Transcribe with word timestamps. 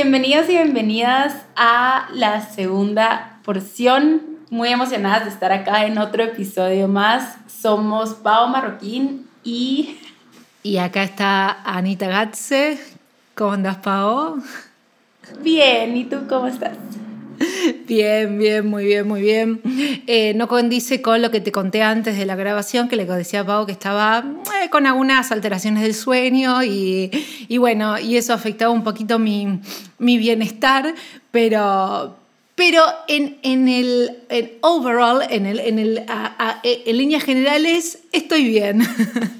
Bienvenidos 0.00 0.48
y 0.48 0.52
bienvenidas 0.52 1.34
a 1.56 2.08
la 2.12 2.40
segunda 2.40 3.40
porción. 3.42 4.22
Muy 4.48 4.68
emocionadas 4.68 5.24
de 5.24 5.30
estar 5.30 5.50
acá 5.50 5.86
en 5.86 5.98
otro 5.98 6.22
episodio 6.22 6.86
más. 6.86 7.36
Somos 7.48 8.10
Pau 8.10 8.46
Marroquín 8.46 9.26
y... 9.42 9.98
Y 10.62 10.78
acá 10.78 11.02
está 11.02 11.62
Anita 11.64 12.06
Gatze. 12.06 12.78
¿Cómo 13.34 13.54
andas, 13.54 13.78
Pau? 13.78 14.40
Bien, 15.40 15.96
¿y 15.96 16.04
tú 16.04 16.28
cómo 16.28 16.46
estás? 16.46 16.76
Bien, 17.86 18.38
bien, 18.38 18.66
muy 18.66 18.84
bien, 18.84 19.06
muy 19.06 19.20
bien. 19.20 19.60
Eh, 20.06 20.34
no 20.34 20.48
condice 20.48 21.00
con 21.02 21.22
lo 21.22 21.30
que 21.30 21.40
te 21.40 21.52
conté 21.52 21.82
antes 21.82 22.18
de 22.18 22.26
la 22.26 22.36
grabación, 22.36 22.88
que 22.88 22.96
le 22.96 23.04
decía 23.04 23.40
a 23.40 23.46
Pau 23.46 23.66
que 23.66 23.72
estaba 23.72 24.24
eh, 24.62 24.70
con 24.70 24.86
algunas 24.86 25.32
alteraciones 25.32 25.82
del 25.82 25.94
sueño 25.94 26.62
y, 26.62 27.10
bueno, 27.58 27.98
y 27.98 28.16
eso 28.16 28.32
afectaba 28.32 28.72
un 28.72 28.84
poquito 28.84 29.18
mi, 29.18 29.60
bienestar, 29.98 30.94
pero, 31.30 32.16
pero 32.54 32.82
en, 33.06 33.38
en 33.42 33.68
el 33.68 34.18
overall, 34.60 35.22
en, 35.28 35.46
el, 35.46 35.60
en, 35.60 35.78
el, 35.78 36.04
en 36.62 36.96
líneas 36.96 37.24
generales, 37.24 38.00
estoy 38.12 38.44
bien. 38.44 38.82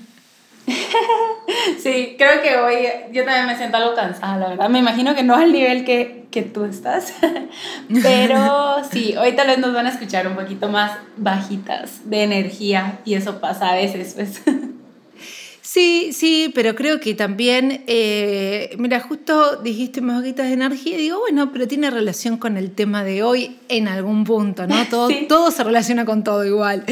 Sí, 1.83 2.17
creo 2.19 2.43
que 2.43 2.57
hoy 2.57 2.89
yo 3.13 3.25
también 3.25 3.47
me 3.47 3.57
siento 3.57 3.77
algo 3.77 3.95
cansada, 3.95 4.37
la 4.37 4.49
verdad. 4.51 4.69
Me 4.69 4.79
imagino 4.79 5.15
que 5.15 5.23
no 5.23 5.35
al 5.35 5.53
nivel 5.53 5.85
que, 5.85 6.27
que 6.31 6.43
tú 6.43 6.65
estás, 6.65 7.15
pero 8.03 8.77
sí, 8.91 9.15
hoy 9.17 9.33
tal 9.33 9.49
vez 9.49 9.59
nos 9.59 9.73
van 9.73 9.87
a 9.87 9.91
escuchar 9.91 10.27
un 10.27 10.35
poquito 10.35 10.69
más 10.69 10.93
bajitas 11.17 12.09
de 12.09 12.23
energía 12.23 12.99
y 13.05 13.15
eso 13.15 13.41
pasa 13.41 13.71
a 13.71 13.75
veces, 13.75 14.15
pues. 14.15 14.43
Sí, 15.61 16.15
sí, 16.15 16.51
pero 16.55 16.75
creo 16.75 16.99
que 16.99 17.15
también, 17.15 17.85
eh, 17.87 18.75
mira, 18.79 19.01
justo 19.01 19.57
dijiste 19.57 20.01
más 20.01 20.23
bajitas 20.23 20.47
de 20.47 20.55
energía 20.55 20.97
y 20.97 21.03
digo, 21.03 21.21
bueno, 21.21 21.53
pero 21.53 21.69
tiene 21.69 21.91
relación 21.91 22.39
con 22.39 22.57
el 22.57 22.71
tema 22.71 23.05
de 23.05 23.23
hoy 23.23 23.59
en 23.69 23.87
algún 23.87 24.25
punto, 24.25 24.67
¿no? 24.67 24.87
Todo, 24.87 25.11
todo 25.29 25.51
se 25.51 25.63
relaciona 25.63 26.07
con 26.07 26.25
todo 26.25 26.47
igual 26.47 26.87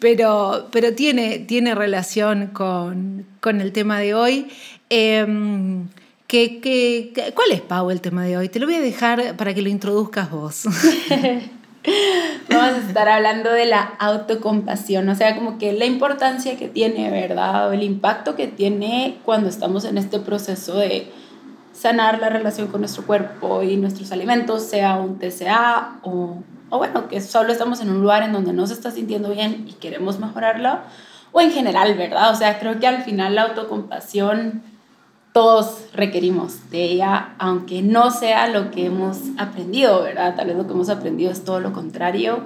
pero, 0.00 0.68
pero 0.72 0.94
tiene, 0.94 1.38
tiene 1.38 1.74
relación 1.74 2.48
con, 2.48 3.26
el 3.44 3.72
tema 3.72 3.98
de 4.00 4.14
hoy. 4.14 4.48
Em, 4.90 5.88
cuál 6.28 7.52
es, 7.52 7.60
Pau, 7.62 7.90
el 7.90 8.00
tema 8.00 8.24
de 8.24 8.36
hoy? 8.36 8.48
Te 8.48 8.58
lo 8.58 8.66
voy 8.66 8.76
a 8.76 8.80
dejar 8.80 9.36
para 9.36 9.54
que 9.54 9.62
lo 9.62 9.68
introduzcas 9.68 10.30
vos. 10.30 10.64
Vamos 12.48 12.84
a 12.84 12.88
estar 12.88 13.08
hablando 13.08 13.52
de 13.52 13.64
la 13.66 13.80
autocompasión, 14.00 15.08
o 15.08 15.14
sea, 15.14 15.36
como 15.36 15.56
que 15.56 15.72
la 15.72 15.84
importancia 15.84 16.56
que 16.56 16.68
tiene, 16.68 17.10
¿verdad? 17.10 17.68
O 17.68 17.72
el 17.72 17.84
impacto 17.84 18.34
que 18.34 18.48
tiene 18.48 19.18
cuando 19.24 19.48
estamos 19.48 19.84
en 19.84 19.96
este 19.96 20.18
proceso 20.18 20.76
de 20.78 21.12
sanar 21.72 22.18
la 22.18 22.28
relación 22.28 22.68
con 22.68 22.80
nuestro 22.80 23.06
cuerpo 23.06 23.62
y 23.62 23.76
nuestros 23.76 24.10
alimentos, 24.10 24.64
sea 24.64 24.96
un 24.96 25.18
TCA 25.18 26.00
o 26.02 26.42
o 26.70 26.78
bueno, 26.78 27.08
que 27.08 27.20
solo 27.20 27.52
estamos 27.52 27.80
en 27.80 27.90
un 27.90 28.00
lugar 28.00 28.22
en 28.22 28.32
donde 28.32 28.52
no 28.52 28.66
se 28.66 28.74
está 28.74 28.90
sintiendo 28.90 29.30
bien 29.30 29.66
y 29.68 29.72
queremos 29.74 30.18
mejorarlo, 30.18 30.78
o 31.32 31.40
en 31.40 31.50
general, 31.50 31.94
¿verdad? 31.96 32.32
O 32.32 32.34
sea, 32.34 32.58
creo 32.58 32.80
que 32.80 32.86
al 32.86 33.02
final 33.02 33.34
la 33.34 33.42
autocompasión 33.42 34.62
todos 35.32 35.88
requerimos 35.92 36.70
de 36.70 36.82
ella, 36.84 37.34
aunque 37.38 37.82
no 37.82 38.10
sea 38.10 38.48
lo 38.48 38.70
que 38.70 38.86
hemos 38.86 39.18
aprendido, 39.36 40.02
¿verdad? 40.02 40.34
Tal 40.34 40.46
vez 40.46 40.56
lo 40.56 40.66
que 40.66 40.72
hemos 40.72 40.88
aprendido 40.88 41.30
es 41.30 41.44
todo 41.44 41.60
lo 41.60 41.74
contrario, 41.74 42.40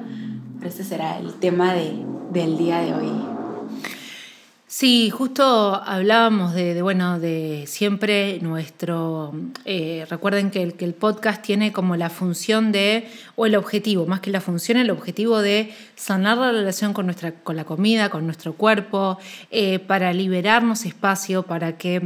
pero 0.59 0.71
ese 0.71 0.83
será 0.83 1.19
el 1.19 1.35
tema 1.35 1.73
de, 1.73 2.05
del 2.33 2.59
día 2.59 2.81
de 2.81 2.95
hoy. 2.95 3.40
Sí, 4.73 5.11
justo 5.11 5.83
hablábamos 5.85 6.55
de, 6.55 6.81
bueno, 6.81 7.19
de 7.19 7.65
siempre 7.67 8.39
nuestro, 8.41 9.35
eh, 9.65 10.07
recuerden 10.09 10.53
que 10.53 10.63
el, 10.63 10.75
que 10.75 10.85
el 10.85 10.95
podcast 10.95 11.43
tiene 11.43 11.73
como 11.73 11.97
la 11.97 12.09
función 12.09 12.71
de, 12.71 13.11
o 13.35 13.47
el 13.47 13.57
objetivo, 13.57 14.07
más 14.07 14.21
que 14.21 14.31
la 14.31 14.41
función, 14.41 14.79
el 14.79 14.91
objetivo 14.91 15.43
de 15.43 15.75
sanar 15.97 16.39
la 16.39 16.53
relación 16.53 16.93
con, 16.93 17.07
nuestra, 17.07 17.33
con 17.33 17.57
la 17.57 17.65
comida, 17.65 18.11
con 18.11 18.27
nuestro 18.27 18.53
cuerpo, 18.53 19.19
eh, 19.51 19.81
para 19.81 20.13
liberarnos 20.13 20.85
espacio, 20.85 21.43
para 21.43 21.77
que 21.77 22.01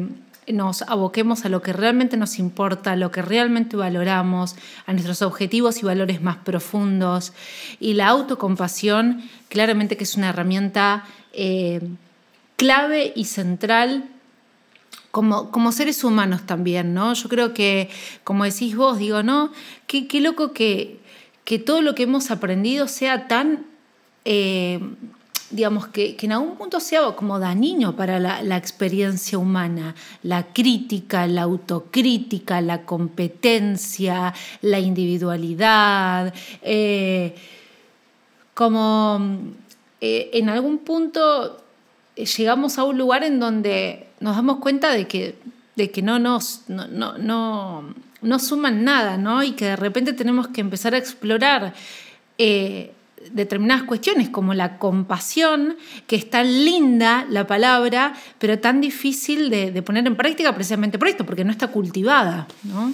nos 0.49 0.81
aboquemos 0.81 1.45
a 1.45 1.51
lo 1.51 1.61
que 1.61 1.75
realmente 1.75 2.17
nos 2.17 2.39
importa, 2.39 2.93
a 2.93 2.97
lo 2.97 3.11
que 3.11 3.21
realmente 3.21 3.77
valoramos, 3.77 4.57
a 4.87 4.93
nuestros 4.93 5.21
objetivos 5.21 5.83
y 5.83 5.85
valores 5.85 6.23
más 6.23 6.39
profundos. 6.39 7.35
Y 7.79 7.93
la 7.93 8.09
autocompasión, 8.09 9.21
claramente 9.51 9.99
que 9.99 10.05
es 10.05 10.17
una 10.17 10.31
herramienta... 10.31 11.05
Eh, 11.35 11.83
clave 12.65 13.13
y 13.15 13.27
central 13.27 14.09
como, 15.11 15.51
como, 15.51 15.71
seres 15.71 16.03
humanos 16.03 16.47
también, 16.47 16.95
¿no? 16.95 17.13
Yo 17.13 17.29
creo 17.29 17.53
que, 17.53 17.91
como 18.25 18.45
decís 18.45 18.75
vos, 18.75 18.97
digo, 18.97 19.23
¿no? 19.23 19.53
Qué, 19.87 20.09
qué 20.09 20.23
loco 20.23 20.55
que, 20.55 20.99
que, 21.45 21.59
todo 21.59 21.83
lo 21.83 21.95
que 21.95 22.05
hemos 22.05 22.31
aprendido 22.31 22.89
sea 22.89 23.29
tan, 23.29 23.67
eh, 24.25 24.81
digamos, 25.51 25.89
que, 25.89 26.17
que, 26.17 26.25
en 26.25 26.33
algún 26.33 26.57
punto 26.57 26.81
sea 26.81 27.03
como 27.15 27.39
dañino 27.39 27.97
para 27.97 28.19
la, 28.19 28.43
la, 28.43 28.57
experiencia 28.57 29.37
humana, 29.37 29.95
la 30.23 30.47
crítica, 30.55 31.27
la 31.27 31.43
autocrítica, 31.43 32.63
la 32.63 32.87
competencia, 32.87 34.33
la 34.63 34.79
individualidad, 34.81 36.33
eh, 36.63 37.35
como 38.55 39.21
eh, 40.01 40.31
en 40.33 40.49
algún 40.49 40.79
punto 40.79 41.64
llegamos 42.17 42.79
a 42.79 42.85
un 42.85 42.99
lugar 42.99 43.25
en 43.25 43.41
donde 43.41 44.07
nos 44.21 44.37
damos 44.37 44.59
cuenta 44.59 44.93
de 44.93 45.07
que, 45.07 45.37
de 45.77 45.91
que 45.91 46.03
no, 46.03 46.19
nos, 46.19 46.63
no, 46.69 47.85
no, 48.23 48.39
suman 48.39 48.85
nada, 48.85 49.17
¿no? 49.17 49.43
Y 49.43 49.53
que 49.53 49.67
de 49.67 49.77
repente 49.77 50.13
tenemos 50.13 50.49
que 50.49 50.61
empezar 50.61 50.95
a 50.95 50.99
explorar 50.99 51.75
eh, 52.39 52.93
determinadas 53.33 53.85
cuestiones 53.85 54.29
como 54.29 54.55
la 54.55 54.79
compasión, 54.79 55.77
que 56.07 56.17
es 56.17 56.29
tan 56.31 56.47
linda 56.65 57.27
la 57.29 57.47
palabra, 57.47 58.15
pero 58.39 58.59
tan 58.59 58.81
difícil 58.81 59.51
de, 59.51 59.83
poner 59.83 60.07
en 60.07 60.17
práctica 60.17 60.55
precisamente 60.55 60.99
por 60.99 61.09
esto, 61.09 61.27
porque 61.27 61.45
no 61.45 61.51
está 61.51 61.69
cultivada, 61.69 62.47
¿no? 62.63 62.93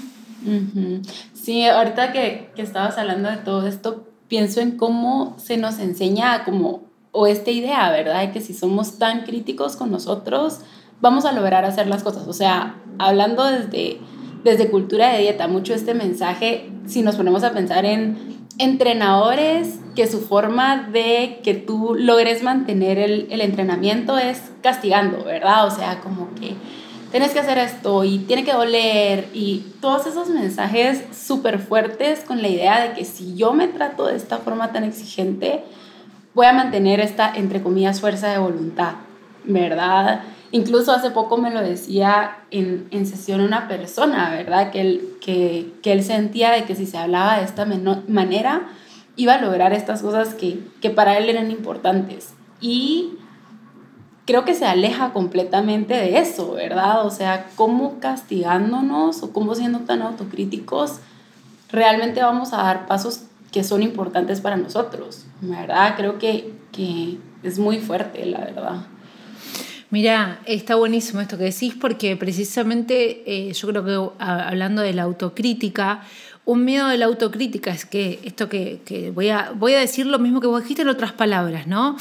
Sí, 1.34 1.66
ahorita 1.66 2.12
que, 2.12 2.50
que 2.56 2.62
estabas 2.62 2.96
hablando 2.96 3.30
de 3.30 3.36
todo 3.36 3.66
esto, 3.66 4.08
pienso 4.28 4.60
en 4.60 4.78
cómo 4.78 5.36
se 5.38 5.58
nos 5.58 5.78
enseña 5.78 6.44
como 6.44 6.89
o 7.12 7.26
esta 7.26 7.50
idea, 7.50 7.90
¿verdad? 7.90 8.20
De 8.20 8.32
que 8.32 8.40
si 8.40 8.54
somos 8.54 8.98
tan 8.98 9.24
críticos 9.24 9.76
con 9.76 9.90
nosotros, 9.90 10.60
vamos 11.00 11.24
a 11.24 11.32
lograr 11.32 11.64
hacer 11.64 11.86
las 11.86 12.02
cosas. 12.02 12.28
O 12.28 12.32
sea, 12.32 12.76
hablando 12.98 13.44
desde, 13.44 13.98
desde 14.44 14.70
cultura 14.70 15.12
de 15.12 15.20
dieta, 15.20 15.48
mucho 15.48 15.74
este 15.74 15.94
mensaje, 15.94 16.70
si 16.86 17.02
nos 17.02 17.16
ponemos 17.16 17.42
a 17.42 17.52
pensar 17.52 17.84
en 17.84 18.40
entrenadores, 18.58 19.80
que 19.96 20.06
su 20.06 20.20
forma 20.20 20.88
de 20.92 21.40
que 21.42 21.54
tú 21.54 21.94
logres 21.98 22.42
mantener 22.42 22.98
el, 22.98 23.26
el 23.30 23.40
entrenamiento 23.40 24.18
es 24.18 24.52
castigando, 24.62 25.24
¿verdad? 25.24 25.66
O 25.66 25.70
sea, 25.70 26.00
como 26.00 26.34
que 26.34 26.54
tienes 27.10 27.32
que 27.32 27.40
hacer 27.40 27.58
esto 27.58 28.04
y 28.04 28.18
tiene 28.18 28.44
que 28.44 28.52
doler 28.52 29.28
y 29.34 29.64
todos 29.80 30.06
esos 30.06 30.28
mensajes 30.28 31.04
súper 31.12 31.58
fuertes 31.58 32.20
con 32.20 32.40
la 32.40 32.48
idea 32.48 32.82
de 32.82 32.92
que 32.94 33.04
si 33.04 33.34
yo 33.34 33.52
me 33.52 33.66
trato 33.68 34.06
de 34.06 34.16
esta 34.16 34.38
forma 34.38 34.72
tan 34.72 34.84
exigente, 34.84 35.64
voy 36.34 36.46
a 36.46 36.52
mantener 36.52 37.00
esta, 37.00 37.32
entre 37.34 37.62
comillas, 37.62 38.00
fuerza 38.00 38.28
de 38.28 38.38
voluntad, 38.38 38.94
¿verdad? 39.44 40.22
Incluso 40.52 40.92
hace 40.92 41.10
poco 41.10 41.36
me 41.36 41.50
lo 41.50 41.60
decía 41.60 42.38
en, 42.50 42.88
en 42.90 43.06
sesión 43.06 43.40
una 43.40 43.68
persona, 43.68 44.30
¿verdad? 44.30 44.70
Que 44.70 44.80
él, 44.80 45.08
que, 45.20 45.72
que 45.82 45.92
él 45.92 46.02
sentía 46.02 46.50
de 46.50 46.64
que 46.64 46.74
si 46.74 46.86
se 46.86 46.98
hablaba 46.98 47.38
de 47.38 47.44
esta 47.44 47.66
manera, 48.08 48.68
iba 49.16 49.34
a 49.34 49.40
lograr 49.40 49.72
estas 49.72 50.02
cosas 50.02 50.34
que, 50.34 50.60
que 50.80 50.90
para 50.90 51.18
él 51.18 51.28
eran 51.28 51.50
importantes. 51.50 52.34
Y 52.60 53.18
creo 54.26 54.44
que 54.44 54.54
se 54.54 54.64
aleja 54.64 55.12
completamente 55.12 55.94
de 55.94 56.18
eso, 56.18 56.52
¿verdad? 56.52 57.04
O 57.04 57.10
sea, 57.10 57.48
cómo 57.56 57.98
castigándonos 58.00 59.22
o 59.22 59.32
cómo 59.32 59.54
siendo 59.54 59.80
tan 59.80 60.02
autocríticos, 60.02 61.00
realmente 61.70 62.22
vamos 62.22 62.52
a 62.52 62.58
dar 62.58 62.86
pasos 62.86 63.22
que 63.50 63.64
son 63.64 63.82
importantes 63.82 64.40
para 64.40 64.56
nosotros, 64.56 65.26
¿verdad? 65.40 65.94
Creo 65.96 66.18
que, 66.18 66.52
que 66.72 67.18
es 67.42 67.58
muy 67.58 67.78
fuerte, 67.78 68.24
la 68.26 68.40
verdad. 68.40 68.86
Mira, 69.90 70.40
está 70.46 70.76
buenísimo 70.76 71.20
esto 71.20 71.36
que 71.36 71.44
decís 71.44 71.74
porque 71.74 72.16
precisamente 72.16 73.24
eh, 73.26 73.52
yo 73.52 73.66
creo 73.68 73.84
que 73.84 74.24
hablando 74.24 74.82
de 74.82 74.92
la 74.92 75.02
autocrítica, 75.02 76.02
un 76.44 76.64
miedo 76.64 76.88
de 76.88 76.96
la 76.96 77.06
autocrítica 77.06 77.72
es 77.72 77.86
que 77.86 78.20
esto 78.22 78.48
que, 78.48 79.12
voy, 79.14 79.30
a, 79.30 79.52
voy 79.54 79.74
a 79.74 79.80
decir 79.80 80.06
lo 80.06 80.20
mismo 80.20 80.40
que 80.40 80.46
vos 80.46 80.62
dijiste 80.62 80.82
en 80.82 80.88
otras 80.88 81.12
palabras, 81.12 81.66
¿no? 81.66 81.96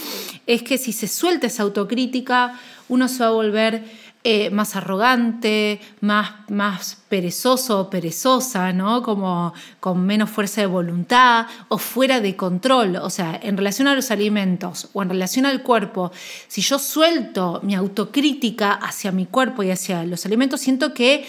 Es 0.46 0.62
que 0.62 0.78
si 0.78 0.94
se 0.94 1.08
suelta 1.08 1.48
esa 1.48 1.64
autocrítica, 1.64 2.60
uno 2.90 3.08
se 3.08 3.24
va 3.24 3.30
a 3.30 3.32
volver 3.32 3.84
eh, 4.26 4.50
más 4.50 4.76
arrogante, 4.76 5.80
más, 6.02 6.32
más 6.50 6.98
perezoso 7.08 7.80
o 7.80 7.90
perezosa, 7.90 8.74
¿no? 8.74 9.02
Como 9.02 9.54
con 9.80 10.06
menos 10.06 10.30
fuerza 10.30 10.60
de 10.60 10.68
voluntad 10.68 11.48
o 11.70 11.78
fuera 11.78 12.20
de 12.20 12.36
control. 12.36 12.98
O 12.98 13.10
sea, 13.10 13.40
en 13.42 13.56
relación 13.56 13.88
a 13.88 13.96
los 13.96 14.12
alimentos 14.12 14.90
o 14.92 15.02
en 15.02 15.10
relación 15.10 15.46
al 15.46 15.64
cuerpo, 15.64 16.12
si 16.50 16.60
yo 16.60 16.80
suelto 16.80 17.62
mi 17.64 17.76
autocrítica 17.76 18.74
hacia 18.74 19.14
mi 19.14 19.26
cuerpo 19.26 19.64
y 19.64 19.72
hacia 19.72 20.04
los 20.04 20.26
alimentos, 20.26 20.60
siento 20.60 20.94
que 20.94 21.26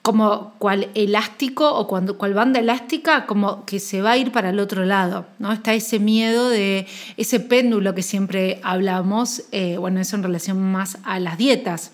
como 0.00 0.54
cual 0.58 0.88
elástico 0.94 1.74
o 1.74 1.86
cuando, 1.86 2.16
cual 2.16 2.32
banda 2.32 2.58
elástica, 2.58 3.26
como 3.26 3.66
que 3.66 3.80
se 3.80 4.00
va 4.00 4.12
a 4.12 4.16
ir 4.16 4.32
para 4.32 4.48
el 4.48 4.60
otro 4.60 4.86
lado, 4.86 5.26
¿no? 5.38 5.52
Está 5.52 5.74
ese 5.74 5.98
miedo 5.98 6.48
de 6.48 6.86
ese 7.18 7.38
péndulo 7.38 7.94
que 7.94 8.02
siempre 8.02 8.60
hablamos, 8.62 9.42
eh, 9.52 9.76
bueno, 9.76 10.00
eso 10.00 10.16
en 10.16 10.22
relación 10.22 10.72
más 10.72 10.96
a 11.04 11.20
las 11.20 11.36
dietas 11.36 11.90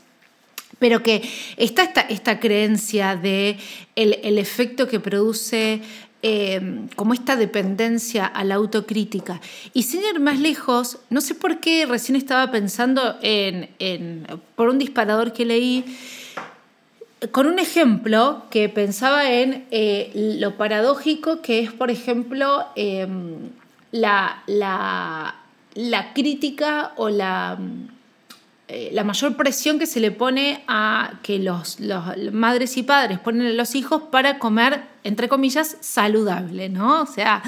pero 0.80 1.02
que 1.04 1.22
está 1.56 1.84
esta, 1.84 2.00
esta 2.00 2.40
creencia 2.40 3.14
de 3.14 3.58
el, 3.94 4.38
efecto 4.38 4.88
que 4.88 4.98
produce 4.98 5.82
eh, 6.22 6.86
como 6.96 7.12
esta 7.12 7.36
dependencia 7.36 8.26
a 8.26 8.42
la 8.44 8.56
autocrítica. 8.56 9.40
Y 9.74 9.84
sin 9.84 10.00
ir 10.00 10.18
más 10.20 10.40
lejos, 10.40 10.98
no 11.10 11.20
sé 11.20 11.34
por 11.34 11.60
qué 11.60 11.86
recién 11.86 12.16
estaba 12.16 12.50
pensando 12.50 13.16
en, 13.22 14.26
por 14.56 14.70
un 14.70 14.78
disparador 14.78 15.34
que 15.34 15.44
leí, 15.44 15.84
con 17.30 17.46
un 17.46 17.58
ejemplo 17.58 18.44
que 18.50 18.70
pensaba 18.70 19.30
en 19.30 19.66
eh, 19.70 20.10
lo 20.40 20.56
paradójico 20.56 21.42
que 21.42 21.60
es, 21.60 21.72
por 21.72 21.90
ejemplo, 21.90 22.64
em, 22.74 23.50
la, 23.92 24.42
la, 24.46 25.34
la 25.74 26.14
crítica 26.14 26.92
o 26.96 27.10
la 27.10 27.58
eh, 28.72 28.90
la 28.92 29.02
mayor 29.02 29.36
presión 29.36 29.80
que 29.80 29.86
se 29.86 29.98
le 29.98 30.12
pone 30.12 30.62
a 30.68 31.14
que 31.24 31.40
los, 31.40 31.78
madres 32.30 32.76
y 32.76 32.84
padres 32.84 33.18
ponen 33.18 33.48
a 33.48 33.50
los 33.50 33.74
hijos 33.74 34.02
para 34.12 34.38
comer, 34.38 34.82
entre 35.02 35.28
comillas, 35.28 35.76
saludable, 35.80 36.68
¿no? 36.68 37.02
O 37.02 37.06
sea, 37.06 37.42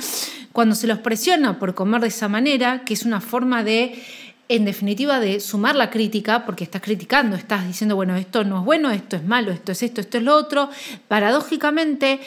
cuando 0.50 0.74
se 0.74 0.88
los 0.88 0.98
presiona 0.98 1.60
por 1.60 1.76
comer 1.76 2.00
de 2.00 2.08
esa 2.08 2.28
manera, 2.28 2.82
que 2.84 2.94
es 2.94 3.04
una 3.04 3.20
forma 3.20 3.62
de, 3.62 4.02
en 4.48 4.64
definitiva, 4.64 5.20
de 5.20 5.38
sumar 5.38 5.76
la 5.76 5.90
crítica, 5.90 6.44
porque 6.44 6.64
estás 6.64 6.82
criticando, 6.82 7.36
estás 7.36 7.68
diciendo, 7.68 7.94
bueno, 7.94 8.16
esto 8.16 8.42
no 8.42 8.58
es 8.58 8.64
bueno, 8.64 8.90
esto 8.90 9.14
es 9.14 9.22
malo, 9.22 9.52
esto 9.52 9.70
es 9.70 9.84
esto, 9.84 10.00
esto 10.00 10.18
es 10.18 10.24
lo 10.24 10.34
otro, 10.34 10.70
paradójicamente, 11.06 12.18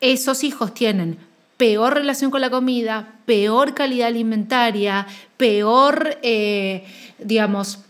esos 0.00 0.42
hijos 0.42 0.72
tienen 0.72 1.18
peor 1.58 1.92
relación 1.92 2.30
con 2.30 2.40
la 2.40 2.48
comida, 2.48 3.12
peor 3.26 3.74
calidad 3.74 4.08
alimentaria, 4.08 5.06
peor, 5.36 6.16
eh, 6.22 6.86
digamos, 7.18 7.80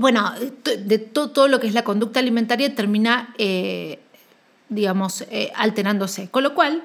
bueno, 0.00 0.32
de 0.64 0.98
todo, 0.98 1.46
lo 1.46 1.60
que 1.60 1.66
es 1.66 1.74
la 1.74 1.84
conducta 1.84 2.20
alimentaria 2.20 2.74
termina, 2.74 3.34
eh, 3.36 3.98
digamos, 4.70 5.26
eh, 5.30 5.52
alterándose. 5.54 6.30
Con 6.30 6.42
lo 6.42 6.54
cual, 6.54 6.82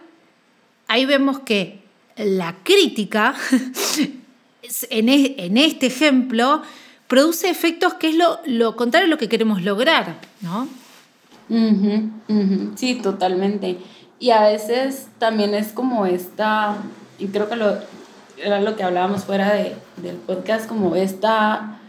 ahí 0.88 1.06
vemos 1.06 1.39
que 1.39 1.79
la 2.17 2.57
crítica, 2.63 3.33
en, 4.89 5.07
en, 5.09 5.57
este 5.57 5.85
ejemplo, 5.85 6.62
produce 7.07 7.50
efectos 7.50 7.94
que 7.94 8.09
es 8.09 8.15
lo, 8.15 8.39
lo, 8.47 8.75
contrario 8.75 9.07
a 9.07 9.09
lo 9.09 9.17
que 9.17 9.29
queremos 9.29 9.62
lograr, 9.62 10.19
¿no? 10.41 10.67
Sí, 12.75 12.95
totalmente. 12.95 13.77
Y 14.19 14.31
a 14.31 14.41
veces 14.41 15.07
también 15.19 15.53
es 15.53 15.69
como 15.71 16.06
esta, 16.06 16.75
y 17.17 17.27
creo 17.27 17.47
que 17.47 17.56
lo, 17.56 17.77
era 18.44 18.59
lo 18.59 18.75
que 18.75 18.83
hablábamos 18.83 19.23
fuera 19.23 19.53
de, 19.53 19.73
del 19.95 20.17
podcast, 20.17 20.67
como 20.67 20.97
esta 20.97 21.79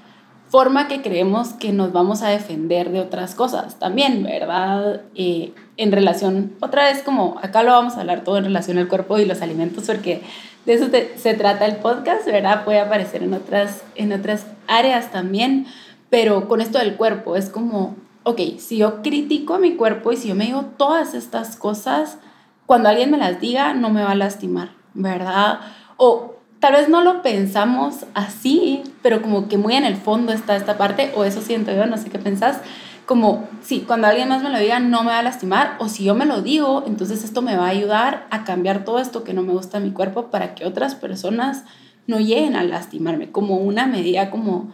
forma 0.49 0.87
que 0.89 1.03
creemos 1.03 1.49
que 1.55 1.73
nos 1.73 1.93
vamos 1.93 2.23
a 2.23 2.29
defender 2.29 2.91
de 2.91 3.01
otras 3.01 3.35
cosas 3.35 3.79
también, 3.79 4.23
¿verdad? 4.23 5.03
Eh, 5.15 5.53
en 5.77 5.93
relación, 5.93 6.55
otra 6.61 6.85
vez 6.85 7.03
como 7.03 7.39
acá 7.43 7.63
lo 7.63 7.73
vamos 7.73 7.97
a 7.97 8.01
hablar 8.01 8.23
todo 8.23 8.39
en 8.39 8.45
relación 8.45 8.79
al 8.79 8.89
cuerpo 8.89 9.19
y 9.19 9.25
los 9.25 9.43
alimentos, 9.43 9.85
porque 9.87 10.23
de 10.65 10.75
eso 10.75 10.87
se 11.17 11.35
trata 11.35 11.67
el 11.67 11.77
podcast, 11.77 12.27
¿verdad? 12.27 12.65
Puede 12.65 12.81
aparecer 12.81 13.23
en 13.23 13.35
otras, 13.35 13.83
en 13.97 14.13
otras 14.13 14.47
áreas 14.69 15.11
también, 15.11 15.67
pero 16.11 16.49
con 16.49 16.61
esto 16.61 16.79
del 16.79 16.95
cuerpo 16.97 17.37
es 17.37 17.51
como, 17.51 17.97
ok, 18.23 18.41
si 18.59 18.79
yo 18.79 19.03
critico 19.03 19.55
a 19.55 19.59
mi 19.59 19.75
cuerpo 19.75 20.13
y 20.13 20.17
si 20.17 20.29
yo 20.29 20.35
me 20.35 20.47
digo 20.47 20.65
todas 20.77 21.15
estas 21.15 21.57
cosas, 21.57 22.19
cuando 22.67 22.89
alguien 22.89 23.11
me 23.11 23.19
las 23.19 23.41
diga, 23.41 23.75
no 23.75 23.91
me 23.91 24.03
va 24.03 24.13
a 24.13 24.17
lastimar, 24.17 24.71
¿verdad? 24.95 25.61
O 25.97 26.36
tal 26.67 26.75
vez 26.75 26.89
no 26.89 27.01
lo 27.01 27.23
pensamos 27.23 28.07
así, 28.13 28.83
pero 29.01 29.23
como 29.23 29.47
que 29.47 29.57
muy 29.57 29.77
en 29.77 29.85
el 29.85 29.95
fondo 29.95 30.33
está 30.33 30.57
esta 30.57 30.77
parte, 30.77 31.13
o 31.15 31.23
eso 31.23 31.41
siento 31.41 31.73
yo, 31.73 31.87
no 31.87 31.97
sé 31.97 32.11
qué 32.11 32.19
pensás, 32.19 32.59
como, 33.07 33.49
sí, 33.63 33.85
cuando 33.87 34.09
alguien 34.09 34.29
más 34.29 34.43
me 34.43 34.51
lo 34.51 34.59
diga 34.59 34.81
no 34.81 35.05
me 35.05 35.11
va 35.11 35.21
a 35.21 35.23
lastimar, 35.23 35.77
o 35.79 35.89
si 35.89 36.03
yo 36.03 36.17
me 36.17 36.27
lo 36.27 36.43
digo, 36.43 36.83
entonces 36.89 37.23
esto 37.23 37.41
me 37.41 37.57
va 37.57 37.67
a 37.67 37.71
ayudar 37.71 38.27
a 38.31 38.43
cambiar 38.43 38.85
todo 38.85 38.99
esto 38.99 39.23
que 39.23 39.33
no 39.33 39.45
me 39.45 39.53
gusta 39.53 39.79
en 39.79 39.85
mi 39.85 39.91
cuerpo 39.93 40.27
para 40.33 40.57
que 40.57 40.65
otras 40.65 40.97
personas 40.97 41.63
no 42.09 42.19
lleguen 42.19 42.57
a 42.57 42.65
lastimarme, 42.65 43.31
como 43.31 43.59
una 43.59 43.87
medida 43.87 44.31
como, 44.31 44.73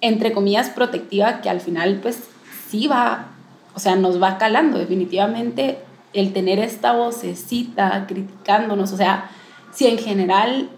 entre 0.00 0.30
comillas, 0.30 0.70
protectiva 0.70 1.40
que 1.40 1.50
al 1.50 1.60
final 1.60 1.98
pues 2.02 2.20
sí 2.68 2.86
va, 2.86 3.30
o 3.74 3.80
sea, 3.80 3.96
nos 3.96 4.22
va 4.22 4.38
calando 4.38 4.78
definitivamente 4.78 5.80
el 6.12 6.32
tener 6.32 6.60
esta 6.60 6.92
vocecita 6.92 8.04
criticándonos, 8.06 8.92
o 8.92 8.96
sea, 8.96 9.28
si 9.72 9.88
en 9.88 9.98
general 9.98 10.70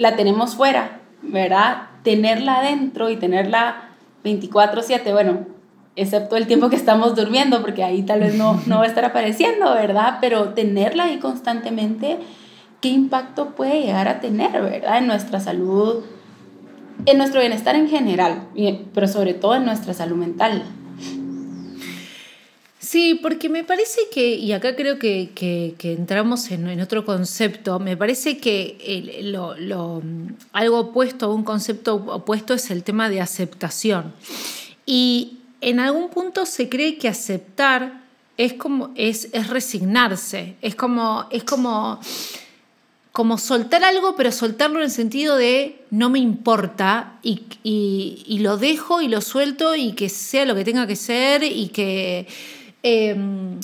la 0.00 0.16
tenemos 0.16 0.56
fuera, 0.56 1.00
¿verdad? 1.20 1.82
Tenerla 2.04 2.60
adentro 2.60 3.10
y 3.10 3.16
tenerla 3.16 3.90
24/7, 4.24 5.12
bueno, 5.12 5.40
excepto 5.94 6.38
el 6.38 6.46
tiempo 6.46 6.70
que 6.70 6.76
estamos 6.76 7.14
durmiendo, 7.14 7.60
porque 7.60 7.84
ahí 7.84 8.02
tal 8.02 8.20
vez 8.20 8.34
no, 8.34 8.58
no 8.64 8.78
va 8.78 8.84
a 8.84 8.86
estar 8.86 9.04
apareciendo, 9.04 9.74
¿verdad? 9.74 10.16
Pero 10.22 10.54
tenerla 10.54 11.04
ahí 11.04 11.18
constantemente, 11.18 12.18
¿qué 12.80 12.88
impacto 12.88 13.50
puede 13.50 13.82
llegar 13.82 14.08
a 14.08 14.20
tener, 14.20 14.52
¿verdad? 14.62 14.96
En 14.96 15.06
nuestra 15.06 15.38
salud, 15.38 16.02
en 17.04 17.18
nuestro 17.18 17.40
bienestar 17.40 17.74
en 17.74 17.90
general, 17.90 18.44
pero 18.94 19.06
sobre 19.06 19.34
todo 19.34 19.54
en 19.56 19.66
nuestra 19.66 19.92
salud 19.92 20.16
mental. 20.16 20.62
Sí, 22.90 23.14
porque 23.22 23.48
me 23.48 23.62
parece 23.62 24.00
que, 24.12 24.34
y 24.34 24.50
acá 24.50 24.74
creo 24.74 24.98
que, 24.98 25.30
entramos 25.80 26.50
en, 26.50 26.80
otro 26.80 27.04
concepto, 27.04 27.78
me 27.78 27.96
parece 27.96 28.38
que 28.38 29.20
lo, 29.22 30.02
algo 30.52 30.80
opuesto, 30.80 31.32
un 31.32 31.44
concepto 31.44 31.94
opuesto 31.94 32.52
es 32.52 32.68
el 32.72 32.82
tema 32.82 33.08
de 33.08 33.20
aceptación. 33.20 34.12
Y 34.86 35.38
en 35.60 35.78
algún 35.78 36.10
punto 36.10 36.44
se 36.46 36.68
cree 36.68 36.98
que 36.98 37.06
aceptar 37.06 38.02
es 38.36 38.54
como 38.54 38.90
es, 38.96 39.28
es 39.34 39.46
resignarse, 39.50 40.56
es 40.60 40.74
como, 40.74 41.26
es 41.30 41.44
como, 41.44 42.00
como 43.12 43.38
soltar 43.38 43.84
algo, 43.84 44.16
pero 44.16 44.32
soltarlo 44.32 44.78
en 44.78 44.86
el 44.86 44.90
sentido 44.90 45.36
de 45.36 45.84
no 45.92 46.10
me 46.10 46.18
importa 46.18 47.20
y, 47.22 47.44
y 47.62 48.38
lo 48.40 48.56
dejo 48.56 49.00
y 49.00 49.06
lo 49.06 49.20
suelto 49.20 49.76
y 49.76 49.92
que 49.92 50.08
sea 50.08 50.44
lo 50.44 50.56
que 50.56 50.64
tenga 50.64 50.88
que 50.88 50.96
ser 50.96 51.44
y 51.44 51.68
que 51.68 52.26
Em, 52.82 53.60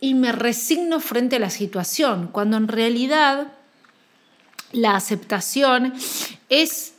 y 0.00 0.14
me 0.14 0.32
resigno 0.32 1.00
frente 1.00 1.36
a 1.36 1.38
la 1.38 1.50
situación, 1.50 2.28
cuando 2.30 2.56
en 2.56 2.68
realidad 2.68 3.48
la 4.72 4.96
aceptación 4.96 5.94
es, 6.48 6.94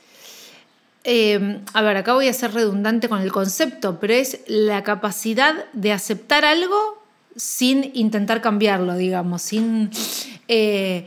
em, 1.03 1.61
a 1.73 1.81
ver, 1.81 1.97
acá 1.97 2.13
voy 2.13 2.27
a 2.27 2.33
ser 2.33 2.53
redundante 2.53 3.09
con 3.09 3.21
el 3.21 3.31
concepto, 3.31 3.99
pero 3.99 4.13
es 4.13 4.39
la 4.47 4.83
capacidad 4.83 5.65
de 5.73 5.91
aceptar 5.91 6.45
algo 6.45 7.03
sin 7.35 7.91
intentar 7.93 8.41
cambiarlo, 8.41 8.95
digamos, 8.95 9.41
sin... 9.41 9.91
Eh, 10.47 11.05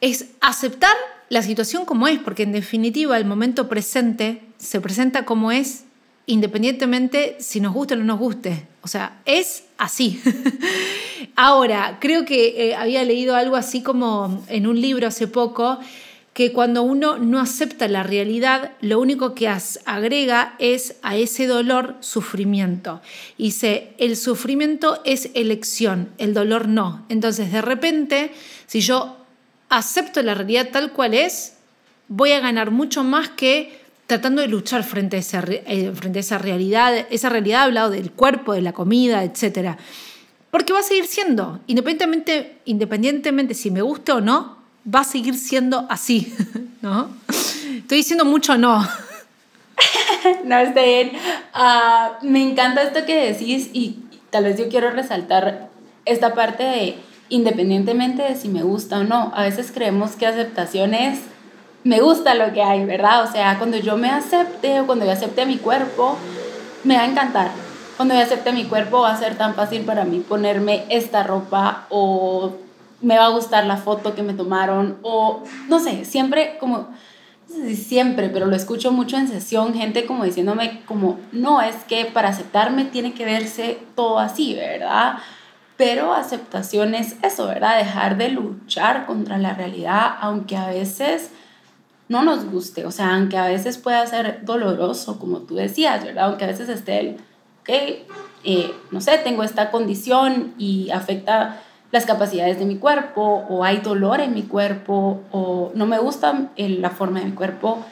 es 0.00 0.26
aceptar 0.40 0.94
la 1.28 1.42
situación 1.42 1.84
como 1.84 2.06
es, 2.06 2.18
porque 2.18 2.44
en 2.44 2.52
definitiva 2.52 3.16
el 3.16 3.24
momento 3.24 3.68
presente 3.68 4.42
se 4.58 4.80
presenta 4.80 5.24
como 5.24 5.52
es 5.52 5.85
independientemente 6.26 7.36
si 7.38 7.60
nos 7.60 7.72
guste 7.72 7.94
o 7.94 7.96
no 7.96 8.04
nos 8.04 8.18
guste. 8.18 8.66
O 8.82 8.88
sea, 8.88 9.20
es 9.24 9.64
así. 9.78 10.20
Ahora, 11.36 11.98
creo 12.00 12.24
que 12.24 12.68
eh, 12.68 12.74
había 12.74 13.04
leído 13.04 13.36
algo 13.36 13.56
así 13.56 13.82
como 13.82 14.44
en 14.48 14.66
un 14.66 14.80
libro 14.80 15.06
hace 15.06 15.28
poco, 15.28 15.78
que 16.36 16.52
cuando 16.52 16.82
uno 16.82 17.16
no 17.16 17.40
acepta 17.40 17.88
la 17.88 18.02
realidad, 18.02 18.72
lo 18.82 19.00
único 19.00 19.34
que 19.34 19.48
agrega 19.86 20.54
es 20.58 20.96
a 21.00 21.16
ese 21.16 21.46
dolor 21.46 21.96
sufrimiento. 22.00 23.00
Y 23.38 23.44
dice, 23.44 23.94
el 23.96 24.18
sufrimiento 24.18 25.00
es 25.04 25.30
elección, 25.32 26.10
el 26.18 26.34
dolor 26.34 26.68
no. 26.68 27.06
Entonces, 27.08 27.52
de 27.52 27.62
repente, 27.62 28.32
si 28.66 28.80
yo 28.80 29.16
acepto 29.70 30.22
la 30.22 30.34
realidad 30.34 30.68
tal 30.70 30.92
cual 30.92 31.14
es, 31.14 31.54
voy 32.08 32.32
a 32.32 32.40
ganar 32.40 32.70
mucho 32.70 33.02
más 33.02 33.30
que 33.30 33.85
tratando 34.06 34.42
de 34.42 34.48
luchar 34.48 34.84
frente 34.84 35.16
a, 35.16 35.20
esa, 35.20 35.44
eh, 35.48 35.92
frente 35.94 36.18
a 36.18 36.20
esa 36.20 36.38
realidad. 36.38 37.06
Esa 37.10 37.28
realidad 37.28 37.62
ha 37.62 37.64
hablado 37.64 37.90
del 37.90 38.12
cuerpo, 38.12 38.52
de 38.52 38.62
la 38.62 38.72
comida, 38.72 39.24
etc. 39.24 39.76
Porque 40.50 40.72
va 40.72 40.80
a 40.80 40.82
seguir 40.82 41.06
siendo, 41.06 41.60
independientemente, 41.66 42.58
independientemente 42.64 43.54
si 43.54 43.70
me 43.70 43.82
guste 43.82 44.12
o 44.12 44.20
no, 44.20 44.58
va 44.92 45.00
a 45.00 45.04
seguir 45.04 45.36
siendo 45.36 45.86
así, 45.90 46.34
¿no? 46.82 47.10
Estoy 47.28 47.98
diciendo 47.98 48.24
mucho 48.24 48.56
no. 48.56 48.86
no, 50.44 50.58
está 50.58 50.82
bien. 50.82 51.12
Ah, 51.52 52.18
me 52.22 52.42
encanta 52.42 52.82
esto 52.82 53.04
que 53.04 53.32
decís 53.32 53.70
y 53.72 53.98
tal 54.30 54.44
vez 54.44 54.58
yo 54.58 54.68
quiero 54.68 54.90
resaltar 54.90 55.68
esta 56.04 56.34
parte 56.34 56.62
de 56.62 56.96
independientemente 57.28 58.22
de 58.22 58.36
si 58.36 58.48
me 58.48 58.62
gusta 58.62 59.00
o 59.00 59.04
no. 59.04 59.32
A 59.34 59.42
veces 59.42 59.72
creemos 59.72 60.12
que 60.12 60.26
aceptación 60.26 60.94
es 60.94 61.18
me 61.86 62.00
gusta 62.00 62.34
lo 62.34 62.52
que 62.52 62.62
hay, 62.62 62.84
¿verdad? 62.84 63.22
O 63.22 63.30
sea, 63.30 63.58
cuando 63.58 63.76
yo 63.76 63.96
me 63.96 64.10
acepte 64.10 64.80
o 64.80 64.86
cuando 64.86 65.04
yo 65.04 65.12
acepte 65.12 65.46
mi 65.46 65.56
cuerpo, 65.56 66.18
me 66.82 66.96
va 66.96 67.02
a 67.02 67.06
encantar. 67.06 67.52
Cuando 67.96 68.12
yo 68.12 68.22
acepte 68.22 68.52
mi 68.52 68.64
cuerpo 68.64 69.02
va 69.02 69.12
a 69.12 69.16
ser 69.16 69.38
tan 69.38 69.54
fácil 69.54 69.82
para 69.82 70.04
mí 70.04 70.18
ponerme 70.18 70.84
esta 70.88 71.22
ropa 71.22 71.86
o 71.88 72.56
me 73.00 73.16
va 73.16 73.26
a 73.26 73.28
gustar 73.28 73.66
la 73.66 73.76
foto 73.76 74.16
que 74.16 74.24
me 74.24 74.34
tomaron 74.34 74.98
o 75.02 75.44
no 75.68 75.78
sé, 75.78 76.04
siempre 76.04 76.56
como 76.58 76.88
siempre, 77.72 78.30
pero 78.30 78.46
lo 78.46 78.56
escucho 78.56 78.90
mucho 78.90 79.16
en 79.16 79.28
sesión, 79.28 79.72
gente 79.72 80.06
como 80.06 80.24
diciéndome 80.24 80.82
como, 80.86 81.20
no, 81.30 81.62
es 81.62 81.76
que 81.84 82.04
para 82.06 82.30
aceptarme 82.30 82.86
tiene 82.86 83.14
que 83.14 83.24
verse 83.24 83.78
todo 83.94 84.18
así, 84.18 84.54
¿verdad? 84.54 85.18
Pero 85.76 86.12
aceptación 86.12 86.96
es 86.96 87.14
eso, 87.22 87.46
¿verdad? 87.46 87.78
Dejar 87.78 88.16
de 88.16 88.30
luchar 88.30 89.06
contra 89.06 89.38
la 89.38 89.54
realidad, 89.54 90.16
aunque 90.20 90.56
a 90.56 90.66
veces 90.66 91.30
no 92.08 92.22
nos 92.22 92.44
guste, 92.44 92.86
o 92.86 92.90
sea, 92.90 93.14
aunque 93.14 93.36
a 93.36 93.46
veces 93.46 93.78
pueda 93.78 94.06
ser 94.06 94.44
doloroso, 94.44 95.18
como 95.18 95.38
tú 95.40 95.56
decías, 95.56 96.04
¿verdad? 96.04 96.26
Aunque 96.26 96.44
a 96.44 96.48
veces 96.48 96.68
esté 96.68 97.00
el, 97.00 97.16
ok, 97.62 97.68
eh, 98.44 98.72
no 98.92 99.00
sé, 99.00 99.18
tengo 99.18 99.42
esta 99.42 99.70
condición 99.70 100.54
y 100.56 100.90
afecta 100.90 101.62
las 101.90 102.06
capacidades 102.06 102.58
de 102.58 102.64
mi 102.64 102.76
cuerpo, 102.76 103.44
o 103.48 103.64
hay 103.64 103.78
dolor 103.78 104.20
en 104.20 104.34
mi 104.34 104.42
cuerpo, 104.42 105.20
o 105.32 105.72
no 105.74 105.86
me 105.86 105.98
gusta 105.98 106.50
la 106.56 106.90
forma 106.90 107.20
de 107.20 107.26
mi 107.26 107.32
cuerpo. 107.32 107.84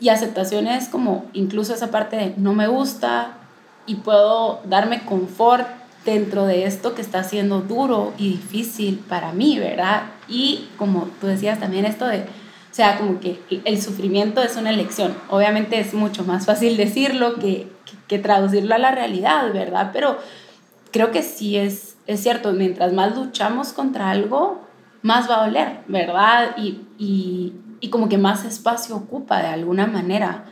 Y 0.00 0.10
aceptación 0.10 0.68
es 0.68 0.88
como 0.88 1.24
incluso 1.32 1.74
esa 1.74 1.90
parte 1.90 2.16
de 2.16 2.34
no 2.36 2.52
me 2.52 2.68
gusta 2.68 3.32
y 3.86 3.96
puedo 3.96 4.60
darme 4.64 5.04
confort 5.04 5.66
dentro 6.04 6.46
de 6.46 6.64
esto 6.64 6.94
que 6.94 7.02
está 7.02 7.24
siendo 7.24 7.60
duro 7.60 8.12
y 8.18 8.30
difícil 8.30 8.98
para 9.08 9.32
mí, 9.32 9.58
¿verdad? 9.58 10.02
Y 10.28 10.68
como 10.76 11.08
tú 11.20 11.26
decías 11.26 11.58
también 11.58 11.84
esto 11.84 12.06
de, 12.06 12.26
sea, 12.78 12.96
como 12.96 13.18
que 13.18 13.40
el 13.64 13.82
sufrimiento 13.82 14.40
es 14.40 14.56
una 14.56 14.70
elección. 14.70 15.12
Obviamente 15.30 15.80
es 15.80 15.94
mucho 15.94 16.22
más 16.22 16.46
fácil 16.46 16.76
decirlo 16.76 17.34
que, 17.34 17.66
que, 18.06 18.20
traducirlo 18.20 18.72
a 18.76 18.78
la 18.78 18.92
realidad, 18.92 19.52
¿verdad? 19.52 19.90
Pero 19.92 20.16
creo 20.92 21.10
que 21.10 21.24
sí 21.24 21.56
es, 21.56 21.96
es 22.06 22.22
cierto, 22.22 22.52
mientras 22.52 22.92
más 22.92 23.16
luchamos 23.16 23.72
contra 23.72 24.10
algo, 24.10 24.64
más 25.02 25.28
va 25.28 25.42
a 25.42 25.46
doler, 25.46 25.80
¿verdad? 25.88 26.54
Y, 26.56 26.82
y, 26.98 27.52
y 27.80 27.90
como 27.90 28.08
que 28.08 28.16
más 28.16 28.44
espacio 28.44 28.94
ocupa 28.94 29.42
de 29.42 29.48
alguna 29.48 29.88
manera. 29.88 30.44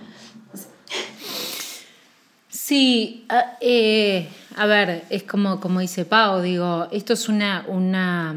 Sí, 2.49 3.25
ah, 3.29 3.57
eh, 3.61 4.29
a 4.57 4.67
ver, 4.67 5.05
es 5.11 5.23
como, 5.23 5.61
como 5.61 5.79
dice 5.79 6.05
Pau, 6.05 6.43
digo, 6.43 6.89
esto 6.91 7.13
es 7.13 7.29
una, 7.29 7.65
una, 7.69 8.35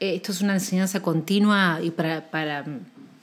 eh, 0.00 0.16
esto 0.16 0.32
es 0.32 0.40
una 0.40 0.54
enseñanza 0.54 0.98
continua 0.98 1.78
y 1.80 1.92
para, 1.92 2.28
para, 2.28 2.64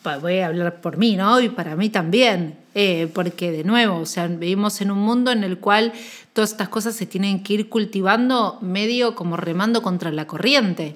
voy 0.03 0.39
a 0.39 0.47
hablar 0.47 0.81
por 0.81 0.97
mí, 0.97 1.15
¿no? 1.15 1.39
Y 1.39 1.49
para 1.49 1.75
mí 1.75 1.89
también, 1.89 2.57
eh, 2.75 3.09
porque 3.13 3.51
de 3.51 3.63
nuevo, 3.63 3.97
o 3.97 4.05
sea, 4.05 4.27
vivimos 4.27 4.81
en 4.81 4.91
un 4.91 4.99
mundo 4.99 5.31
en 5.31 5.43
el 5.43 5.59
cual 5.59 5.93
todas 6.33 6.51
estas 6.51 6.69
cosas 6.69 6.95
se 6.95 7.05
tienen 7.05 7.43
que 7.43 7.53
ir 7.53 7.69
cultivando 7.69 8.57
medio 8.61 9.15
como 9.15 9.37
remando 9.37 9.81
contra 9.81 10.11
la 10.11 10.27
corriente. 10.27 10.95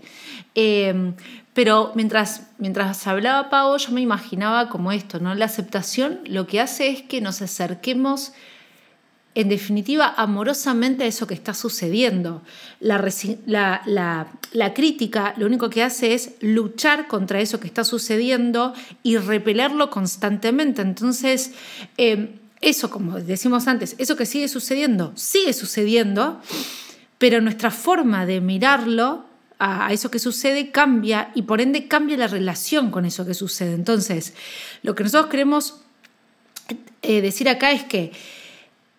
pero 1.53 1.91
mientras, 1.95 2.48
mientras 2.57 3.05
hablaba 3.05 3.50
Pau, 3.50 3.77
yo 3.77 3.91
me 3.91 4.01
imaginaba 4.01 4.69
como 4.69 4.91
esto, 4.91 5.19
¿no? 5.19 5.36
La 5.36 5.45
aceptación 5.45 6.19
lo 6.25 6.48
que 6.48 6.60
hace 6.60 6.88
es 6.88 7.01
que 7.03 7.22
nos 7.22 7.41
acerquemos 7.41 8.33
en 9.36 9.50
definitiva, 9.50 10.13
amorosamente 10.16 11.04
a 11.04 11.08
eso 11.08 11.25
que 11.25 11.34
está 11.34 11.54
sucediendo. 11.54 12.44
La, 12.80 13.02
la, 13.86 14.74
crítica 14.74 15.34
lo 15.38 15.48
único 15.48 15.70
que 15.70 15.82
hace 15.82 16.13
es 16.13 16.36
luchar 16.42 17.08
contra 17.08 17.40
eso 17.40 17.60
que 17.60 17.68
está 17.68 17.84
sucediendo 17.84 18.74
y 19.02 19.18
repelerlo 19.18 19.90
constantemente. 19.90 20.84
Entonces, 20.84 21.52
em, 21.98 22.30
eso, 22.62 22.90
como 22.92 23.20
decimos 23.20 23.68
antes, 23.68 23.96
eso 23.98 24.16
que 24.16 24.25
sigue 24.25 24.48
sucediendo, 24.48 25.13
sigue 25.16 25.54
sucediendo, 25.54 26.40
pero 27.18 27.42
nuestra 27.42 27.72
forma 27.72 28.25
de 28.28 28.40
mirarlo 28.40 29.25
a, 29.58 29.92
eso 29.92 30.12
que 30.12 30.20
sucede 30.20 30.72
cambia 30.72 31.32
y 31.34 31.44
por 31.44 31.60
ende 31.60 31.88
cambia 31.88 32.18
la 32.18 32.28
relación 32.28 32.92
con 32.92 33.06
eso 33.06 33.25
que 33.25 33.34
sucede. 33.34 33.74
Entonces, 33.74 34.34
lo 34.84 34.94
que 34.94 35.04
nosotros 35.04 35.32
queremos 35.32 35.82
eh, 37.02 37.22
decir 37.22 37.50
acá 37.50 37.72
es 37.72 37.84
que 37.84 38.12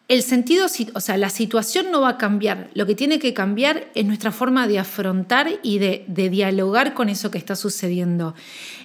el 0.09 0.23
sentido, 0.23 0.67
o 0.95 1.01
sea, 1.01 1.17
la 1.17 1.31
situación 1.31 1.91
no 1.91 2.03
va 2.03 2.11
a 2.11 2.19
cambiar. 2.19 2.69
Lo 2.75 2.85
que 2.85 2.95
tiene 2.95 3.19
que 3.19 3.33
cambiar 3.33 3.89
es 3.95 4.05
nuestra 4.05 4.33
forma 4.33 4.69
de 4.69 4.79
afrontar 4.79 5.49
y 5.63 5.79
de, 5.79 6.05
dialogar 6.09 6.93
con 6.93 7.09
eso 7.09 7.31
que 7.31 7.39
está 7.39 7.57
sucediendo. 7.57 8.35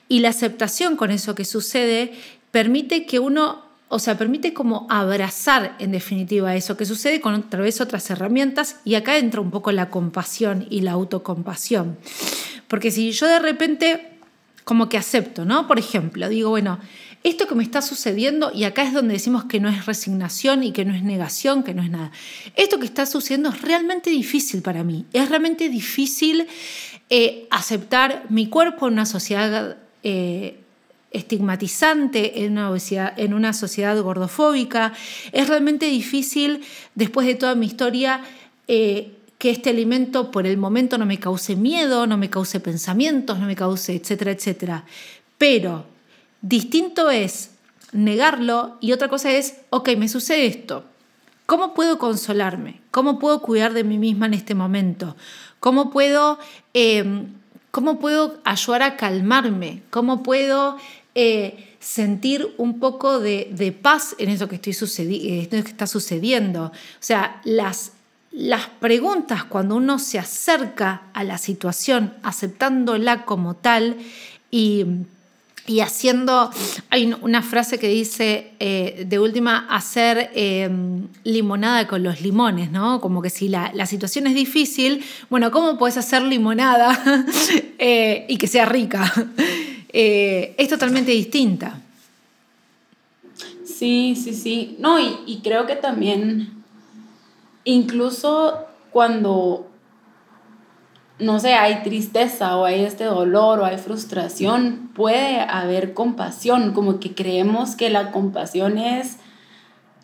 Y 0.08 0.20
la 0.20 0.30
aceptación 0.30 0.96
con 0.96 1.12
eso 1.12 1.36
que 1.36 1.44
sucede 1.44 2.14
permite 2.52 3.06
que 3.06 3.20
uno, 3.20 3.66
o 3.90 4.00
sea, 4.00 4.18
permite 4.18 4.54
como 4.54 4.88
abrazar 4.90 5.76
en 5.80 5.92
definitiva 5.92 6.56
eso 6.56 6.78
que 6.78 6.86
sucede 6.86 7.20
con 7.20 7.34
otra 7.34 7.62
vez 7.62 7.82
otras 7.82 8.10
herramientas. 8.10 8.78
Y 8.86 8.96
acá 8.96 9.18
entra 9.18 9.42
un 9.42 9.52
poco 9.52 9.74
la 9.74 9.90
compasión 9.90 10.68
y 10.70 10.82
la 10.82 10.92
autocompasión. 10.92 11.98
Porque 12.70 12.92
si 12.92 13.12
yo 13.12 13.28
de 13.28 13.40
repente 13.40 14.10
como 14.64 14.88
que 14.88 15.00
acepto, 15.00 15.46
¿no? 15.46 15.68
Por 15.68 15.80
ejemplo, 15.80 16.30
digo, 16.30 16.52
bueno, 16.52 16.78
esto 17.24 17.48
que 17.48 17.56
me 17.56 17.64
está 17.64 17.82
sucediendo, 17.82 18.52
y 18.54 18.64
acá 18.64 18.84
es 18.84 18.94
donde 18.94 19.14
decimos 19.14 19.46
que 19.46 19.60
no 19.60 19.70
es 19.70 19.86
resignación 19.86 20.64
y 20.64 20.72
que 20.72 20.86
no 20.86 20.94
es 20.94 21.04
negación, 21.04 21.64
que 21.64 21.74
no 21.74 21.84
es 21.84 21.90
nada, 21.90 22.12
esto 22.56 22.80
que 22.80 22.86
está 22.86 23.06
sucediendo 23.06 23.50
es 23.50 23.62
realmente 23.62 24.10
difícil 24.10 24.62
para 24.62 24.84
mí, 24.84 25.06
es 25.14 25.30
realmente 25.30 25.70
difícil 25.70 26.48
eh, 27.10 27.48
aceptar 27.50 28.26
mi 28.30 28.48
cuerpo 28.48 28.88
en 28.88 28.94
una 28.94 29.06
sociedad... 29.06 29.78
Eh, 30.04 30.60
estigmatizante 31.12 32.46
en 32.46 32.52
una, 32.52 32.72
en 33.18 33.34
una 33.34 33.54
sociedad 33.54 34.00
gordofóbica. 34.00 34.94
Es 35.32 35.48
realmente 35.48 35.88
difícil, 35.88 36.62
después 36.94 37.26
de 37.26 37.36
toda 37.36 37.56
mi 37.56 37.66
historia, 37.66 38.22
eh, 38.68 39.14
que 39.40 39.50
este 39.50 39.72
alimento 39.72 40.32
por 40.32 40.46
el 40.46 40.58
momento 40.58 40.98
no 40.98 41.06
me 41.06 41.18
cause 41.18 41.56
miedo, 41.56 42.06
no 42.06 42.18
me 42.18 42.30
cause 42.30 42.60
pensamientos, 42.60 43.40
no 43.40 43.48
me 43.48 43.56
cause, 43.56 43.96
etcétera, 43.96 44.32
etcétera. 44.32 44.84
Pero 45.38 45.86
Distinto 46.42 47.10
es 47.10 47.52
negarlo 47.92 48.78
y 48.80 48.92
otra 48.92 49.10
cosa 49.10 49.32
es, 49.32 49.56
ok, 49.70 49.90
me 49.98 50.10
sucede 50.10 50.46
esto. 50.46 50.86
¿Cómo 51.46 51.74
puedo 51.74 51.98
consolarme? 51.98 52.80
¿Cómo 52.92 53.20
puedo 53.20 53.42
cuidar 53.42 53.74
de 53.74 53.84
mí 53.84 53.98
misma 53.98 54.28
en 54.28 54.36
este 54.36 54.54
momento? 54.54 55.16
¿Cómo 55.60 55.90
puedo, 55.90 56.38
em, 56.74 57.34
cómo 57.72 58.00
puedo 58.00 58.40
ayudar 58.44 58.84
a 58.84 58.98
calmarme? 58.98 59.82
¿Cómo 59.90 60.22
puedo 60.22 60.78
eh, 61.16 61.76
sentir 61.80 62.54
un 62.58 62.80
poco 62.80 63.20
de, 63.20 63.76
paz 63.82 64.16
en 64.20 64.30
eso 64.30 64.48
que, 64.48 64.56
estoy 64.56 64.78
que 65.50 65.58
está 65.58 65.88
sucediendo? 65.88 66.66
O 66.66 66.72
sea, 67.00 67.42
las, 67.44 67.94
las 68.32 68.68
preguntas 68.68 69.44
cuando 69.44 69.76
uno 69.76 69.98
se 69.98 70.20
acerca 70.20 71.02
a 71.14 71.24
la 71.24 71.38
situación 71.40 72.14
aceptándola 72.22 73.26
como 73.26 73.56
tal 73.56 73.98
y 74.52 74.86
y 75.70 75.82
haciendo, 75.82 76.50
hay 76.90 77.14
una 77.22 77.44
frase 77.44 77.78
que 77.78 77.88
dice, 77.88 78.54
eh, 78.60 79.06
de 79.08 79.20
última, 79.20 79.68
hacer 79.70 80.32
em, 80.34 81.08
limonada 81.24 81.86
con 81.86 82.02
los 82.02 82.22
limones, 82.22 82.72
¿no? 82.72 83.00
Como 83.00 83.22
que 83.22 83.30
si 83.30 83.50
la, 83.50 83.86
situación 83.86 84.26
es 84.26 84.34
difícil, 84.34 85.06
bueno, 85.30 85.52
¿cómo 85.52 85.78
puedes 85.78 85.96
hacer 85.96 86.24
limonada 86.24 87.00
eh, 87.78 88.26
y 88.28 88.38
que 88.38 88.48
sea 88.48 88.66
rica? 88.66 89.14
Eh, 89.92 90.54
es 90.60 90.70
totalmente 90.70 91.10
distinta. 91.10 91.82
Sí, 93.66 94.16
sí, 94.16 94.36
sí. 94.36 94.76
No, 94.78 95.00
y 95.00 95.40
creo 95.44 95.66
que 95.66 95.76
también, 95.76 96.64
incluso 97.64 98.68
cuando 98.92 99.69
no 101.20 101.40
sé, 101.40 101.54
hay 101.54 101.84
tristeza 101.84 102.58
o 102.58 102.66
hay 102.66 102.84
este 102.84 103.04
dolor 103.04 103.60
o 103.60 103.66
hay 103.66 103.78
frustración, 103.78 104.90
puede 104.96 105.42
haber 105.42 105.94
compasión, 105.94 106.74
como 106.74 107.00
que 107.00 107.14
creemos 107.14 107.76
que 107.76 107.90
la 107.90 108.12
compasión 108.12 108.78
es, 108.78 109.18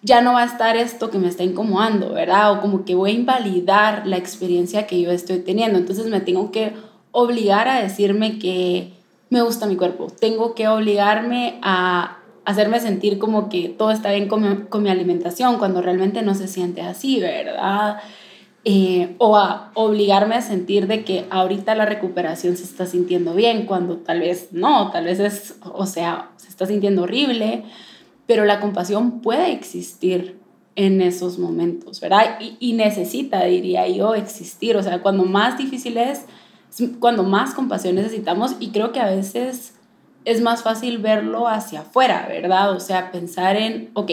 ya 0.01 0.21
no 0.21 0.33
va 0.33 0.43
a 0.43 0.45
estar 0.45 0.75
esto 0.77 1.09
que 1.09 1.17
me 1.17 1.29
está 1.29 1.43
incomodando, 1.43 2.13
¿verdad? 2.13 2.51
O 2.51 2.61
como 2.61 2.85
que 2.85 2.95
voy 2.95 3.11
a 3.11 3.13
invalidar 3.13 4.05
la 4.05 4.17
experiencia 4.17 4.85
que 4.85 5.01
yo 5.01 5.09
estoy 5.09 5.39
teniendo. 5.39 5.79
Entonces 5.79 6.05
me 6.07 6.21
tengo 6.21 6.51
que 6.51 6.73
obligar 7.11 7.67
a 7.67 7.81
decirme 7.81 8.37
que 8.37 8.93
me 9.29 9.41
gusta 9.41 9.65
mi 9.65 9.77
cuerpo, 9.77 10.07
tengo 10.07 10.53
que 10.53 10.67
obligarme 10.67 11.59
a 11.63 12.19
hacerme 12.43 12.79
sentir 12.79 13.17
como 13.17 13.49
que 13.49 13.69
todo 13.69 13.89
está 13.89 14.11
bien 14.11 14.27
con 14.27 14.41
mi, 14.41 14.65
con 14.67 14.83
mi 14.83 14.89
alimentación 14.89 15.57
cuando 15.57 15.81
realmente 15.81 16.21
no 16.21 16.35
se 16.35 16.47
siente 16.47 16.81
así, 16.81 17.19
¿verdad? 17.19 17.97
Eh, 18.67 19.15
o 19.19 19.37
a 19.37 19.71
obligarme 19.75 20.33
a 20.33 20.41
sentir 20.41 20.87
de 20.87 21.03
que 21.03 21.25
ahorita 21.29 21.75
la 21.75 21.85
recuperación 21.85 22.57
se 22.57 22.63
está 22.63 22.87
sintiendo 22.87 23.35
bien, 23.35 23.67
cuando 23.67 23.97
tal 23.97 24.21
vez 24.21 24.49
no, 24.53 24.89
tal 24.89 25.05
vez 25.05 25.19
es, 25.19 25.55
o 25.61 25.85
sea, 25.85 26.31
se 26.37 26.49
está 26.49 26.65
sintiendo 26.65 27.03
horrible, 27.03 27.63
pero 28.25 28.43
la 28.43 28.59
compasión 28.59 29.21
puede 29.21 29.51
existir 29.51 30.39
en 30.75 30.99
esos 31.01 31.37
momentos, 31.37 32.01
¿verdad? 32.01 32.39
Y, 32.41 32.57
y 32.59 32.73
necesita, 32.73 33.43
diría 33.43 33.87
yo, 33.87 34.15
existir, 34.15 34.75
o 34.75 34.81
sea, 34.81 35.01
cuando 35.03 35.25
más 35.25 35.59
difícil 35.59 35.97
es, 35.97 36.25
cuando 36.99 37.21
más 37.21 37.53
compasión 37.53 37.93
necesitamos 37.93 38.55
y 38.59 38.69
creo 38.69 38.91
que 38.91 38.99
a 38.99 39.05
veces 39.05 39.75
es 40.25 40.41
más 40.41 40.63
fácil 40.63 40.97
verlo 40.97 41.47
hacia 41.47 41.81
afuera, 41.81 42.25
¿verdad? 42.27 42.71
O 42.71 42.79
sea, 42.79 43.11
pensar 43.11 43.57
en, 43.57 43.91
ok, 43.93 44.11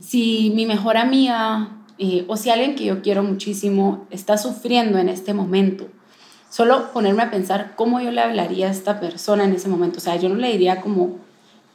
si 0.00 0.50
mi 0.54 0.64
mejor 0.64 0.96
amiga 0.96 1.79
o 2.28 2.36
si 2.36 2.50
alguien 2.50 2.76
que 2.76 2.84
yo 2.84 3.02
quiero 3.02 3.22
muchísimo 3.22 4.06
está 4.10 4.38
sufriendo 4.38 4.98
en 4.98 5.08
este 5.08 5.34
momento, 5.34 5.86
solo 6.48 6.92
ponerme 6.92 7.22
a 7.22 7.30
pensar 7.30 7.72
cómo 7.76 8.00
yo 8.00 8.10
le 8.10 8.20
hablaría 8.20 8.68
a 8.68 8.70
esta 8.70 9.00
persona 9.00 9.44
en 9.44 9.52
ese 9.52 9.68
momento. 9.68 9.98
O 9.98 10.00
sea, 10.00 10.16
yo 10.16 10.28
no 10.28 10.36
le 10.36 10.50
diría 10.50 10.80
como, 10.80 11.18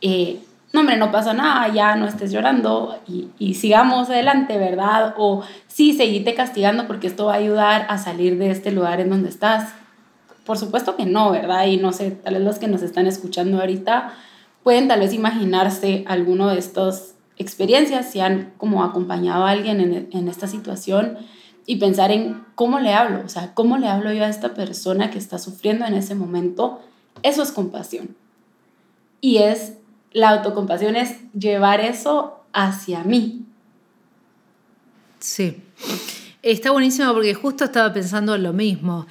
eh, 0.02 0.40
no, 0.74 0.82
hombre, 0.82 0.98
no 0.98 1.12
pasa 1.12 1.34
nada, 1.34 1.74
ya 1.74 1.96
no 1.96 2.08
estés 2.08 2.32
llorando 2.32 3.00
y, 3.08 3.30
y, 3.40 3.54
sigamos 3.54 4.10
adelante, 4.10 4.58
¿verdad? 4.58 5.14
O 5.18 5.44
sí, 5.68 5.94
seguite 5.94 6.34
castigando 6.36 6.88
porque 6.88 7.08
esto 7.08 7.26
va 7.26 7.34
a 7.34 7.38
ayudar 7.38 7.86
a 7.90 7.98
salir 7.98 8.38
de 8.38 8.52
este 8.52 8.72
lugar 8.72 9.00
en 9.00 9.10
donde 9.10 9.30
estás. 9.30 9.74
Por 10.46 10.58
supuesto 10.58 10.96
que 10.96 11.06
no, 11.06 11.32
¿verdad? 11.32 11.66
Y 11.68 11.78
no 11.78 11.94
sé, 11.94 12.12
tal 12.12 12.34
vez 12.34 12.44
los 12.44 12.60
que 12.60 12.68
nos 12.68 12.82
están 12.82 13.08
escuchando 13.08 13.60
ahorita 13.60 14.14
pueden 14.64 14.88
tal 14.88 15.00
vez 15.00 15.14
imaginarse 15.14 16.04
alguno 16.08 16.48
de 16.48 16.60
estos 16.60 17.15
experiencias, 17.38 18.12
si 18.12 18.20
han 18.20 18.54
como 18.58 18.84
acompañado 18.84 19.46
a 19.46 19.52
alguien 19.52 19.80
en, 19.80 20.10
en, 20.12 20.28
esta 20.28 20.48
situación 20.48 21.18
y 21.66 21.78
pensar 21.78 22.12
en 22.12 22.44
cómo 22.56 22.80
le 22.80 22.94
hablo, 22.94 23.22
o 23.26 23.30
sea, 23.30 23.54
cómo 23.54 23.78
le 23.78 23.88
hablo 23.88 24.14
yo 24.14 24.24
a 24.24 24.30
esta 24.30 24.54
persona 24.54 25.10
que 25.12 25.18
está 25.18 25.38
sufriendo 25.40 25.86
en 25.86 25.96
ese 25.96 26.16
momento, 26.16 26.80
eso 27.24 27.44
es 27.44 27.52
compasión. 27.52 28.16
Y 29.22 29.38
es, 29.38 29.74
la 30.12 30.30
autocompasión 30.30 30.96
es 30.96 31.18
llevar 31.34 31.82
eso 31.82 32.44
hacia 32.54 33.04
mí. 33.04 33.46
Sí. 35.20 35.62
Está 36.42 36.72
buenísimo 36.72 37.12
porque 37.14 37.34
justo 37.34 37.66
estaba 37.66 37.92
pensando 37.92 38.38
lo 38.38 38.54
mismo. 38.54 39.08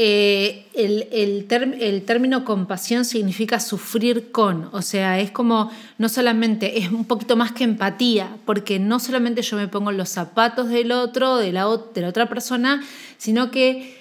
Eh, 0.00 0.68
el, 0.74 1.08
el, 1.10 1.48
el, 1.80 2.04
término 2.04 2.44
compasión 2.44 3.04
significa 3.04 3.58
sufrir 3.58 4.30
con, 4.30 4.68
o 4.70 4.80
sea, 4.80 5.18
es 5.18 5.32
como, 5.32 5.72
no 5.98 6.08
solamente, 6.08 6.78
es 6.78 6.92
un 6.92 7.04
poquito 7.04 7.34
más 7.34 7.50
que 7.50 7.64
empatía, 7.64 8.36
porque 8.46 8.78
no 8.78 9.00
solamente 9.00 9.42
yo 9.42 9.56
me 9.56 9.66
pongo 9.66 9.90
los 9.90 10.08
zapatos 10.08 10.68
del 10.68 10.92
otro, 10.92 11.38
de 11.38 11.50
la, 11.50 11.66
de 11.92 12.00
la 12.00 12.08
otra 12.10 12.28
persona, 12.28 12.80
sino 13.16 13.50
que 13.50 13.98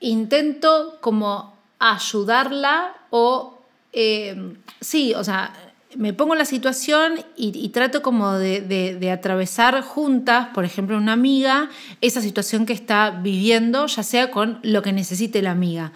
intento 0.00 0.96
como 1.02 1.54
ayudarla 1.80 2.94
o, 3.10 3.58
eh, 3.92 4.54
sí, 4.80 5.12
o 5.12 5.22
sea, 5.22 5.52
me 5.96 6.12
pongo 6.12 6.34
en 6.34 6.38
la 6.38 6.44
situación 6.44 7.14
y, 7.36 7.68
trato 7.70 8.02
como 8.02 8.32
de, 8.34 9.10
atravesar 9.12 9.82
juntas, 9.82 10.48
por 10.54 10.64
ejemplo, 10.64 10.96
una 10.96 11.12
amiga, 11.12 11.70
esa 12.00 12.20
situación 12.20 12.66
que 12.66 12.72
está 12.72 13.10
viviendo, 13.10 13.86
ya 13.86 14.02
sea 14.02 14.30
con 14.30 14.58
lo 14.62 14.82
que 14.82 14.92
necesite 14.92 15.42
la 15.42 15.52
amiga. 15.52 15.92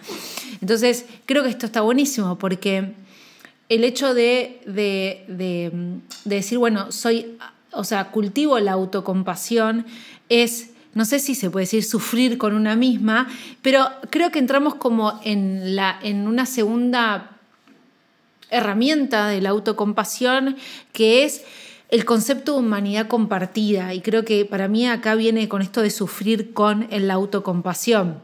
Entonces, 0.61 1.05
creo 1.25 1.43
que 1.43 1.49
esto 1.49 1.65
está 1.65 1.81
buenísimo 1.81 2.37
porque 2.37 2.93
el 3.69 3.83
hecho 3.83 4.13
de, 4.13 4.61
decir, 6.25 6.57
bueno, 6.57 6.91
soy, 6.91 7.37
o 7.71 7.83
sea, 7.83 8.11
cultivo 8.11 8.59
la 8.59 8.73
autocompasión 8.73 9.85
es 10.29 10.71
no 10.93 11.05
sé 11.05 11.19
si 11.19 11.35
se 11.35 11.49
puede 11.49 11.63
decir 11.63 11.83
sufrir 11.83 12.37
con 12.37 12.53
una 12.53 12.75
misma, 12.75 13.29
pero 13.61 13.87
creo 14.09 14.29
que 14.31 14.39
entramos 14.39 14.75
como 14.75 15.19
en, 15.23 16.27
una 16.27 16.45
segunda 16.45 17.30
herramienta 18.51 19.27
de 19.27 19.41
la 19.41 19.49
autocompasión, 19.49 20.57
que 20.93 21.23
es 21.23 21.43
el 21.89 22.05
concepto 22.05 22.53
de 22.53 22.59
humanidad 22.59 23.07
compartida. 23.07 23.93
Y 23.93 24.01
creo 24.01 24.23
que 24.23 24.45
para 24.45 24.67
mí 24.67 24.87
acá 24.87 25.15
viene 25.15 25.47
con 25.49 25.61
esto 25.61 25.81
de 25.81 25.89
sufrir 25.89 26.53
con 26.53 26.87
la 26.89 27.13
autocompasión. 27.13 28.21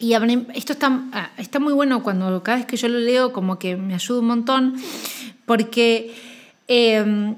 Y 0.00 0.12
esto 0.54 0.72
está, 0.72 1.02
ah, 1.12 1.30
está 1.38 1.58
muy 1.58 1.72
bueno 1.72 2.02
cuando 2.04 2.42
cada 2.42 2.58
vez 2.58 2.66
que 2.66 2.76
yo 2.76 2.88
lo 2.88 3.00
leo, 3.00 3.32
como 3.32 3.58
que 3.58 3.76
me 3.76 3.94
ayuda 3.94 4.20
un 4.20 4.26
montón, 4.26 4.76
porque 5.44 6.14
em, 6.68 7.34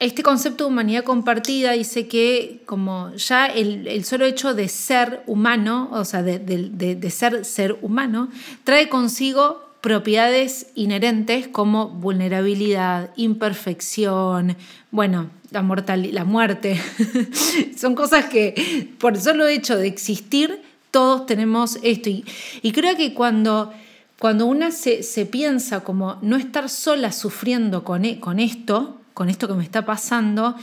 este 0.00 0.24
concepto 0.24 0.64
de 0.64 0.70
humanidad 0.70 1.04
compartida 1.04 1.72
dice 1.72 2.08
que 2.08 2.62
como 2.66 3.14
ya 3.14 3.46
el, 3.46 4.04
solo 4.04 4.24
hecho 4.24 4.52
de 4.52 4.68
ser 4.68 5.22
humano, 5.28 5.90
o 5.92 6.04
sea, 6.04 6.24
de, 6.24 6.40
de 6.40 7.10
ser 7.10 7.44
ser 7.44 7.78
humano, 7.82 8.28
trae 8.64 8.88
consigo 8.88 9.71
propiedades 9.82 10.68
inherentes 10.76 11.48
como 11.48 11.88
vulnerabilidad, 11.88 13.10
imperfección, 13.16 14.56
bueno, 14.92 15.28
la, 15.50 15.62
la 15.96 16.24
muerte. 16.24 16.80
Son 17.76 17.94
cosas 17.96 18.26
que 18.26 18.94
por 18.98 19.18
solo 19.18 19.46
hecho 19.48 19.76
de 19.76 19.88
existir, 19.88 20.62
todos 20.92 21.26
tenemos 21.26 21.78
esto. 21.82 22.10
Y, 22.10 22.72
creo 22.72 22.96
que 22.96 23.12
cuando, 23.12 23.72
cuando 24.20 24.46
una 24.46 24.70
se, 24.70 25.02
piensa 25.26 25.80
como 25.80 26.16
no 26.22 26.36
estar 26.36 26.68
sola 26.68 27.10
sufriendo 27.10 27.82
con, 27.82 28.04
e, 28.04 28.20
con 28.20 28.38
esto, 28.38 29.00
con 29.14 29.28
esto 29.28 29.48
que 29.48 29.54
me 29.54 29.64
está 29.64 29.84
pasando, 29.84 30.54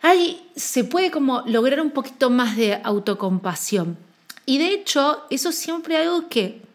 ahí 0.00 0.40
se 0.56 0.84
puede 0.84 1.10
como 1.10 1.42
lograr 1.46 1.82
un 1.82 1.90
poquito 1.90 2.30
más 2.30 2.56
de 2.56 2.80
autocompasión. 2.82 3.98
Y 4.46 4.56
de 4.56 4.72
hecho, 4.72 5.24
eso 5.28 5.52
siempre 5.52 5.98
algo 5.98 6.30
que 6.30 6.71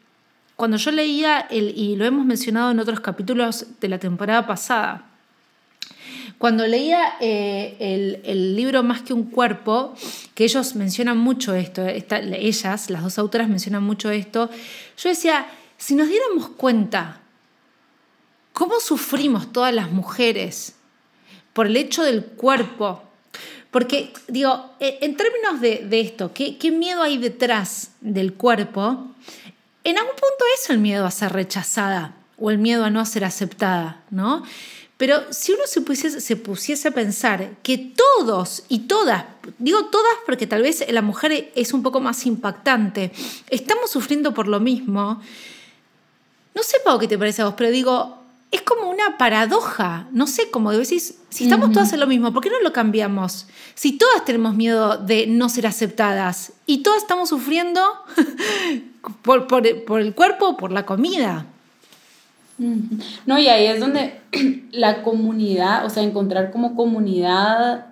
cuando 0.58 0.78
yo 0.78 0.92
leía, 0.92 1.40
el, 1.40 1.78
y 1.78 1.96
lo 1.96 2.04
hemos 2.04 2.26
mencionado 2.26 2.72
en 2.72 2.80
otros 2.80 3.00
capítulos 3.00 3.68
de 3.80 3.88
la 3.88 4.00
temporada 4.00 4.48
pasada, 4.48 5.06
cuando 6.40 6.66
leía 6.66 7.14
eh, 7.20 8.22
el, 8.26 8.56
libro 8.56 8.82
Más 8.82 9.04
que 9.04 9.14
un 9.14 9.26
cuerpo, 9.26 9.94
que 10.34 10.44
ellos 10.44 10.76
mencionan 10.76 11.20
mucho 11.20 11.54
esto, 11.54 11.86
ellas, 11.88 12.90
las 12.90 13.04
dos 13.04 13.20
autoras 13.20 13.50
mencionan 13.50 13.84
mucho 13.84 14.10
esto, 14.10 14.50
yo 14.98 15.10
decía, 15.10 15.46
si 15.78 15.94
nos 15.94 16.10
diéramos 16.10 16.50
cuenta 16.50 17.22
cómo 18.52 18.80
sufrimos 18.80 19.54
todas 19.54 19.74
las 19.74 19.92
mujeres 19.92 20.76
por 21.54 21.68
el 21.68 21.78
hecho 21.78 22.04
del 22.04 22.26
cuerpo, 22.26 23.04
porque 23.70 24.12
digo, 24.28 24.72
e, 24.80 25.00
en 25.02 25.16
términos 25.16 25.62
de, 25.62 26.00
esto, 26.00 26.34
¿qué, 26.34 26.58
¿qué 26.58 26.72
miedo 26.72 27.04
hay 27.04 27.20
detrás 27.20 27.92
del 28.02 28.34
cuerpo? 28.34 29.08
En 29.90 29.98
algún 29.98 30.16
punto 30.16 30.46
es 30.56 30.70
el 30.70 30.80
miedo 30.80 31.06
a 31.06 31.12
ser 31.12 31.32
rechazada 31.32 32.14
o 32.38 32.52
el 32.52 32.58
miedo 32.58 32.84
a 32.84 32.90
no 32.90 33.06
ser 33.06 33.24
aceptada, 33.24 34.04
¿no? 34.10 34.44
Pero 34.98 35.32
si 35.32 35.54
uno 35.54 35.64
se 35.66 35.80
pusiese, 35.80 36.20
se 36.20 36.36
pusiese 36.36 36.90
a 36.90 36.92
pensar 36.92 37.52
que 37.64 37.78
todos 37.78 38.64
y 38.68 38.80
todas, 38.80 39.26
digo 39.60 39.86
todas 39.86 40.14
porque 40.26 40.46
tal 40.46 40.64
vez 40.64 40.84
la 40.90 41.02
mujer 41.02 41.52
es 41.56 41.72
un 41.72 41.84
poco 41.84 42.02
más 42.02 42.26
impactante, 42.26 43.14
estamos 43.50 43.90
sufriendo 43.90 44.34
por 44.34 44.50
lo 44.50 44.60
mismo, 44.60 45.22
no 46.54 46.64
sé, 46.64 46.78
Pau, 46.84 47.00
qué 47.00 47.08
te 47.08 47.18
parece 47.18 47.44
a 47.44 47.46
vos, 47.46 47.54
pero 47.56 47.70
digo, 47.70 48.24
es 48.52 48.62
como 48.62 48.90
una 48.90 49.18
paradoja, 49.18 50.08
no 50.12 50.26
sé, 50.26 50.50
como 50.50 50.72
decís, 50.72 51.20
si 51.30 51.44
estamos 51.44 51.72
todas 51.72 51.92
en 51.92 52.00
lo 52.00 52.08
mismo, 52.08 52.34
¿por 52.34 52.42
qué 52.42 52.50
no 52.50 52.62
lo 52.62 52.72
cambiamos? 52.72 53.48
Si 53.76 53.98
todas 53.98 54.24
tenemos 54.24 54.56
miedo 54.56 54.98
de 54.98 55.28
no 55.28 55.50
ser 55.50 55.68
aceptadas 55.68 56.54
y 56.66 56.82
todas 56.82 57.02
estamos 57.02 57.30
sufriendo 57.30 57.82
por, 59.22 59.48
por, 59.48 59.66
el 59.66 60.16
cuerpo, 60.16 60.56
por 60.56 60.72
la 60.72 60.86
comida. 60.86 61.46
No, 62.58 63.38
y 63.38 63.48
ahí 63.50 63.66
es 63.66 63.80
donde 63.80 64.22
la 64.72 65.04
comunidad, 65.04 65.86
o 65.86 65.90
sea, 65.90 66.04
encontrar 66.04 66.52
como 66.52 66.76
comunidad 66.76 67.88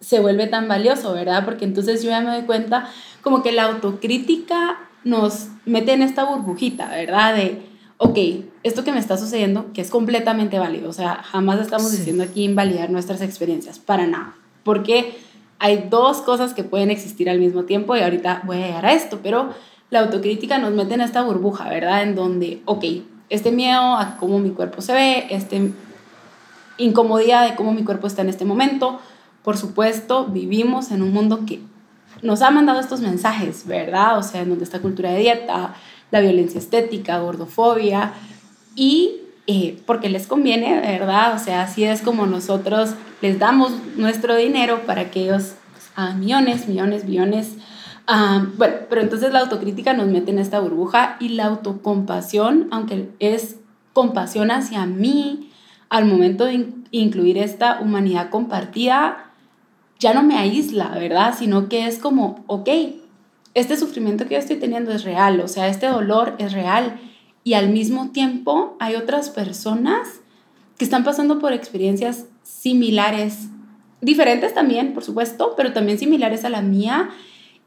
se 0.00 0.20
vuelve 0.20 0.46
tan 0.46 0.68
valioso, 0.68 1.12
¿verdad? 1.12 1.44
Porque 1.44 1.64
entonces 1.64 2.02
yo 2.02 2.10
ya 2.10 2.20
me 2.20 2.30
doy 2.30 2.42
cuenta 2.42 2.88
como 3.22 3.42
que 3.42 3.52
la 3.52 3.64
autocrítica 3.64 4.78
nos 5.04 5.48
mete 5.66 5.92
en 5.92 6.02
esta 6.02 6.24
burbujita, 6.24 6.88
¿verdad? 6.88 7.34
De, 7.34 7.62
ok, 7.98 8.18
esto 8.62 8.84
que 8.84 8.92
me 8.92 8.98
está 8.98 9.16
sucediendo, 9.16 9.72
que 9.72 9.80
es 9.80 9.90
completamente 9.90 10.58
válido, 10.58 10.88
o 10.88 10.92
sea, 10.92 11.22
jamás 11.22 11.60
estamos 11.60 11.92
diciendo 11.92 12.22
aquí 12.22 12.44
invalidar 12.44 12.90
nuestras 12.90 13.20
experiencias, 13.20 13.78
para 13.78 14.06
nada, 14.06 14.34
porque 14.62 15.18
hay 15.58 15.88
dos 15.90 16.18
cosas 16.18 16.54
que 16.54 16.64
pueden 16.64 16.90
existir 16.90 17.28
al 17.28 17.40
mismo 17.40 17.64
tiempo 17.64 17.96
y 17.96 18.00
ahorita 18.00 18.42
voy 18.44 18.62
a 18.62 18.66
llegar 18.66 18.86
a 18.86 18.92
esto, 18.92 19.18
pero 19.22 19.50
la 19.90 20.00
autocrítica 20.00 20.58
nos 20.58 20.72
mete 20.72 20.94
en 20.94 21.00
esta 21.00 21.22
burbuja, 21.22 21.68
¿verdad? 21.68 22.02
En 22.02 22.14
donde, 22.14 22.62
ok, 22.66 22.84
este 23.30 23.50
miedo 23.50 23.96
a 23.96 24.16
cómo 24.18 24.38
mi 24.38 24.50
cuerpo 24.50 24.80
se 24.80 24.92
ve, 24.92 25.26
este 25.30 25.72
incomodidad 26.76 27.48
de 27.48 27.56
cómo 27.56 27.72
mi 27.72 27.82
cuerpo 27.82 28.06
está 28.06 28.22
en 28.22 28.28
este 28.28 28.44
momento, 28.44 29.00
por 29.42 29.56
supuesto, 29.56 30.26
vivimos 30.26 30.92
en 30.92 31.02
un 31.02 31.12
mundo 31.12 31.44
que 31.46 31.60
nos 32.22 32.42
ha 32.42 32.50
mandado 32.50 32.80
estos 32.80 33.00
mensajes, 33.00 33.66
¿verdad? 33.66 34.18
O 34.18 34.22
sea, 34.22 34.42
en 34.42 34.50
donde 34.50 34.64
está 34.64 34.80
cultura 34.80 35.10
de 35.10 35.20
dieta, 35.20 35.74
la 36.10 36.20
violencia 36.20 36.58
estética, 36.58 37.18
gordofobia, 37.18 38.12
y 38.74 39.16
eh, 39.46 39.78
porque 39.86 40.08
les 40.08 40.26
conviene, 40.26 40.80
¿verdad? 40.80 41.34
O 41.34 41.38
sea, 41.38 41.62
así 41.62 41.84
es 41.84 42.02
como 42.02 42.26
nosotros 42.26 42.90
les 43.22 43.38
damos 43.38 43.72
nuestro 43.96 44.36
dinero 44.36 44.82
para 44.86 45.10
que 45.10 45.22
ellos, 45.22 45.54
a 45.96 46.12
millones, 46.12 46.68
millones, 46.68 47.04
millones, 47.04 47.56
Ah, 48.10 48.46
bueno, 48.56 48.74
pero 48.88 49.02
entonces 49.02 49.34
la 49.34 49.40
autocrítica 49.40 49.92
nos 49.92 50.06
mete 50.06 50.30
en 50.30 50.38
esta 50.38 50.60
burbuja 50.60 51.18
y 51.20 51.28
la 51.28 51.44
autocompasión, 51.44 52.66
aunque 52.70 53.10
es 53.18 53.60
compasión 53.92 54.50
hacia 54.50 54.86
mí, 54.86 55.50
al 55.90 56.06
momento 56.06 56.46
de 56.46 56.70
incluir 56.90 57.36
esta 57.36 57.80
humanidad 57.80 58.30
compartida, 58.30 59.30
ya 59.98 60.14
no 60.14 60.22
me 60.22 60.38
aísla, 60.38 60.88
¿verdad? 60.88 61.34
Sino 61.36 61.68
que 61.68 61.86
es 61.86 61.98
como, 61.98 62.44
ok, 62.46 62.70
este 63.54 63.76
sufrimiento 63.76 64.26
que 64.26 64.34
yo 64.34 64.40
estoy 64.40 64.56
teniendo 64.56 64.92
es 64.92 65.04
real, 65.04 65.40
o 65.40 65.48
sea, 65.48 65.68
este 65.68 65.86
dolor 65.86 66.34
es 66.38 66.52
real. 66.52 67.00
Y 67.44 67.54
al 67.54 67.70
mismo 67.70 68.10
tiempo 68.10 68.76
hay 68.78 68.94
otras 68.94 69.30
personas 69.30 70.20
que 70.76 70.84
están 70.84 71.04
pasando 71.04 71.38
por 71.38 71.52
experiencias 71.52 72.26
similares, 72.42 73.48
diferentes 74.00 74.54
también, 74.54 74.94
por 74.94 75.02
supuesto, 75.02 75.54
pero 75.56 75.72
también 75.72 75.98
similares 75.98 76.44
a 76.44 76.50
la 76.50 76.62
mía 76.62 77.10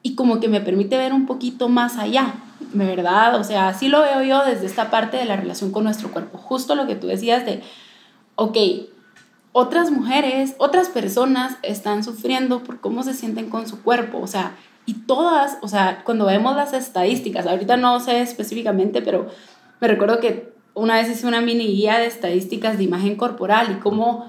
y 0.04 0.16
como 0.16 0.40
que 0.40 0.48
me 0.48 0.62
permite 0.62 0.98
ver 0.98 1.14
un 1.14 1.26
poquito 1.26 1.70
más 1.70 1.98
allá, 1.98 2.36
¿verdad? 2.74 3.36
O 3.36 3.44
sea, 3.44 3.68
así 3.68 3.88
lo 3.88 4.02
veo 4.02 4.24
yo 4.24 4.46
desde 4.46 4.66
esta 4.66 4.90
parte 4.90 5.18
de 5.18 5.26
la 5.26 5.36
relación 5.36 5.72
con 5.72 5.84
nuestro 5.84 6.12
cuerpo, 6.12 6.38
justo 6.38 6.76
lo 6.76 6.88
que 6.88 6.96
tú 6.96 7.08
decías 7.08 7.46
de, 7.46 7.62
ok, 8.36 8.58
otras 9.52 9.92
mujeres, 9.92 10.56
otras 10.58 10.90
personas 10.90 11.58
están 11.62 12.04
sufriendo 12.04 12.64
por 12.64 12.80
cómo 12.80 13.04
se 13.04 13.14
sienten 13.14 13.50
con 13.50 13.68
su 13.68 13.82
cuerpo, 13.82 14.20
o 14.20 14.28
sea, 14.28 14.56
y 14.86 14.94
todas, 15.06 15.58
o 15.62 15.68
sea, 15.68 16.04
cuando 16.04 16.26
vemos 16.26 16.56
las 16.56 16.74
estadísticas, 16.74 17.48
ahorita 17.48 17.78
no 17.78 18.00
sé 18.00 18.22
específicamente, 18.22 19.02
pero 19.02 19.28
me 19.80 19.88
recuerdo 19.88 20.20
que 20.20 20.54
una 20.74 20.96
vez 20.96 21.10
hice 21.10 21.28
una 21.28 21.42
mini 21.42 21.68
guía 21.68 21.98
de 21.98 22.08
estadísticas 22.08 22.78
de 22.78 22.84
imagen 22.86 23.16
corporal 23.16 23.72
y 23.72 23.80
cómo 23.80 24.26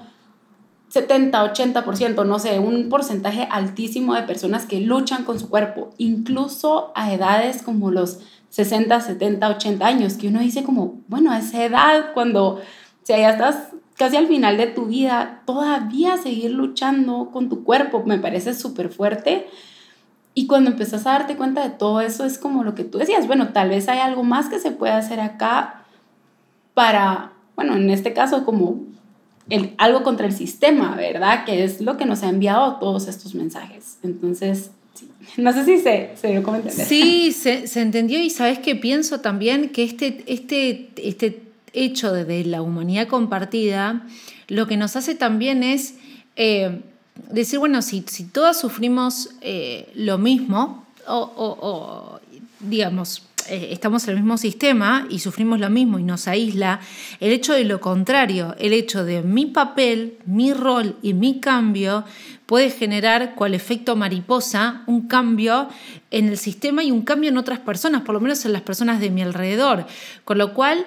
70, 0.89 1.53
80%, 1.53 2.25
no 2.25 2.37
sé, 2.37 2.59
un 2.59 2.87
porcentaje 2.89 3.47
altísimo 3.49 4.13
de 4.13 4.23
personas 4.23 4.65
que 4.65 4.79
luchan 4.79 5.23
con 5.23 5.39
su 5.39 5.49
cuerpo, 5.49 5.89
incluso 5.97 6.91
a 6.95 7.11
edades 7.13 7.63
como 7.63 7.89
los 7.89 8.19
60, 8.49 9.01
70, 9.01 9.49
80 9.49 9.85
años, 9.85 10.13
que 10.13 10.27
uno 10.27 10.39
dice 10.39 10.63
como, 10.63 11.01
bueno, 11.07 11.31
a 11.31 11.39
esa 11.39 11.65
edad, 11.65 12.13
cuando, 12.13 12.45
o 12.47 12.61
sea, 13.01 13.17
ya 13.17 13.31
estás 13.31 13.69
casi 13.97 14.17
al 14.17 14.27
final 14.27 14.57
de 14.57 14.67
tu 14.67 14.85
vida, 14.85 15.41
todavía 15.45 16.17
seguir 16.17 16.51
luchando 16.51 17.29
con 17.31 17.49
tu 17.49 17.63
cuerpo 17.63 18.03
me 18.05 18.19
parece 18.19 18.53
súper 18.53 18.89
fuerte. 18.89 19.47
Y 20.35 20.47
cuando 20.47 20.71
empezás 20.71 21.05
a 21.05 21.11
darte 21.11 21.35
cuenta 21.35 21.63
de 21.63 21.69
todo 21.69 22.01
eso, 22.01 22.25
es 22.25 22.37
como 22.37 22.63
lo 22.63 22.73
que 22.73 22.83
tú 22.83 22.97
decías, 22.97 23.27
bueno, 23.27 23.49
tal 23.49 23.69
vez 23.69 23.87
hay 23.87 23.99
algo 23.99 24.23
más 24.23 24.49
que 24.49 24.59
se 24.59 24.71
puede 24.71 24.93
hacer 24.93 25.19
acá 25.19 25.85
para, 26.73 27.33
bueno, 27.55 27.75
en 27.75 27.89
este 27.89 28.13
caso 28.13 28.45
como 28.45 28.81
el, 29.49 29.73
algo 29.77 30.03
contra 30.03 30.25
el 30.25 30.33
sistema, 30.33 30.95
¿verdad? 30.95 31.45
Que 31.45 31.63
es 31.63 31.81
lo 31.81 31.97
que 31.97 32.05
nos 32.05 32.23
ha 32.23 32.29
enviado 32.29 32.77
todos 32.77 33.07
estos 33.07 33.35
mensajes. 33.35 33.97
Entonces, 34.01 34.71
no 35.37 35.53
sé 35.53 35.65
si 35.65 35.79
se, 35.79 36.11
se 36.15 36.27
dio 36.29 36.39
entender. 36.39 36.71
Sí, 36.71 37.31
se, 37.31 37.67
se, 37.67 37.81
entendió 37.81 38.19
y 38.19 38.29
sabes 38.29 38.59
que 38.59 38.75
pienso 38.75 39.21
también 39.21 39.69
que 39.69 39.83
este, 39.83 40.23
este, 40.27 40.89
este 40.97 41.43
hecho 41.73 42.13
de, 42.13 42.45
la 42.45 42.61
humanidad 42.61 43.07
compartida, 43.07 44.05
lo 44.47 44.67
que 44.67 44.77
nos 44.77 44.95
hace 44.95 45.15
también 45.15 45.63
es 45.63 45.95
eh, 46.35 46.81
decir, 47.29 47.59
bueno, 47.59 47.81
si, 47.81 48.03
si 48.07 48.25
todas 48.25 48.59
sufrimos 48.59 49.31
eh, 49.41 49.91
lo 49.95 50.17
mismo, 50.17 50.85
o, 51.07 52.19
digamos, 52.59 53.23
eh, 53.49 53.69
estamos 53.71 54.05
en 54.05 54.11
el 54.11 54.15
mismo 54.17 54.37
sistema 54.37 55.05
y 55.09 55.19
sufrimos 55.19 55.59
lo 55.59 55.69
mismo 55.69 55.99
y 55.99 56.03
nos 56.03 56.27
aísla, 56.27 56.79
el 57.19 57.33
hecho 57.33 57.53
de 57.53 57.65
lo 57.65 57.81
contrario, 57.81 58.55
el 58.57 58.71
hecho 58.71 59.03
de 59.03 59.21
mi 59.21 59.45
papel, 59.45 60.17
mi 60.25 60.53
rol 60.53 60.95
y 61.01 61.13
mi 61.13 61.39
cambio 61.39 62.05
puede 62.45 62.69
generar 62.69 63.35
cual 63.35 63.53
efecto 63.53 63.95
mariposa 63.95 64.83
un 64.87 65.07
cambio 65.07 65.67
en 66.11 66.29
el 66.29 66.37
sistema 66.37 66.83
y 66.83 66.91
un 66.91 67.01
cambio 67.01 67.29
en 67.29 67.37
otras 67.37 67.59
personas, 67.59 68.03
por 68.03 68.13
lo 68.13 68.21
menos 68.21 68.45
en 68.45 68.53
las 68.53 68.61
personas 68.61 68.99
de 69.01 69.09
mi 69.09 69.21
alrededor. 69.21 69.85
Con 70.23 70.37
lo 70.37 70.53
cual, 70.53 70.85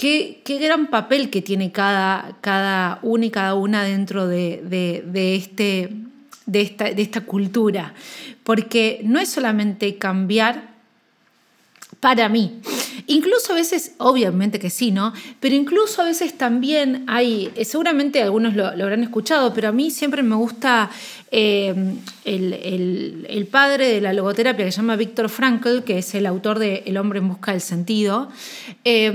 Qué, 0.00 0.40
gran 0.46 0.86
papel 0.86 1.28
que 1.28 1.42
tiene 1.42 1.72
cada, 1.72 2.38
cada 2.40 3.00
una 3.02 3.26
y 3.26 3.30
cada 3.30 3.52
una 3.52 3.84
dentro 3.84 4.26
de, 4.26 4.62
este, 5.12 5.90
de, 6.46 6.60
esta, 6.62 6.84
de 6.84 7.02
esta 7.02 7.20
cultura. 7.20 7.92
Porque 8.42 9.02
no 9.04 9.20
es 9.20 9.28
solamente 9.28 9.98
cambiar 9.98 10.70
para 12.00 12.30
mí. 12.30 12.62
Incluso 13.08 13.52
a 13.52 13.56
veces, 13.56 13.92
obviamente 13.98 14.58
que 14.58 14.70
sí, 14.70 14.90
¿no? 14.90 15.12
Pero 15.38 15.54
incluso 15.54 16.00
a 16.00 16.06
veces 16.06 16.38
también 16.38 17.04
hay, 17.06 17.52
eh, 17.54 17.66
seguramente 17.66 18.22
algunos 18.22 18.56
lo, 18.56 18.68
habrán 18.68 19.02
escuchado, 19.02 19.52
pero 19.52 19.68
a 19.68 19.72
mí 19.72 19.90
siempre 19.90 20.22
me 20.22 20.34
gusta 20.34 20.88
eh, 21.30 21.74
el, 22.24 23.48
padre 23.50 23.88
de 23.88 24.00
la 24.00 24.14
logoterapia 24.14 24.64
que 24.64 24.72
se 24.72 24.78
llama 24.78 24.96
Víctor 24.96 25.28
Frankl, 25.28 25.80
que 25.80 25.98
es 25.98 26.14
el 26.14 26.24
autor 26.24 26.58
de 26.58 26.84
El 26.86 26.96
hombre 26.96 27.18
en 27.18 27.28
busca 27.28 27.52
del 27.52 27.60
sentido. 27.60 28.30
Eh, 28.84 29.12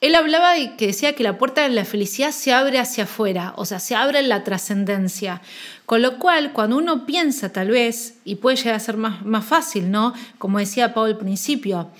él 0.00 0.14
hablaba 0.14 0.54
de 0.54 0.76
que 0.76 0.86
decía 0.86 1.14
que 1.14 1.22
la 1.22 1.36
puerta 1.36 1.62
de 1.62 1.68
la 1.68 1.84
felicidad 1.84 2.30
se 2.30 2.54
abre 2.54 2.78
hacia 2.78 3.04
afuera, 3.04 3.52
o 3.56 3.66
sea, 3.66 3.78
se 3.78 3.94
abre 3.94 4.20
en 4.20 4.30
la 4.30 4.44
trascendencia. 4.44 5.42
Con 5.84 6.00
lo 6.00 6.18
cual, 6.18 6.52
cuando 6.52 6.78
uno 6.78 7.04
piensa 7.04 7.52
tal 7.52 7.68
vez, 7.68 8.18
y 8.24 8.36
puede 8.36 8.56
llegar 8.56 8.74
a 8.74 8.80
ser 8.80 8.96
más, 8.96 9.24
más 9.26 9.44
fácil, 9.44 9.90
¿no? 9.90 10.14
Como 10.38 10.58
decía 10.58 10.94
Pablo 10.94 11.12
al 11.12 11.18
principio, 11.18 11.90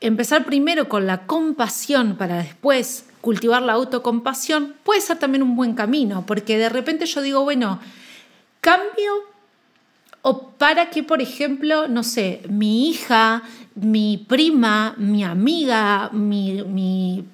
empezar 0.00 0.46
primero 0.46 0.88
con 0.88 1.06
la 1.06 1.26
compasión 1.26 2.16
para 2.16 2.38
después 2.38 3.04
cultivar 3.20 3.60
la 3.60 3.74
autocompasión, 3.74 4.74
puede 4.82 5.02
ser 5.02 5.18
también 5.18 5.42
un 5.42 5.56
buen 5.56 5.74
camino, 5.74 6.24
porque 6.26 6.56
de 6.56 6.70
repente 6.70 7.04
yo 7.04 7.20
digo, 7.20 7.42
bueno, 7.42 7.80
cambio 8.62 9.12
o 10.22 10.50
para 10.52 10.90
que, 10.90 11.02
por 11.02 11.22
ejemplo, 11.22 11.88
no 11.88 12.02
sé, 12.02 12.42
mi 12.48 12.88
hija 12.88 13.42
mi 13.74 14.18
prima, 14.18 14.94
mi 14.98 15.24
amiga, 15.24 16.10
mi, 16.12 17.24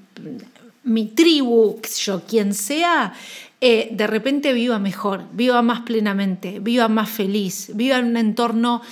mi, 0.85 1.07
tribu, 1.14 1.81
yo, 1.99 2.22
quien 2.27 2.55
sea, 2.55 3.14
eh, 3.61 3.88
de 3.90 4.07
repente 4.07 4.53
viva 4.53 4.79
mejor, 4.79 5.25
viva 5.33 5.62
más 5.62 5.81
plenamente, 5.81 6.61
viva 6.61 6.88
más 6.88 7.09
feliz, 7.09 7.70
viva 7.75 7.99
en 7.99 8.07
un 8.07 8.16
entorno 8.16 8.83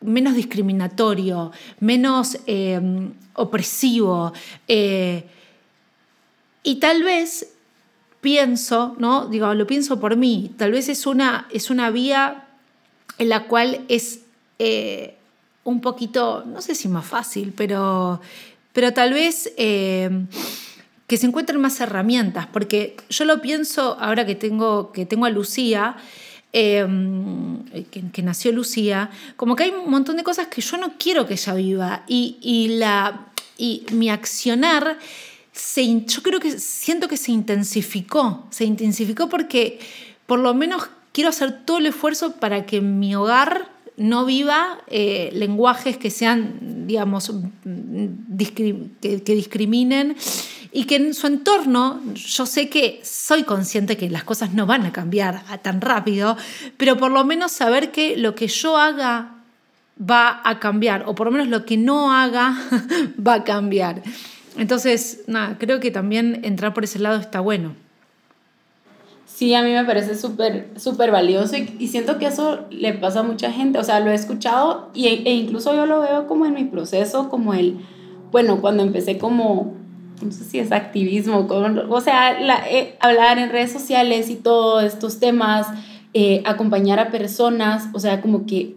menos 0.00 0.34
discriminatorio, 0.34 1.52
menos 1.80 2.38
em, 2.46 3.12
opresivo. 3.34 4.32
Eh, 4.66 5.24
y 6.62 6.76
tal 6.76 7.02
vez 7.02 7.52
pienso, 8.20 8.96
¿no? 8.98 9.26
Digo, 9.26 9.52
lo 9.54 9.66
pienso 9.66 10.00
por 10.00 10.16
mí, 10.16 10.52
tal 10.56 10.72
vez 10.72 10.88
es 10.88 11.06
una, 11.06 11.46
es 11.50 11.70
una 11.70 11.90
vía 11.90 12.48
en 13.18 13.28
la 13.28 13.44
cual 13.44 13.84
es 13.88 14.20
eh, 14.58 15.16
un 15.64 15.80
poquito, 15.80 16.44
no 16.46 16.60
sé 16.60 16.74
si 16.74 16.88
más 16.88 17.06
fácil, 17.06 17.52
pero, 17.56 18.20
pero 18.72 18.92
tal 18.92 19.12
vez 19.12 19.52
eh, 19.56 20.10
que 21.06 21.16
se 21.16 21.26
encuentren 21.26 21.60
más 21.60 21.80
herramientas, 21.80 22.46
porque 22.52 22.96
yo 23.08 23.24
lo 23.24 23.40
pienso 23.40 23.96
ahora 24.00 24.26
que 24.26 24.34
tengo, 24.34 24.92
que 24.92 25.06
tengo 25.06 25.26
a 25.26 25.30
Lucía, 25.30 25.96
eh, 26.54 26.86
que, 28.12 28.22
nació 28.22 28.52
Lucía, 28.52 29.10
como 29.36 29.56
que 29.56 29.64
hay 29.64 29.70
un 29.70 29.90
montón 29.90 30.16
de 30.16 30.22
cosas 30.22 30.48
que 30.48 30.60
yo 30.60 30.76
no 30.76 30.94
quiero 30.98 31.26
que 31.26 31.34
ella 31.34 31.54
viva 31.54 32.04
y, 32.06 32.76
la, 32.78 33.28
y 33.56 33.86
mi 33.92 34.10
accionar, 34.10 34.98
se, 35.52 36.04
yo 36.04 36.22
creo 36.22 36.40
que 36.40 36.58
siento 36.58 37.08
que 37.08 37.16
se 37.16 37.32
intensificó, 37.32 38.46
se 38.50 38.64
intensificó 38.64 39.28
porque 39.28 39.80
por 40.26 40.40
lo 40.40 40.52
menos 40.54 40.88
quiero 41.12 41.30
hacer 41.30 41.64
todo 41.64 41.78
el 41.78 41.86
esfuerzo 41.86 42.34
para 42.34 42.66
que 42.66 42.80
mi 42.80 43.14
hogar 43.14 43.70
no 44.02 44.24
viva 44.24 44.78
eh, 44.88 45.30
lenguajes 45.32 45.96
que 45.96 46.10
sean, 46.10 46.86
digamos, 46.86 47.32
que, 48.54 48.88
discriminen 49.34 50.16
y 50.72 50.84
que 50.84 50.96
en 50.96 51.14
su 51.14 51.26
entorno 51.26 52.00
yo 52.14 52.46
sé 52.46 52.68
que 52.68 53.00
soy 53.04 53.44
consciente 53.44 53.96
que 53.96 54.10
las 54.10 54.24
cosas 54.24 54.52
no 54.52 54.66
van 54.66 54.84
a 54.86 54.92
cambiar 54.92 55.42
tan 55.62 55.80
rápido, 55.80 56.36
pero 56.76 56.96
por 56.96 57.10
lo 57.12 57.24
menos 57.24 57.52
saber 57.52 57.92
que 57.92 58.16
lo 58.16 58.34
que 58.34 58.48
yo 58.48 58.76
haga 58.76 59.36
va 59.98 60.40
a 60.44 60.58
cambiar, 60.58 61.04
o 61.06 61.14
por 61.14 61.26
lo 61.26 61.32
menos 61.32 61.48
lo 61.48 61.64
que 61.64 61.76
no 61.76 62.12
haga 62.12 62.58
va 63.26 63.34
a 63.34 63.44
cambiar. 63.44 64.02
Entonces, 64.56 65.22
nada, 65.26 65.56
creo 65.58 65.80
que 65.80 65.90
también 65.90 66.40
entrar 66.44 66.74
por 66.74 66.84
ese 66.84 66.98
lado 66.98 67.18
está 67.18 67.40
bueno. 67.40 67.74
Sí, 69.42 69.56
a 69.56 69.62
mí 69.64 69.72
me 69.72 69.84
parece 69.84 70.14
súper, 70.14 71.10
valioso 71.10 71.56
y, 71.56 71.88
siento 71.88 72.16
que 72.16 72.26
eso 72.26 72.60
le 72.70 72.94
pasa 72.94 73.18
a 73.18 73.22
mucha 73.24 73.50
gente, 73.50 73.80
o 73.80 73.82
sea, 73.82 73.98
lo 73.98 74.12
he 74.12 74.14
escuchado 74.14 74.90
y, 74.94 75.08
e 75.08 75.34
incluso 75.34 75.74
yo 75.74 75.84
lo 75.84 76.00
veo 76.00 76.28
como 76.28 76.46
en 76.46 76.54
mi 76.54 76.62
proceso, 76.62 77.28
como 77.28 77.52
el, 77.52 77.84
bueno, 78.30 78.60
cuando 78.60 78.84
empecé 78.84 79.18
como, 79.18 79.74
no 80.24 80.30
sé 80.30 80.44
si 80.44 80.60
es 80.60 80.70
activismo, 80.70 81.48
o 81.48 82.00
sea, 82.00 82.38
eh, 82.70 82.96
hablar 83.00 83.40
en 83.40 83.50
redes 83.50 83.72
sociales 83.72 84.30
y 84.30 84.36
todos 84.36 84.84
estos 84.84 85.18
temas, 85.18 85.66
eh, 86.14 86.44
acompañar 86.46 87.00
a 87.00 87.10
personas, 87.10 87.88
o 87.94 87.98
sea, 87.98 88.20
como 88.20 88.46
que 88.46 88.76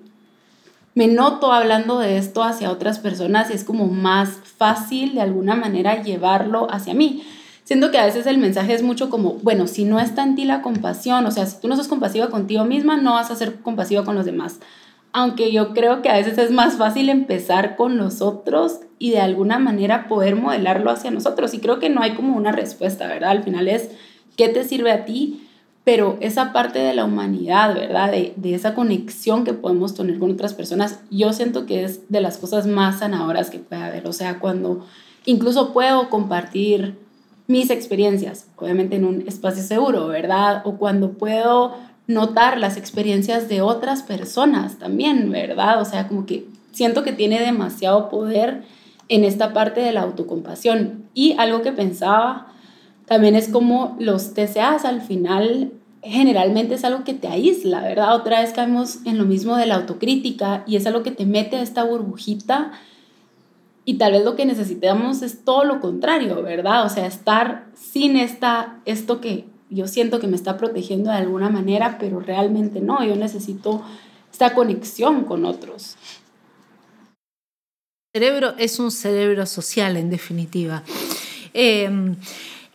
me 0.96 1.06
noto 1.06 1.54
hablando 1.54 2.00
de 2.00 2.18
esto 2.18 2.42
hacia 2.44 2.72
otras 2.72 2.98
personas 2.98 3.52
y 3.52 3.54
es 3.54 3.66
como 3.66 3.86
más 3.86 4.32
fácil 4.58 5.14
de 5.14 5.22
alguna 5.22 5.54
manera 5.54 6.02
llevarlo 6.02 6.66
hacia 6.72 6.96
mí. 6.96 7.22
Siento 7.66 7.92
que 7.92 7.98
a 7.98 8.06
veces 8.06 8.26
el 8.28 8.38
mensaje 8.38 8.74
es 8.74 8.84
mucho 8.84 9.10
como, 9.10 9.34
bueno, 9.42 9.68
si 9.68 9.86
no 9.86 10.00
está 10.00 10.24
en 10.24 10.36
ti 10.36 10.46
la 10.46 10.62
compasión, 10.62 11.26
o 11.26 11.32
sea, 11.32 11.46
si 11.48 11.60
tú 11.60 11.68
no 11.68 11.76
sos 11.76 11.88
compasiva 11.90 12.30
contigo 12.30 12.64
misma, 12.64 12.96
no 12.96 13.14
vas 13.14 13.32
a 13.32 13.36
ser 13.36 13.56
compasiva 13.62 14.06
con 14.06 14.16
los 14.16 14.26
demás. 14.26 14.60
aunque 15.18 15.54
yo 15.54 15.74
creo 15.74 16.02
que 16.02 16.10
a 16.10 16.18
veces 16.18 16.38
es 16.38 16.52
más 16.52 16.76
fácil 16.76 17.08
empezar 17.08 17.78
con 17.78 17.96
nosotros 17.96 18.82
y 19.00 19.12
de 19.12 19.22
alguna 19.22 19.60
manera 19.60 20.10
poder 20.10 20.36
modelarlo 20.36 20.92
hacia 20.92 21.10
nosotros. 21.10 21.54
Y 21.54 21.60
creo 21.60 21.80
que 21.80 21.90
no 21.90 22.02
hay 22.02 22.16
como 22.16 22.36
una 22.36 22.52
respuesta, 22.52 23.08
¿verdad? 23.08 23.30
Al 23.30 23.42
final 23.42 23.70
es, 23.70 23.92
¿qué 24.36 24.50
te 24.50 24.66
sirve 24.66 24.92
a 24.92 25.06
ti? 25.06 25.48
Pero 25.86 26.18
esa 26.20 26.52
parte 26.52 26.80
de 26.80 26.94
la 26.94 27.06
humanidad, 27.06 27.74
¿verdad? 27.76 28.12
De, 28.12 28.34
de 28.36 28.56
esa 28.56 28.76
conexión 28.76 29.46
que 29.46 29.54
podemos 29.54 29.96
tener 29.96 30.20
con 30.20 30.32
otras 30.32 30.54
personas, 30.54 31.00
yo 31.10 31.32
siento 31.32 31.66
que 31.66 31.86
es 31.86 32.10
de 32.10 32.20
las 32.20 32.38
cosas 32.38 32.68
más 32.68 33.00
sanadoras 33.00 33.50
que 33.50 33.60
puede 33.60 33.84
haber. 33.84 34.08
O 34.08 34.12
sea, 34.12 34.40
cuando 34.40 34.86
incluso 35.26 35.72
puedo 35.72 36.10
compartir 36.10 36.98
mis 37.48 37.70
experiencias, 37.70 38.48
obviamente 38.56 38.96
en 38.96 39.06
un 39.06 39.28
espacio 39.28 39.64
seguro, 39.64 40.08
¿verdad? 40.08 40.62
O 40.66 40.78
cuando 40.78 41.14
puedo 41.14 41.76
notar 42.08 42.58
las 42.58 42.78
experiencias 42.78 43.50
de 43.50 43.62
otras 43.62 44.04
personas 44.04 44.78
también, 44.78 45.32
¿verdad? 45.32 45.82
O 45.82 45.86
sea, 45.86 46.08
como 46.08 46.26
que 46.26 46.46
siento 46.72 47.04
que 47.04 47.14
tiene 47.14 47.40
demasiado 47.40 48.10
poder 48.10 48.64
en 49.10 49.24
esta 49.24 49.54
parte 49.54 49.82
de 49.82 49.92
la 49.92 50.02
autocompasión. 50.02 51.06
Y 51.14 51.36
algo 51.38 51.62
que 51.62 51.72
pensaba 51.72 52.48
también 53.06 53.36
es 53.36 53.50
como 53.50 53.96
los 54.00 54.34
TCAs 54.34 54.86
al 54.86 55.02
final 55.02 55.72
generalmente 56.02 56.76
es 56.76 56.84
algo 56.84 57.04
que 57.04 57.16
te 57.16 57.28
aísla, 57.28 57.82
¿verdad? 57.82 58.16
Otra 58.16 58.42
vez 58.42 58.52
caemos 58.52 59.00
en 59.06 59.18
lo 59.18 59.26
mismo 59.26 59.56
de 59.56 59.66
la 59.66 59.76
autocrítica 59.76 60.64
y 60.68 60.76
es 60.76 60.86
algo 60.86 61.02
que 61.02 61.12
te 61.12 61.26
mete 61.26 61.56
a 61.58 61.62
esta 61.62 61.84
burbujita 61.84 62.72
y 63.86 63.96
tal 63.96 64.14
vez 64.14 64.26
lo 64.26 64.36
que 64.36 64.46
necesitamos 64.46 65.22
es 65.22 65.46
todo 65.46 65.64
lo 65.64 65.80
contrario, 65.80 66.42
¿verdad? 66.42 66.86
O 66.86 66.90
sea, 66.90 67.06
estar 67.06 67.68
sin 67.76 68.18
esta, 68.18 68.80
esto 68.86 69.22
que 69.22 69.46
yo 69.70 69.88
siento 69.88 70.20
que 70.20 70.28
me 70.28 70.36
está 70.36 70.58
protegiendo 70.58 71.12
de 71.12 71.18
alguna 71.18 71.50
manera, 71.50 71.98
pero 72.00 72.20
realmente 72.20 72.82
no, 72.82 73.04
yo 73.06 73.16
necesito 73.16 73.84
esta 74.32 74.56
conexión 74.56 75.24
con 75.24 75.46
otros. 75.46 75.98
El 78.14 78.22
cerebro 78.22 78.56
es 78.58 78.80
un 78.80 78.92
cerebro 78.92 79.46
social, 79.46 79.98
en 79.98 80.10
definitiva. 80.10 80.84
Em, 81.54 82.16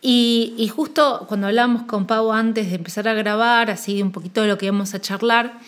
y, 0.01 0.71
justo 0.73 1.25
cuando 1.27 1.47
hablamos 1.47 1.83
con 1.83 2.07
Pau 2.07 2.31
antes 2.31 2.69
de 2.69 2.75
empezar 2.75 3.07
a 3.07 3.13
grabar, 3.13 3.69
así 3.69 4.01
un 4.01 4.11
poquito 4.11 4.41
de 4.41 4.47
lo 4.47 4.57
que 4.57 4.67
íbamos 4.67 4.93
a 4.93 5.01
charlar, 5.01 5.59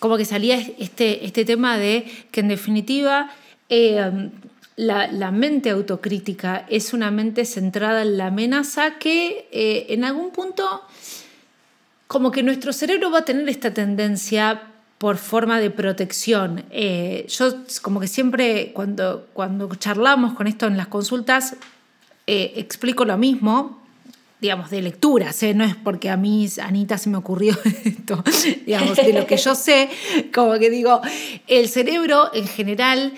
como 0.00 0.16
que 0.16 0.24
salía 0.24 0.56
este, 0.78 1.24
este 1.24 1.44
tema 1.44 1.78
de 1.78 2.10
que 2.30 2.40
en 2.40 2.48
definitiva 2.48 3.30
em, 3.68 4.30
la, 4.76 5.30
mente 5.30 5.70
autocrítica 5.70 6.64
es 6.68 6.92
una 6.92 7.10
mente 7.10 7.44
centrada 7.44 8.02
en 8.02 8.16
la 8.16 8.26
amenaza 8.26 8.98
que 8.98 9.48
eh, 9.52 9.86
en 9.90 10.04
algún 10.04 10.30
punto 10.30 10.82
como 12.06 12.30
que 12.30 12.42
nuestro 12.42 12.72
cerebro 12.72 13.10
va 13.10 13.18
a 13.18 13.24
tener 13.24 13.48
esta 13.48 13.72
tendencia 13.72 14.62
por 14.98 15.16
forma 15.16 15.60
de 15.60 15.70
protección. 15.70 16.64
Eh, 16.70 17.26
yo 17.28 17.54
como 17.82 18.00
que 18.00 18.08
siempre 18.08 18.72
cuando, 18.72 19.28
cuando 19.32 19.72
charlamos 19.76 20.34
con 20.34 20.46
esto 20.46 20.66
en 20.66 20.76
las 20.76 20.88
consultas 20.88 21.56
eh, 22.26 22.52
explico 22.56 23.04
lo 23.04 23.16
mismo, 23.16 23.80
digamos, 24.40 24.70
de 24.70 24.82
lecturas, 24.82 25.42
no 25.54 25.64
es 25.64 25.76
porque 25.76 26.10
a 26.10 26.16
mí, 26.16 26.48
Anita, 26.62 26.98
se 26.98 27.10
me 27.10 27.18
ocurrió 27.18 27.56
esto, 27.84 28.24
digamos, 28.66 28.96
de 28.96 29.12
lo 29.12 29.26
que 29.26 29.36
yo 29.36 29.54
sé, 29.54 29.88
como 30.34 30.58
que 30.58 30.70
digo, 30.70 31.00
el 31.46 31.68
cerebro 31.68 32.30
en 32.34 32.46
general 32.46 33.12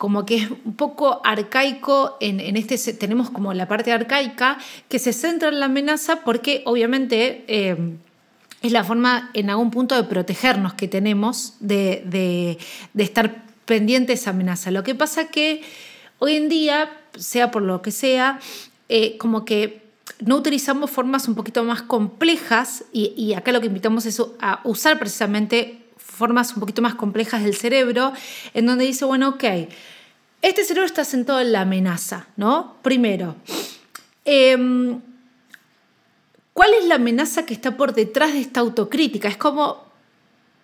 como 0.00 0.24
que 0.24 0.36
es 0.36 0.50
un 0.64 0.76
poco 0.76 1.20
arcaico, 1.24 2.16
en, 2.20 2.56
este 2.56 2.94
tenemos 2.94 3.28
como 3.28 3.52
la 3.52 3.68
parte 3.68 3.92
arcaica 3.92 4.56
que 4.88 4.98
se 4.98 5.12
centra 5.12 5.50
en 5.50 5.60
la 5.60 5.66
amenaza 5.66 6.24
porque 6.24 6.62
obviamente 6.64 7.44
eh, 7.48 7.76
es 8.62 8.72
la 8.72 8.82
forma 8.82 9.30
en 9.34 9.50
algún 9.50 9.70
punto 9.70 9.94
de 9.96 10.04
protegernos 10.04 10.72
que 10.72 10.88
tenemos 10.88 11.56
de, 11.60 12.56
estar 12.96 13.44
pendiente 13.66 14.06
de 14.06 14.14
esa 14.14 14.30
amenaza. 14.30 14.70
Lo 14.70 14.84
que 14.84 14.94
pasa 14.94 15.28
que 15.28 15.60
hoy 16.18 16.36
en 16.36 16.48
día, 16.48 16.90
sea 17.18 17.50
por 17.50 17.60
lo 17.60 17.82
que 17.82 17.90
sea, 17.90 18.40
eh, 18.88 19.18
como 19.18 19.44
que 19.44 19.82
no 20.24 20.36
utilizamos 20.36 20.90
formas 20.90 21.28
un 21.28 21.34
poquito 21.34 21.62
más 21.62 21.82
complejas 21.82 22.84
y, 22.90 23.12
y 23.18 23.34
acá 23.34 23.52
lo 23.52 23.60
que 23.60 23.66
invitamos 23.66 24.06
es 24.06 24.18
a 24.40 24.60
usar 24.64 24.98
precisamente 24.98 25.79
formas 26.20 26.52
un 26.52 26.60
poquito 26.60 26.82
más 26.82 26.94
complejas 26.96 27.42
del 27.42 27.54
cerebro, 27.54 28.12
en 28.52 28.66
donde 28.66 28.84
dice, 28.84 29.06
bueno, 29.06 29.30
ok, 29.30 29.44
este 30.42 30.64
cerebro 30.64 30.84
está 30.84 31.02
sentado 31.04 31.40
en 31.40 31.52
la 31.52 31.62
amenaza, 31.62 32.26
¿no? 32.36 32.76
Primero, 32.82 33.36
em, 34.26 35.00
¿cuál 36.52 36.74
es 36.78 36.84
la 36.84 36.96
amenaza 36.96 37.46
que 37.46 37.54
está 37.54 37.78
por 37.78 37.94
detrás 37.94 38.34
de 38.34 38.40
esta 38.40 38.60
autocrítica? 38.60 39.28
Es 39.28 39.38
como 39.38 39.90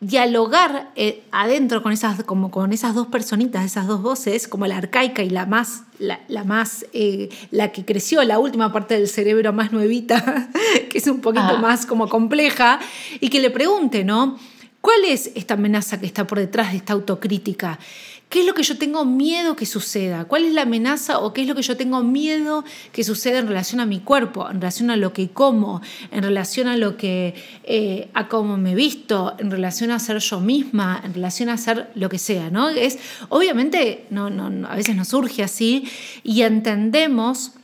dialogar 0.00 0.90
eh, 0.94 1.24
adentro 1.32 1.82
con 1.82 1.92
esas, 1.92 2.22
como 2.24 2.50
con 2.50 2.74
esas 2.74 2.94
dos 2.94 3.06
personitas, 3.06 3.64
esas 3.64 3.86
dos 3.86 4.02
voces, 4.02 4.46
como 4.46 4.66
la 4.66 4.76
arcaica 4.76 5.22
y 5.22 5.30
la 5.30 5.46
más, 5.46 5.84
la, 5.98 6.44
más, 6.44 6.84
eh, 6.92 7.30
la 7.50 7.72
que 7.72 7.86
creció, 7.86 8.22
la 8.24 8.38
última 8.38 8.72
parte 8.74 8.92
del 8.92 9.08
cerebro 9.08 9.54
más 9.54 9.72
nuevita, 9.72 10.50
que 10.90 10.98
es 10.98 11.06
un 11.06 11.20
poquito 11.20 11.56
ah. 11.56 11.58
más 11.58 11.86
como 11.86 12.10
compleja, 12.10 12.78
y 13.20 13.30
que 13.30 13.40
le 13.40 13.50
pregunte, 13.50 14.04
¿no? 14.04 14.38
¿Cuál 14.86 15.04
es 15.04 15.32
esta 15.34 15.54
amenaza 15.54 15.98
que 15.98 16.06
está 16.06 16.28
por 16.28 16.38
detrás 16.38 16.70
de 16.70 16.76
esta 16.76 16.92
autocrítica? 16.92 17.80
¿Qué 18.28 18.38
es 18.38 18.46
lo 18.46 18.54
que 18.54 18.62
yo 18.62 18.78
tengo 18.78 19.04
miedo 19.04 19.56
que 19.56 19.66
suceda? 19.66 20.26
¿Cuál 20.26 20.44
es 20.44 20.52
la 20.54 20.62
amenaza 20.62 21.18
o 21.18 21.32
qué 21.32 21.42
es 21.42 21.48
lo 21.48 21.56
que 21.56 21.62
yo 21.62 21.76
tengo 21.76 22.04
miedo 22.04 22.64
que 22.92 23.02
suceda 23.02 23.40
en 23.40 23.48
relación 23.48 23.80
a 23.80 23.86
mi 23.86 23.98
cuerpo, 23.98 24.48
en 24.48 24.60
relación 24.60 24.90
a 24.90 24.96
lo 24.96 25.12
que 25.12 25.30
como, 25.30 25.82
en 26.12 26.22
relación 26.22 26.68
a 26.68 26.76
lo 26.76 26.96
que 26.96 27.34
eh, 27.64 28.10
a 28.14 28.28
cómo 28.28 28.58
me 28.58 28.76
visto, 28.76 29.34
en 29.40 29.50
relación 29.50 29.90
a 29.90 29.98
ser 29.98 30.18
yo 30.18 30.38
misma, 30.38 31.02
en 31.04 31.14
relación 31.14 31.48
a 31.48 31.56
ser 31.56 31.90
lo 31.96 32.08
que 32.08 32.18
sea, 32.20 32.50
¿no? 32.50 32.68
Es 32.68 33.00
obviamente 33.28 34.06
no, 34.10 34.30
no, 34.30 34.68
a 34.68 34.76
veces 34.76 34.94
nos 34.94 35.08
surge 35.08 35.42
así 35.42 35.90
y 36.22 36.42
entendemos, 36.42 37.54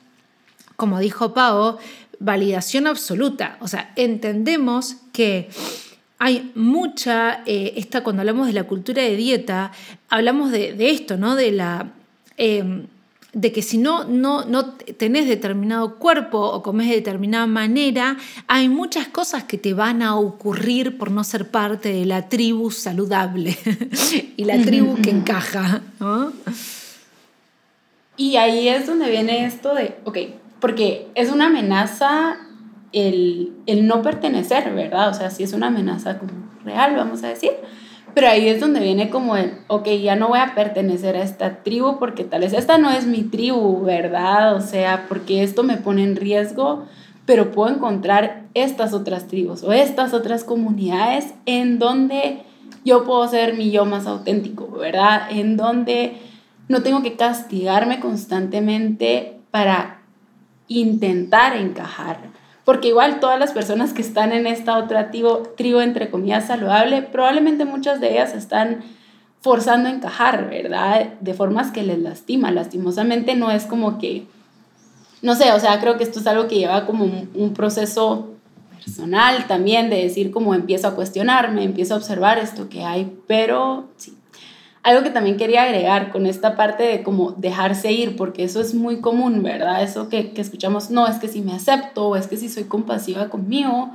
como 0.74 0.98
dijo 0.98 1.32
Pau, 1.32 1.78
validación 2.18 2.88
absoluta, 2.88 3.58
o 3.60 3.68
sea, 3.68 3.92
entendemos 3.94 4.96
que 5.12 5.50
hay 6.24 6.52
mucha, 6.54 7.42
eh, 7.46 7.74
esta, 7.74 8.04
cuando 8.04 8.22
hablamos 8.22 8.46
de 8.46 8.52
la 8.52 8.62
cultura 8.62 9.02
de 9.02 9.16
dieta, 9.16 9.72
hablamos 10.08 10.52
de, 10.52 10.76
esto, 10.78 11.16
¿no? 11.16 11.34
De 11.34 11.50
la... 11.50 11.90
Em, 12.36 12.86
de 13.32 13.50
que 13.50 13.60
si 13.60 13.76
no, 13.78 14.04
no, 14.04 14.44
no 14.44 14.74
tenés 14.74 15.26
determinado 15.26 15.96
cuerpo 15.96 16.38
o 16.38 16.62
comes 16.62 16.86
de 16.88 16.94
determinada 16.94 17.46
manera, 17.48 18.18
hay 18.46 18.68
muchas 18.68 19.08
cosas 19.08 19.44
que 19.44 19.58
te 19.58 19.74
van 19.74 20.00
a 20.00 20.16
ocurrir 20.16 20.96
por 20.96 21.10
no 21.10 21.24
ser 21.24 21.48
parte 21.48 21.92
de 21.92 22.06
la 22.06 22.28
tribu 22.28 22.70
saludable 22.70 23.56
y 24.36 24.44
la 24.44 24.62
tribu 24.62 25.00
que 25.02 25.10
encaja. 25.10 25.82
Y 28.16 28.36
ahí 28.36 28.68
es 28.68 28.86
donde 28.86 29.10
viene 29.10 29.46
esto 29.46 29.74
de, 29.74 29.96
ok, 30.04 30.18
porque 30.60 31.08
es 31.16 31.32
una 31.32 31.46
amenaza 31.46 32.36
el, 32.92 33.52
no 33.82 34.02
pertenecer, 34.02 34.72
¿verdad? 34.74 35.08
O 35.10 35.14
sea, 35.14 35.30
si 35.30 35.42
es 35.42 35.52
una 35.52 35.68
amenaza 35.68 36.18
como 36.18 36.32
real, 36.64 36.94
vamos 36.96 37.22
a 37.24 37.28
decir. 37.28 37.50
Pero 38.14 38.28
ahí 38.28 38.48
es 38.48 38.60
donde 38.60 38.80
viene 38.80 39.08
como 39.08 39.36
el, 39.36 39.54
ok, 39.68 39.88
ya 40.02 40.16
no 40.16 40.28
voy 40.28 40.38
a 40.38 40.54
pertenecer 40.54 41.16
a 41.16 41.22
esta 41.22 41.62
tribu 41.62 41.98
porque 41.98 42.24
tal 42.24 42.42
vez 42.42 42.52
esta 42.52 42.76
no 42.76 42.90
es 42.90 43.06
mi 43.06 43.22
tribu, 43.22 43.82
¿verdad? 43.82 44.54
O 44.54 44.60
sea, 44.60 45.06
porque 45.08 45.42
esto 45.42 45.62
me 45.62 45.78
pone 45.78 46.04
en 46.04 46.16
riesgo, 46.16 46.84
pero 47.24 47.52
puedo 47.52 47.74
encontrar 47.74 48.44
estas 48.52 48.92
otras 48.92 49.28
tribus 49.28 49.62
o 49.62 49.72
estas 49.72 50.12
otras 50.12 50.44
comunidades 50.44 51.32
en 51.46 51.78
donde 51.78 52.42
yo 52.84 53.04
puedo 53.04 53.26
ser 53.28 53.54
mi 53.54 53.70
yo 53.70 53.86
más 53.86 54.06
auténtico, 54.06 54.68
¿verdad? 54.72 55.28
En 55.30 55.56
donde 55.56 56.18
no 56.68 56.82
tengo 56.82 57.02
que 57.02 57.16
castigarme 57.16 57.98
constantemente 57.98 59.38
para 59.50 60.02
intentar 60.68 61.56
encajar 61.56 62.31
porque 62.64 62.88
igual 62.88 63.20
todas 63.20 63.38
las 63.38 63.52
personas 63.52 63.92
que 63.92 64.02
están 64.02 64.32
en 64.32 64.46
esta 64.46 64.78
otra 64.78 65.10
tribu, 65.10 65.80
entre 65.80 66.10
comillas, 66.10 66.46
saludable, 66.46 67.02
probablemente 67.02 67.64
muchas 67.64 68.00
de 68.00 68.12
ellas 68.12 68.34
están 68.34 68.82
forzando 69.40 69.88
a 69.88 69.92
encajar, 69.92 70.48
¿verdad? 70.48 71.14
De 71.20 71.34
formas 71.34 71.72
que 71.72 71.82
les 71.82 71.98
lastima. 71.98 72.52
Lastimosamente 72.52 73.34
no 73.34 73.50
es 73.50 73.64
como 73.64 73.98
que, 73.98 74.26
no 75.22 75.34
sé, 75.34 75.52
o 75.52 75.58
sea, 75.58 75.80
creo 75.80 75.96
que 75.96 76.04
esto 76.04 76.20
es 76.20 76.26
algo 76.28 76.46
que 76.46 76.56
lleva 76.56 76.86
como 76.86 77.04
un, 77.04 77.30
un 77.34 77.52
proceso 77.52 78.28
personal 78.76 79.46
también, 79.48 79.90
de 79.90 79.96
decir 79.96 80.30
como 80.30 80.54
empiezo 80.54 80.86
a 80.86 80.94
cuestionarme, 80.94 81.64
empiezo 81.64 81.94
a 81.94 81.96
observar 81.96 82.38
esto 82.38 82.68
que 82.68 82.84
hay, 82.84 83.16
pero 83.26 83.88
sí, 83.96 84.16
algo 84.82 85.02
que 85.02 85.10
también 85.10 85.36
quería 85.36 85.62
agregar 85.62 86.10
con 86.10 86.26
esta 86.26 86.56
parte 86.56 86.82
de 86.82 87.02
como 87.02 87.32
dejarse 87.32 87.92
ir, 87.92 88.16
porque 88.16 88.44
eso 88.44 88.60
es 88.60 88.74
muy 88.74 89.00
común, 89.00 89.42
¿verdad? 89.42 89.82
Eso 89.82 90.08
que, 90.08 90.32
que 90.32 90.40
escuchamos, 90.40 90.90
no, 90.90 91.06
es 91.06 91.18
que 91.18 91.28
si 91.28 91.40
me 91.40 91.52
acepto 91.52 92.08
o 92.08 92.16
es 92.16 92.26
que 92.26 92.36
si 92.36 92.48
soy 92.48 92.64
compasiva 92.64 93.28
conmigo, 93.28 93.90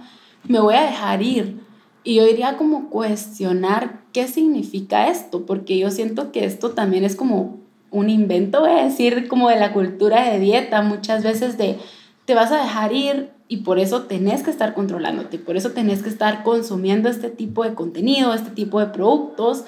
me 0.47 0.59
voy 0.59 0.75
a 0.75 0.83
dejar 0.83 1.21
ir. 1.21 1.61
Y 2.03 2.15
yo 2.15 2.25
iría 2.25 2.55
como 2.55 2.89
cuestionar 2.89 4.01
qué 4.13 4.27
significa 4.27 5.09
esto, 5.09 5.45
porque 5.45 5.77
yo 5.77 5.91
siento 5.91 6.31
que 6.31 6.45
esto 6.45 6.71
también 6.71 7.03
es 7.03 7.17
como 7.17 7.57
un 7.91 8.09
invento, 8.09 8.61
voy 8.61 8.81
decir, 8.83 9.27
como 9.27 9.49
de 9.49 9.57
la 9.57 9.73
cultura 9.73 10.29
de 10.29 10.39
dieta, 10.39 10.81
muchas 10.81 11.23
veces 11.23 11.57
de 11.57 11.77
te 12.25 12.33
vas 12.33 12.51
a 12.51 12.61
dejar 12.61 12.93
ir 12.93 13.31
y 13.47 13.57
por 13.57 13.79
eso 13.79 14.03
tenés 14.03 14.43
que 14.43 14.51
estar 14.51 14.73
controlándote, 14.73 15.39
por 15.39 15.55
eso 15.55 15.71
tenés 15.71 16.03
que 16.03 16.09
estar 16.09 16.43
consumiendo 16.43 17.07
este 17.09 17.29
tipo 17.29 17.63
de 17.63 17.73
contenido, 17.73 18.33
este 18.33 18.51
tipo 18.51 18.79
de 18.79 18.87
productos. 18.87 19.63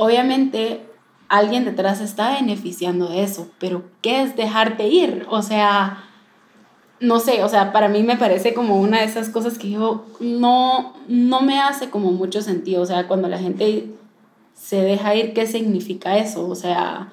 Obviamente 0.00 0.80
alguien 1.28 1.66
detrás 1.66 2.00
está 2.00 2.32
beneficiando 2.32 3.10
de 3.10 3.22
eso, 3.22 3.50
pero 3.58 3.84
¿qué 4.00 4.22
es 4.22 4.34
dejarte 4.34 4.88
ir? 4.88 5.26
O 5.28 5.42
sea, 5.42 6.04
no 7.00 7.20
sé, 7.20 7.44
o 7.44 7.48
sea, 7.50 7.70
para 7.70 7.88
mí 7.88 8.02
me 8.02 8.16
parece 8.16 8.54
como 8.54 8.80
una 8.80 9.00
de 9.00 9.04
esas 9.04 9.28
cosas 9.28 9.58
que 9.58 9.68
yo 9.68 10.06
no, 10.18 10.94
no 11.06 11.42
me 11.42 11.60
hace 11.60 11.90
como 11.90 12.12
mucho 12.12 12.40
sentido, 12.40 12.80
o 12.80 12.86
sea, 12.86 13.08
cuando 13.08 13.28
la 13.28 13.38
gente 13.38 13.90
se 14.54 14.80
deja 14.80 15.14
ir, 15.14 15.34
¿qué 15.34 15.46
significa 15.46 16.16
eso? 16.16 16.48
O 16.48 16.54
sea, 16.54 17.12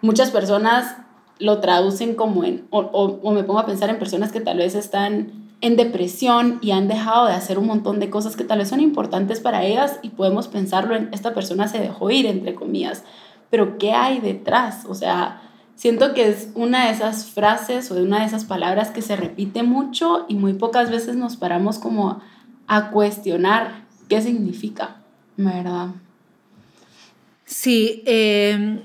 muchas 0.00 0.30
personas 0.30 0.96
lo 1.40 1.58
traducen 1.58 2.14
como 2.14 2.44
en, 2.44 2.68
o, 2.70 2.78
o, 2.80 3.32
me 3.32 3.42
pongo 3.42 3.58
a 3.58 3.66
pensar 3.66 3.90
en 3.90 3.98
personas 3.98 4.30
que 4.30 4.40
tal 4.40 4.58
vez 4.58 4.76
están 4.76 5.41
en 5.62 5.76
depresión 5.76 6.58
y 6.60 6.72
han 6.72 6.88
dejado 6.88 7.26
de 7.26 7.32
hacer 7.32 7.58
un 7.58 7.68
montón 7.68 8.00
de 8.00 8.10
cosas 8.10 8.36
que 8.36 8.42
tal 8.44 8.58
vez 8.58 8.68
son 8.68 8.80
importantes 8.80 9.38
para 9.38 9.64
ellas 9.64 9.98
y 10.02 10.10
podemos 10.10 10.48
pensarlo 10.48 10.96
en 10.96 11.08
esta 11.12 11.32
persona 11.34 11.68
se 11.68 11.78
dejó 11.78 12.10
ir, 12.10 12.26
entre 12.26 12.54
comillas, 12.54 13.04
pero 13.48 13.78
¿qué 13.78 13.92
hay 13.92 14.18
detrás? 14.18 14.84
O 14.88 14.94
sea, 14.94 15.40
siento 15.76 16.14
que 16.14 16.28
es 16.28 16.48
una 16.56 16.86
de 16.86 16.92
esas 16.92 17.30
frases 17.30 17.90
o 17.92 17.94
de 17.94 18.02
una 18.02 18.20
de 18.20 18.26
esas 18.26 18.44
palabras 18.44 18.90
que 18.90 19.02
se 19.02 19.14
repite 19.14 19.62
mucho 19.62 20.26
y 20.28 20.34
muy 20.34 20.54
pocas 20.54 20.90
veces 20.90 21.14
nos 21.14 21.36
paramos 21.36 21.78
como 21.78 22.20
a 22.66 22.90
cuestionar 22.90 23.84
qué 24.08 24.20
significa, 24.20 24.96
¿verdad? 25.36 25.90
Sí, 27.44 28.02
eh, 28.04 28.82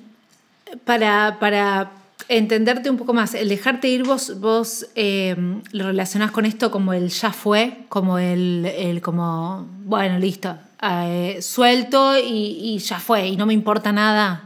para, 0.86 1.38
para 1.40 1.92
entenderte 2.30 2.90
un 2.90 2.98
poco 2.98 3.14
más, 3.14 3.34
el 3.34 3.50
dejarte 3.50 3.88
ir 3.88 4.04
vos, 4.04 4.40
vos 4.40 4.88
eh, 4.96 5.36
lo 5.72 5.86
relacionás 5.86 6.32
con 6.32 6.46
esto 6.46 6.72
como 6.72 6.94
el 6.94 7.10
ya 7.10 7.32
fue, 7.32 7.86
como 7.90 8.18
el, 8.20 8.66
el 8.66 9.02
como, 9.02 9.68
bueno, 9.86 10.20
listo, 10.20 10.58
eh, 10.82 11.40
suelto 11.42 12.18
y, 12.18 12.60
y, 12.62 12.78
ya 12.80 13.00
fue, 13.00 13.28
y 13.28 13.38
no 13.38 13.46
me 13.46 13.54
importa 13.54 13.92
nada. 13.92 14.44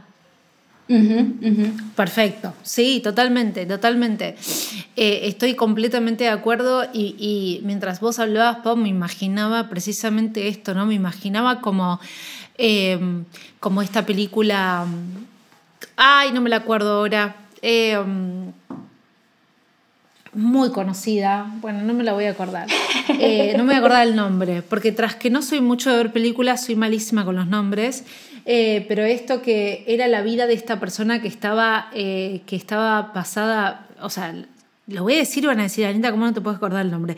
Perfecto, 1.96 2.52
sí, 2.62 3.00
totalmente, 3.02 3.64
totalmente. 3.64 4.36
Eh, 4.94 5.20
estoy 5.24 5.54
completamente 5.54 6.24
de 6.24 6.30
acuerdo 6.30 6.84
y, 6.92 7.16
y, 7.18 7.60
mientras 7.64 8.00
vos 8.00 8.18
hablabas, 8.18 8.58
Pau, 8.58 8.76
me 8.76 8.90
imaginaba 8.90 9.68
precisamente 9.70 10.48
esto, 10.48 10.74
¿no? 10.74 10.84
Me 10.84 10.94
imaginaba 10.94 11.60
como, 11.62 11.98
como 13.58 13.82
esta 13.82 14.04
película, 14.04 14.84
ay, 15.96 16.32
no 16.32 16.42
me 16.42 16.50
la 16.50 16.56
acuerdo 16.56 16.98
ahora, 16.98 17.36
Em, 17.62 18.52
muy 20.32 20.70
conocida, 20.70 21.46
bueno, 21.60 21.82
no 21.82 21.92
me 21.94 22.02
la 22.04 22.12
voy 22.12 22.24
a 22.24 22.30
acordar, 22.30 22.66
eh, 23.20 23.54
no 23.56 23.64
me 23.64 23.68
voy 23.68 23.74
a 23.74 23.78
acordar 23.78 24.06
el 24.06 24.16
nombre, 24.16 24.62
porque 24.62 24.90
tras 24.90 25.14
que 25.14 25.30
no 25.30 25.42
soy 25.42 25.60
mucho 25.60 25.90
de 25.90 25.98
ver 25.98 26.12
películas, 26.12 26.64
soy 26.64 26.74
malísima 26.74 27.24
con 27.24 27.36
los 27.36 27.46
nombres, 27.46 28.04
eh, 28.46 28.84
pero 28.88 29.04
esto 29.04 29.42
que 29.42 29.84
era 29.86 30.08
la 30.08 30.22
vida 30.22 30.46
de 30.46 30.54
esta 30.54 30.80
persona 30.80 31.20
que 31.22 31.28
estaba, 31.28 31.90
eh, 31.94 32.40
que 32.46 32.56
estaba 32.56 33.12
pasada, 33.12 33.86
o 34.00 34.10
sea, 34.10 34.34
lo 34.88 35.02
voy 35.02 35.14
a 35.14 35.18
decir, 35.18 35.46
van 35.46 35.60
a 35.60 35.64
decir, 35.64 35.86
Anita, 35.86 36.10
¿cómo 36.10 36.24
no 36.24 36.32
te 36.32 36.40
puedes 36.40 36.56
acordar 36.56 36.84
el 36.84 36.90
nombre? 36.90 37.16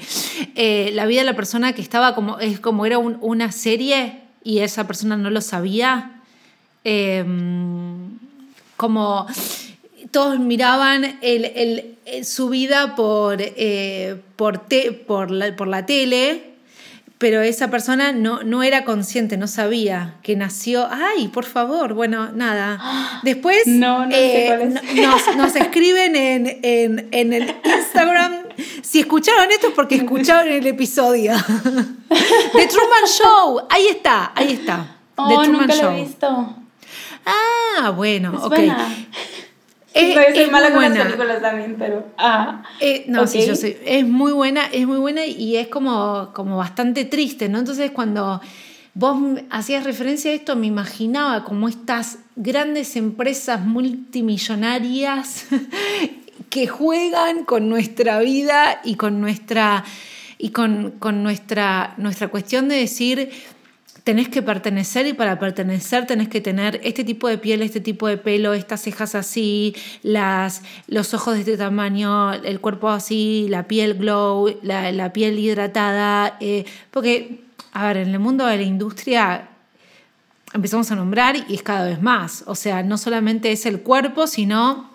la 0.92 1.06
vida 1.06 1.20
de 1.20 1.26
la 1.26 1.36
persona 1.36 1.72
que 1.72 1.80
estaba 1.80 2.14
como, 2.14 2.38
es 2.38 2.60
como 2.60 2.84
era 2.84 2.98
una 2.98 3.50
serie 3.50 4.20
y 4.42 4.58
esa 4.58 4.86
persona 4.86 5.16
no 5.16 5.30
lo 5.30 5.40
sabía, 5.40 6.20
em, 6.84 8.18
como 8.76 9.26
todos 10.14 10.38
miraban 10.38 11.18
el, 11.22 11.96
su 12.22 12.48
vida 12.48 12.94
por, 12.94 13.38
eh, 13.40 14.16
por, 14.36 14.62
por, 15.08 15.32
la, 15.32 15.56
por, 15.56 15.66
la, 15.66 15.86
tele, 15.86 16.54
pero 17.18 17.42
esa 17.42 17.68
persona 17.68 18.12
no, 18.12 18.44
no 18.44 18.62
era 18.62 18.84
consciente, 18.84 19.36
no 19.36 19.48
sabía 19.48 20.14
que 20.22 20.36
nació. 20.36 20.88
Ay, 20.88 21.26
por 21.26 21.44
favor, 21.44 21.94
bueno, 21.94 22.30
nada. 22.30 22.80
Después 23.24 23.66
eh, 23.66 24.72
nos, 24.94 25.36
nos, 25.36 25.56
escriben 25.56 26.14
en, 26.14 26.60
en, 26.62 27.08
en, 27.10 27.32
el 27.32 27.52
Instagram. 27.64 28.34
Si 28.82 29.00
escucharon 29.00 29.50
esto 29.50 29.66
es 29.66 29.74
porque 29.74 29.96
escucharon 29.96 30.52
el 30.52 30.66
episodio. 30.68 31.32
The 32.52 32.66
Truman 32.68 33.06
Show. 33.08 33.62
Ahí 33.68 33.88
está, 33.88 34.30
ahí 34.36 34.52
está. 34.52 34.96
Oh, 35.16 35.28
The 35.28 35.34
Truman 35.34 35.60
nunca 35.62 35.74
Show. 35.74 35.90
lo 35.90 35.96
he 35.96 36.02
visto. 36.02 36.56
Ah, 37.26 37.90
bueno, 37.90 38.38
ok. 38.44 38.58
Es, 39.94 40.16
no, 40.16 40.22
soy 40.34 40.50
mala 40.50 40.66
con 40.66 40.74
buena. 40.74 40.96
las 40.96 41.06
películas 41.06 41.40
también, 41.40 41.76
pero. 41.78 42.04
Ah, 42.18 42.64
eh, 42.80 43.04
no, 43.06 43.28
sí, 43.28 43.46
yo. 43.46 43.52
Es 43.52 44.04
muy 44.04 44.32
buena, 44.32 44.66
es 44.66 44.88
muy 44.88 44.98
buena 44.98 45.24
y 45.24 45.56
es 45.56 45.68
como, 45.68 46.30
como 46.34 46.56
bastante 46.56 47.04
triste, 47.04 47.48
¿no? 47.48 47.60
Entonces, 47.60 47.92
cuando 47.92 48.40
vos 48.94 49.40
hacías 49.50 49.84
referencia 49.84 50.32
a 50.32 50.34
esto, 50.34 50.56
me 50.56 50.66
imaginaba 50.66 51.44
como 51.44 51.68
estas 51.68 52.18
grandes 52.34 52.96
empresas 52.96 53.60
multimillonarias 53.60 55.46
que 56.50 56.66
juegan 56.66 57.44
con 57.44 57.68
nuestra 57.68 58.18
vida 58.18 58.80
y 58.82 58.96
con 58.96 59.20
nuestra 59.20 59.84
y 60.38 60.50
con, 60.50 60.90
con 60.98 61.22
nuestra, 61.22 61.94
nuestra 61.96 62.28
cuestión 62.28 62.68
de 62.68 62.76
decir 62.76 63.30
tenés 64.04 64.28
que 64.28 64.42
pertenecer 64.42 65.06
y 65.06 65.14
para 65.14 65.38
pertenecer 65.38 66.06
tenés 66.06 66.28
que 66.28 66.42
tener 66.42 66.78
este 66.84 67.04
tipo 67.04 67.26
de 67.26 67.38
piel, 67.38 67.62
este 67.62 67.80
tipo 67.80 68.06
de 68.06 68.18
pelo, 68.18 68.52
estas 68.52 68.82
cejas 68.82 69.14
así, 69.14 69.74
las, 70.02 70.62
los 70.86 71.14
ojos 71.14 71.34
de 71.34 71.40
este 71.40 71.56
tamaño, 71.56 72.34
el 72.34 72.60
cuerpo 72.60 72.90
así, 72.90 73.46
la 73.48 73.66
piel 73.66 73.94
glow, 73.94 74.58
la, 74.62 75.12
piel 75.14 75.38
hidratada. 75.38 76.36
Eh, 76.40 76.66
porque, 76.90 77.40
a 77.72 77.86
ver, 77.86 77.96
en 77.96 78.10
el 78.10 78.18
mundo 78.18 78.44
de 78.46 78.58
la 78.58 78.62
industria 78.62 79.48
empezamos 80.52 80.90
a 80.90 80.96
nombrar 80.96 81.36
y 81.48 81.54
es 81.54 81.62
cada 81.62 81.86
vez 81.86 82.02
más. 82.02 82.44
O 82.46 82.54
sea, 82.54 82.82
no 82.82 82.98
solamente 82.98 83.52
es 83.52 83.64
el 83.64 83.80
cuerpo, 83.80 84.26
sino 84.26 84.90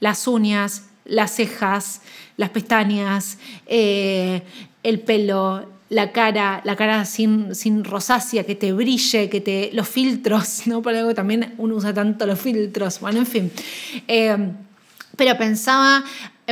las 0.00 0.26
uñas, 0.26 0.88
las 1.04 1.30
cejas, 1.30 2.02
las 2.36 2.50
pestañas, 2.50 3.38
eh, 3.66 4.42
el 4.82 4.98
pelo, 4.98 5.64
la 5.92 6.10
cara, 6.10 6.62
la 6.64 6.74
cara 6.74 7.04
sin, 7.04 7.54
sin 7.54 7.84
rosácea, 7.84 8.44
que 8.44 8.54
te 8.54 8.72
brille, 8.72 9.28
que 9.28 9.42
te. 9.42 9.70
los 9.74 9.86
filtros, 9.86 10.62
¿no? 10.66 10.80
Por 10.80 10.94
algo 10.94 11.14
también 11.14 11.54
uno 11.58 11.76
usa 11.76 11.92
tanto 11.92 12.24
los 12.24 12.40
filtros. 12.40 12.98
Bueno, 13.00 13.18
en 13.18 13.26
fin. 13.26 13.52
Eh, 14.08 14.36
pero 15.16 15.36
pensaba, 15.36 16.02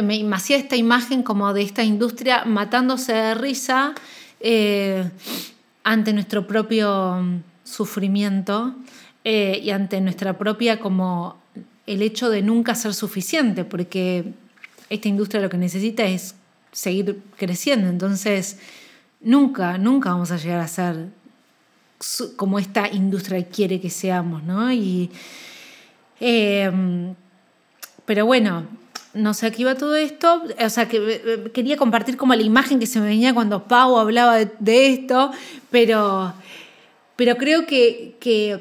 me, 0.02 0.34
hacía 0.34 0.58
esta 0.58 0.76
imagen 0.76 1.22
como 1.22 1.54
de 1.54 1.62
esta 1.62 1.82
industria 1.82 2.44
matándose 2.44 3.14
de 3.14 3.34
risa 3.34 3.94
eh, 4.40 5.08
ante 5.84 6.12
nuestro 6.12 6.46
propio 6.46 7.24
sufrimiento 7.64 8.74
eh, 9.24 9.58
y 9.62 9.70
ante 9.70 10.02
nuestra 10.02 10.36
propia 10.36 10.80
como 10.80 11.38
el 11.86 12.02
hecho 12.02 12.28
de 12.28 12.42
nunca 12.42 12.74
ser 12.74 12.92
suficiente, 12.92 13.64
porque 13.64 14.34
esta 14.90 15.08
industria 15.08 15.40
lo 15.40 15.48
que 15.48 15.56
necesita 15.56 16.04
es 16.04 16.34
seguir 16.72 17.22
creciendo. 17.38 17.88
Entonces, 17.88 18.58
nunca, 19.20 19.78
nunca 19.78 20.10
vamos 20.10 20.30
a 20.30 20.36
llegar 20.36 20.60
a 20.60 20.68
ser 20.68 21.08
como 22.36 22.58
esta 22.58 22.88
industria 22.88 23.44
quiere 23.44 23.80
que 23.80 23.90
seamos, 23.90 24.42
¿no? 24.42 24.72
Y, 24.72 25.10
em, 26.18 27.14
pero 28.06 28.24
bueno, 28.24 28.66
no 29.12 29.34
sé 29.34 29.46
a 29.46 29.50
qué 29.50 29.62
iba 29.62 29.74
todo 29.74 29.96
esto, 29.96 30.42
o 30.58 30.70
sea, 30.70 30.88
que 30.88 30.96
eh, 30.98 31.50
quería 31.52 31.76
compartir 31.76 32.16
como 32.16 32.34
la 32.34 32.42
imagen 32.42 32.78
que 32.78 32.86
se 32.86 33.00
me 33.00 33.08
venía 33.08 33.34
cuando 33.34 33.64
Pau 33.64 33.98
hablaba 33.98 34.38
de, 34.38 34.86
esto, 34.86 35.30
pero, 35.70 36.32
pero 37.16 37.36
creo 37.36 37.66
que, 37.66 38.16
que 38.20 38.58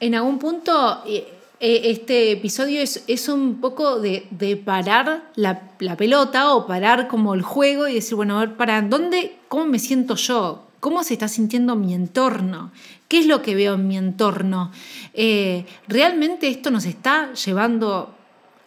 en 0.00 0.14
algún 0.14 0.38
punto 0.38 1.02
eh, 1.06 1.26
eh, 1.60 1.90
este 1.90 2.30
episodio 2.30 2.80
es, 2.80 3.02
es 3.08 3.28
un 3.28 3.60
poco 3.60 3.98
de, 3.98 4.28
de 4.30 4.56
parar 4.56 5.30
la, 5.34 5.72
la, 5.80 5.96
pelota 5.96 6.54
o 6.54 6.68
parar 6.68 7.08
como 7.08 7.34
el 7.34 7.42
juego 7.42 7.88
y 7.88 7.94
decir, 7.94 8.14
bueno, 8.14 8.36
a 8.36 8.46
ver, 8.46 8.56
¿para 8.56 8.80
dónde, 8.82 9.36
cómo 9.48 9.66
me 9.66 9.80
siento 9.80 10.14
yo? 10.14 10.68
¿Cómo 10.78 11.02
se 11.02 11.14
está 11.14 11.26
sintiendo 11.26 11.74
mi 11.74 11.94
entorno? 11.94 12.70
¿Qué 13.08 13.18
es 13.18 13.26
lo 13.26 13.42
que 13.42 13.56
veo 13.56 13.74
en 13.74 13.88
mi 13.88 13.96
entorno? 13.96 14.70
Eh, 15.14 15.66
¿Realmente 15.88 16.48
esto 16.48 16.70
nos 16.70 16.84
está 16.84 17.32
llevando 17.32 18.14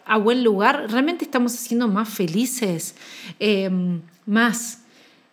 a 0.04 0.18
buen 0.18 0.44
lugar? 0.44 0.90
¿Realmente 0.90 1.24
estamos 1.24 1.54
haciendo 1.54 1.88
más 1.88 2.10
felices? 2.10 2.94
Eh, 3.40 3.70
¿Más? 4.26 4.82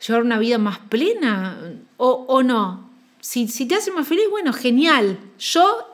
¿Llevar 0.07 0.24
una 0.24 0.39
vida 0.39 0.57
más 0.57 0.80
plena? 0.80 1.60
¿O, 1.97 2.26
o 2.30 2.41
no? 2.41 2.89
Si, 3.20 3.49
si 3.49 3.66
te 3.66 3.76
hace 3.76 3.91
más 3.91 4.07
feliz, 4.07 4.24
bueno, 4.32 4.53
genial. 4.53 5.20
Yo 5.38 5.89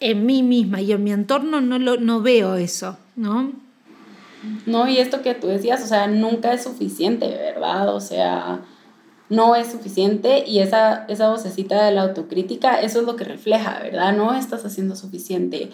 en 0.00 0.26
mí 0.26 0.42
misma 0.42 0.80
y 0.80 0.92
en 0.92 1.04
mi 1.04 1.12
entorno 1.12 1.60
no, 1.60 1.78
lo, 1.78 1.96
no 1.96 2.20
veo 2.20 2.54
eso, 2.54 2.98
¿no? 3.16 3.52
No, 4.66 4.88
y 4.88 4.98
esto 4.98 5.22
que 5.22 5.34
tú 5.34 5.48
decías, 5.48 5.82
o 5.82 5.86
sea, 5.86 6.06
nunca 6.06 6.52
es 6.52 6.62
suficiente, 6.62 7.28
¿verdad? 7.28 7.94
O 7.94 8.00
sea, 8.00 8.60
no 9.28 9.56
es 9.56 9.72
suficiente 9.72 10.44
y 10.46 10.60
esa, 10.60 11.04
esa 11.08 11.28
vocecita 11.28 11.84
de 11.84 11.92
la 11.92 12.02
autocrítica, 12.02 12.80
eso 12.80 13.00
es 13.00 13.06
lo 13.06 13.16
que 13.16 13.24
refleja, 13.24 13.80
¿verdad? 13.82 14.16
No 14.16 14.34
estás 14.34 14.64
haciendo 14.64 14.94
suficiente. 14.96 15.70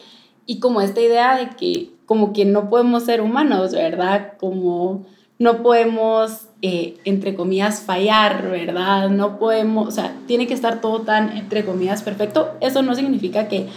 Y 0.47 0.61
como 0.61 0.81
esta 0.81 1.01
idea 1.01 1.37
de 1.37 1.51
que 1.51 1.91
como 2.07 2.33
que 2.33 2.45
no 2.45 2.69
podemos 2.69 3.05
ser 3.05 3.21
humanos, 3.21 3.73
¿verdad? 3.73 4.35
Como 4.39 5.07
no 5.39 5.63
podemos, 5.63 6.49
eh, 6.63 6.97
entre 7.05 7.35
comillas, 7.35 7.81
fallar, 7.81 8.51
¿verdad? 8.51 9.09
No 9.11 9.39
podemos, 9.39 9.89
o 9.89 9.91
sea, 9.91 10.15
tiene 10.27 10.47
que 10.47 10.55
estar 10.55 10.81
todo 10.81 11.01
tan, 11.01 11.37
entre 11.37 11.65
comillas, 11.65 12.03
perfecto. 12.03 12.53
Eso 12.61 12.83
no 12.83 12.95
significa 12.95 13.49
que, 13.49 13.69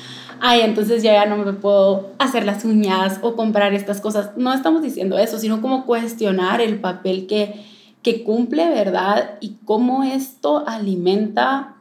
ay, 0.42 0.62
entonces 0.62 1.04
ya, 1.04 1.14
ya 1.14 1.26
no 1.26 1.38
me 1.38 1.54
puedo 1.54 2.12
hacer 2.20 2.46
las 2.46 2.66
uñas 2.66 3.20
o 3.22 3.36
comprar 3.36 3.74
estas 3.74 4.02
cosas. 4.02 4.32
No 4.38 4.54
estamos 4.54 4.82
diciendo 4.82 5.18
eso, 5.18 5.40
sino 5.40 5.62
como 5.62 5.86
cuestionar 5.86 6.62
el 6.62 6.80
papel 6.80 7.28
que, 7.28 7.66
que 8.02 8.24
cumple, 8.24 8.70
¿verdad? 8.70 9.38
Y 9.42 9.58
cómo 9.66 10.04
esto 10.04 10.64
alimenta 10.68 11.76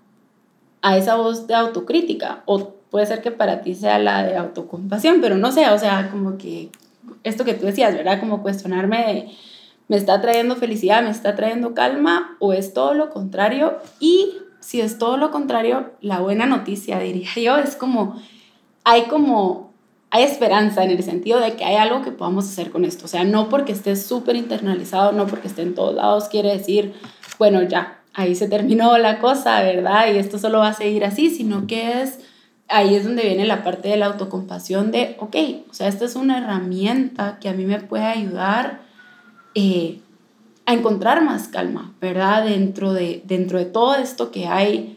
a 0.83 0.97
esa 0.97 1.17
voz 1.17 1.47
de 1.47 1.55
autocrítica. 1.55 2.43
O 2.47 2.75
puede 2.91 3.07
ser 3.07 3.23
que 3.23 3.31
para 3.31 3.63
ti 3.63 3.75
sea 3.75 3.99
la 3.99 4.23
de 4.23 4.37
autocompasión, 4.37 5.21
pero 5.21 5.37
no 5.37 5.53
sé, 5.53 5.69
o 5.71 5.79
sea, 5.79 6.11
como 6.11 6.39
que 6.39 6.71
esto 7.25 7.45
que 7.45 7.55
tú 7.55 7.67
decías, 7.67 7.95
¿verdad? 7.95 8.21
Como 8.21 8.43
cuestionarme 8.43 8.99
de 9.07 9.31
me 9.89 9.97
está 9.97 10.21
trayendo 10.21 10.57
felicidad, 10.57 11.03
me 11.03 11.11
está 11.11 11.37
trayendo 11.37 11.75
calma 11.75 12.37
o 12.41 12.53
es 12.53 12.73
todo 12.75 12.95
lo 12.95 13.11
contrario. 13.11 13.79
Y 14.01 14.35
si 14.61 14.81
es 14.81 14.99
todo 14.99 15.17
lo 15.17 15.31
contrario, 15.31 15.93
la 16.01 16.21
buena 16.21 16.47
noticia, 16.47 16.99
diría 16.99 17.31
yo, 17.37 17.57
es 17.57 17.77
como, 17.77 18.21
hay 18.89 19.07
como, 19.07 19.73
hay 20.11 20.23
esperanza 20.23 20.85
en 20.85 20.93
el 20.93 21.03
sentido 21.03 21.41
de 21.41 21.55
que 21.57 21.65
hay 21.65 21.75
algo 21.75 22.03
que 22.03 22.13
podamos 22.13 22.45
hacer 22.45 22.71
con 22.71 22.85
esto. 22.85 23.07
O 23.07 23.09
sea, 23.09 23.25
no 23.25 23.49
porque 23.49 23.73
esté 23.73 23.97
súper 23.97 24.37
internalizado, 24.37 25.11
no 25.11 25.27
porque 25.27 25.49
esté 25.49 25.63
en 25.63 25.75
todos 25.75 25.97
lados, 25.97 26.29
quiere 26.29 26.57
decir, 26.57 26.95
bueno, 27.37 27.65
ya, 27.65 27.99
ahí 28.15 28.37
se 28.37 28.47
terminó 28.49 28.97
la 28.97 29.19
cosa, 29.19 29.61
¿verdad? 29.63 30.15
Y 30.15 30.19
esto 30.19 30.39
solo 30.39 30.61
va 30.61 30.69
a 30.69 30.73
seguir 30.73 31.05
así, 31.05 31.31
sino 31.31 31.67
que 31.67 32.01
es, 32.01 32.21
ahí 32.69 32.95
es 32.95 33.03
donde 33.03 33.25
viene 33.25 33.45
la 33.45 33.65
parte 33.65 33.89
de 33.89 33.97
la 33.97 34.07
autocompasión 34.07 34.93
de, 34.93 35.17
ok, 35.19 35.35
o 35.69 35.75
sea, 35.75 35.89
esta 35.89 36.05
es 36.05 36.15
una 36.15 36.39
herramienta 36.39 37.39
que 37.41 37.49
a 37.49 37.55
mí 37.55 37.65
me 37.65 37.81
puede 37.81 38.05
ayudar 38.05 38.83
eh, 39.57 39.99
a 40.65 40.75
encontrar 40.75 41.25
más 41.25 41.49
calma, 41.49 41.93
¿verdad? 42.01 42.45
Dentro 42.45 42.93
de, 42.93 43.21
dentro 43.25 43.59
de 43.59 43.65
todo 43.65 43.97
esto 43.97 44.31
que 44.31 44.47
hay, 44.47 44.96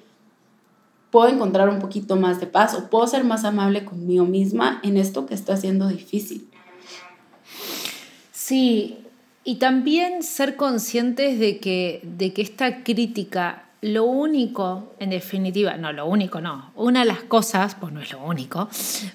puedo 1.11 1.29
encontrar 1.29 1.69
un 1.69 1.79
poquito 1.79 2.15
más 2.15 2.39
de 2.39 2.47
paz 2.47 2.75
o 2.75 2.89
puedo 2.89 3.07
ser 3.07 3.23
más 3.23 3.43
amable 3.43 3.85
conmigo 3.85 4.25
misma 4.25 4.79
en 4.83 4.97
esto 4.97 5.25
que 5.25 5.33
está 5.33 5.57
siendo 5.57 5.87
difícil. 5.87 6.47
Sí, 8.31 8.97
y 9.43 9.55
también 9.55 10.23
ser 10.23 10.55
conscientes 10.55 11.39
de 11.39 11.59
que, 11.59 12.01
de 12.03 12.33
que 12.33 12.41
esta 12.41 12.83
crítica, 12.83 13.63
lo 13.81 14.03
único, 14.03 14.93
en 14.99 15.11
definitiva, 15.11 15.77
no, 15.77 15.93
lo 15.93 16.05
único 16.05 16.41
no, 16.41 16.71
una 16.75 17.01
de 17.01 17.05
las 17.05 17.21
cosas, 17.23 17.75
pues 17.75 17.93
no 17.93 18.01
es 18.01 18.11
lo 18.11 18.23
único, 18.23 18.69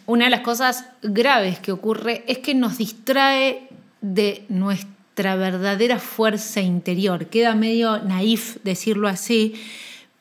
una 0.07 0.25
de 0.25 0.31
las 0.31 0.41
cosas 0.41 0.87
graves 1.03 1.59
que 1.59 1.73
ocurre 1.73 2.25
es 2.27 2.39
que 2.39 2.55
nos 2.55 2.79
distrae 2.79 3.69
de 4.01 4.45
nuestra 4.49 5.37
verdadera 5.37 5.99
fuerza 5.99 6.61
interior. 6.61 7.27
Queda 7.27 7.55
medio 7.55 7.99
naif 8.03 8.59
decirlo 8.65 9.09
así, 9.09 9.55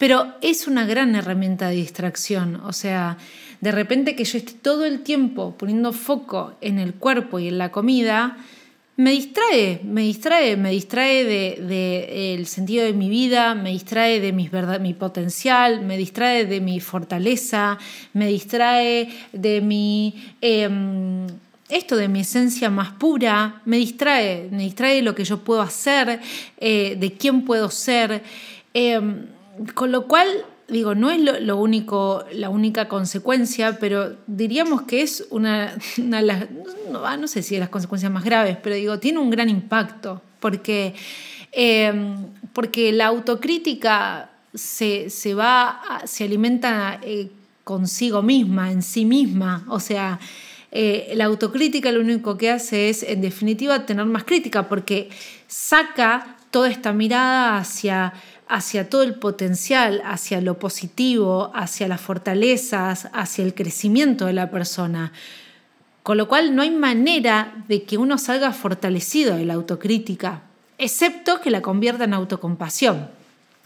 pero 0.03 0.33
es 0.41 0.67
una 0.67 0.85
gran 0.85 1.15
herramienta 1.15 1.69
de 1.69 1.75
distracción. 1.75 2.57
O 2.65 2.73
sea, 2.73 3.17
de 3.61 3.71
repente 3.71 4.17
que 4.17 4.25
yo 4.25 4.37
esté 4.37 4.51
todo 4.51 4.83
el 4.83 4.99
tiempo 4.99 5.55
poniendo 5.57 5.93
foco 5.93 6.55
en 6.59 6.77
el 6.77 6.93
cuerpo 6.95 7.39
y 7.39 7.47
en 7.47 7.57
la 7.57 7.71
comida, 7.71 8.35
me 8.97 9.11
distrae, 9.11 9.79
me 9.85 10.01
distrae, 10.01 10.57
me 10.57 10.71
distrae 10.71 11.23
del 11.23 11.69
de, 11.69 12.33
el 12.33 12.47
sentido 12.47 12.83
de 12.83 12.91
mi 12.91 13.07
vida, 13.07 13.55
me 13.55 13.69
distrae 13.69 14.19
de 14.19 14.33
mis 14.33 14.51
verdad, 14.51 14.81
mi 14.81 14.93
potencial, 14.93 15.79
me 15.83 15.95
distrae 15.97 16.47
de 16.47 16.59
mi 16.59 16.81
fortaleza, 16.81 17.77
me 18.11 18.27
distrae 18.27 19.07
de 19.31 19.61
mi... 19.61 20.21
Em, 20.41 21.27
esto 21.69 21.95
de 21.95 22.09
mi 22.09 22.19
esencia 22.19 22.69
más 22.69 22.91
pura 22.91 23.61
me 23.63 23.77
distrae, 23.77 24.49
me 24.51 24.63
distrae 24.63 25.01
lo 25.01 25.15
que 25.15 25.23
yo 25.23 25.45
puedo 25.45 25.61
hacer, 25.61 26.19
eh, 26.57 26.97
de 26.99 27.13
quién 27.13 27.45
puedo 27.45 27.71
ser. 27.71 28.21
Em, 28.73 29.27
con 29.75 29.91
lo 29.91 30.07
cual, 30.07 30.27
digo, 30.67 30.95
no 30.95 31.11
es 31.11 31.19
lo, 31.19 31.57
único, 31.57 32.25
la 32.31 32.49
única 32.49 32.87
consecuencia, 32.87 33.77
pero 33.79 34.15
diríamos 34.27 34.83
que 34.83 35.01
es 35.01 35.27
una, 35.29 35.77
una 35.97 36.17
de 36.17 36.23
las, 36.23 36.45
no, 36.91 37.17
no, 37.17 37.27
sé 37.27 37.43
si 37.43 37.57
las 37.57 37.69
consecuencias 37.69 38.11
más 38.11 38.23
graves, 38.23 38.57
pero 38.61 38.75
digo, 38.75 38.99
tiene 38.99 39.19
un 39.19 39.29
gran 39.29 39.49
impacto, 39.49 40.21
porque, 40.39 40.95
em, 41.51 42.27
porque 42.53 42.91
la 42.91 43.07
autocrítica 43.07 44.29
se, 44.53 45.09
se 45.09 45.33
va, 45.33 45.81
se 46.05 46.23
alimenta 46.23 46.99
eh, 47.03 47.29
consigo 47.63 48.21
misma, 48.21 48.71
en 48.71 48.81
sí 48.81 49.05
misma, 49.05 49.65
o 49.69 49.79
sea, 49.79 50.19
eh, 50.75 51.13
la 51.15 51.25
autocrítica 51.25 51.91
lo 51.91 52.01
único 52.01 52.35
que 52.35 52.49
hace 52.49 52.89
es, 52.89 53.03
en 53.03 53.21
definitiva, 53.21 53.85
tener 53.85 54.05
más 54.05 54.23
crítica, 54.23 54.67
porque 54.67 55.09
saca 55.47 56.35
toda 56.49 56.69
esta 56.69 56.93
mirada 56.93 57.57
hacia, 57.57 58.13
hacia 58.53 58.87
todo 58.87 59.01
el 59.01 59.15
potencial, 59.15 60.03
hacia 60.05 60.39
lo 60.39 60.59
positivo, 60.59 61.49
hacia 61.55 61.87
las 61.87 61.99
fortalezas, 61.99 63.09
hacia 63.11 63.43
el 63.43 63.55
crecimiento 63.55 64.27
de 64.27 64.33
la 64.33 64.51
persona. 64.51 65.11
Con 66.03 66.17
lo 66.17 66.27
cual 66.27 66.55
no 66.55 66.61
hay 66.61 66.69
manera 66.69 67.55
de 67.67 67.81
que 67.81 67.97
uno 67.97 68.19
salga 68.19 68.51
fortalecido 68.51 69.37
de 69.37 69.45
la 69.45 69.55
autocrítica, 69.55 70.43
excepto 70.77 71.41
que 71.41 71.49
la 71.49 71.63
convierta 71.63 72.03
en 72.03 72.13
autocompasión, 72.13 73.07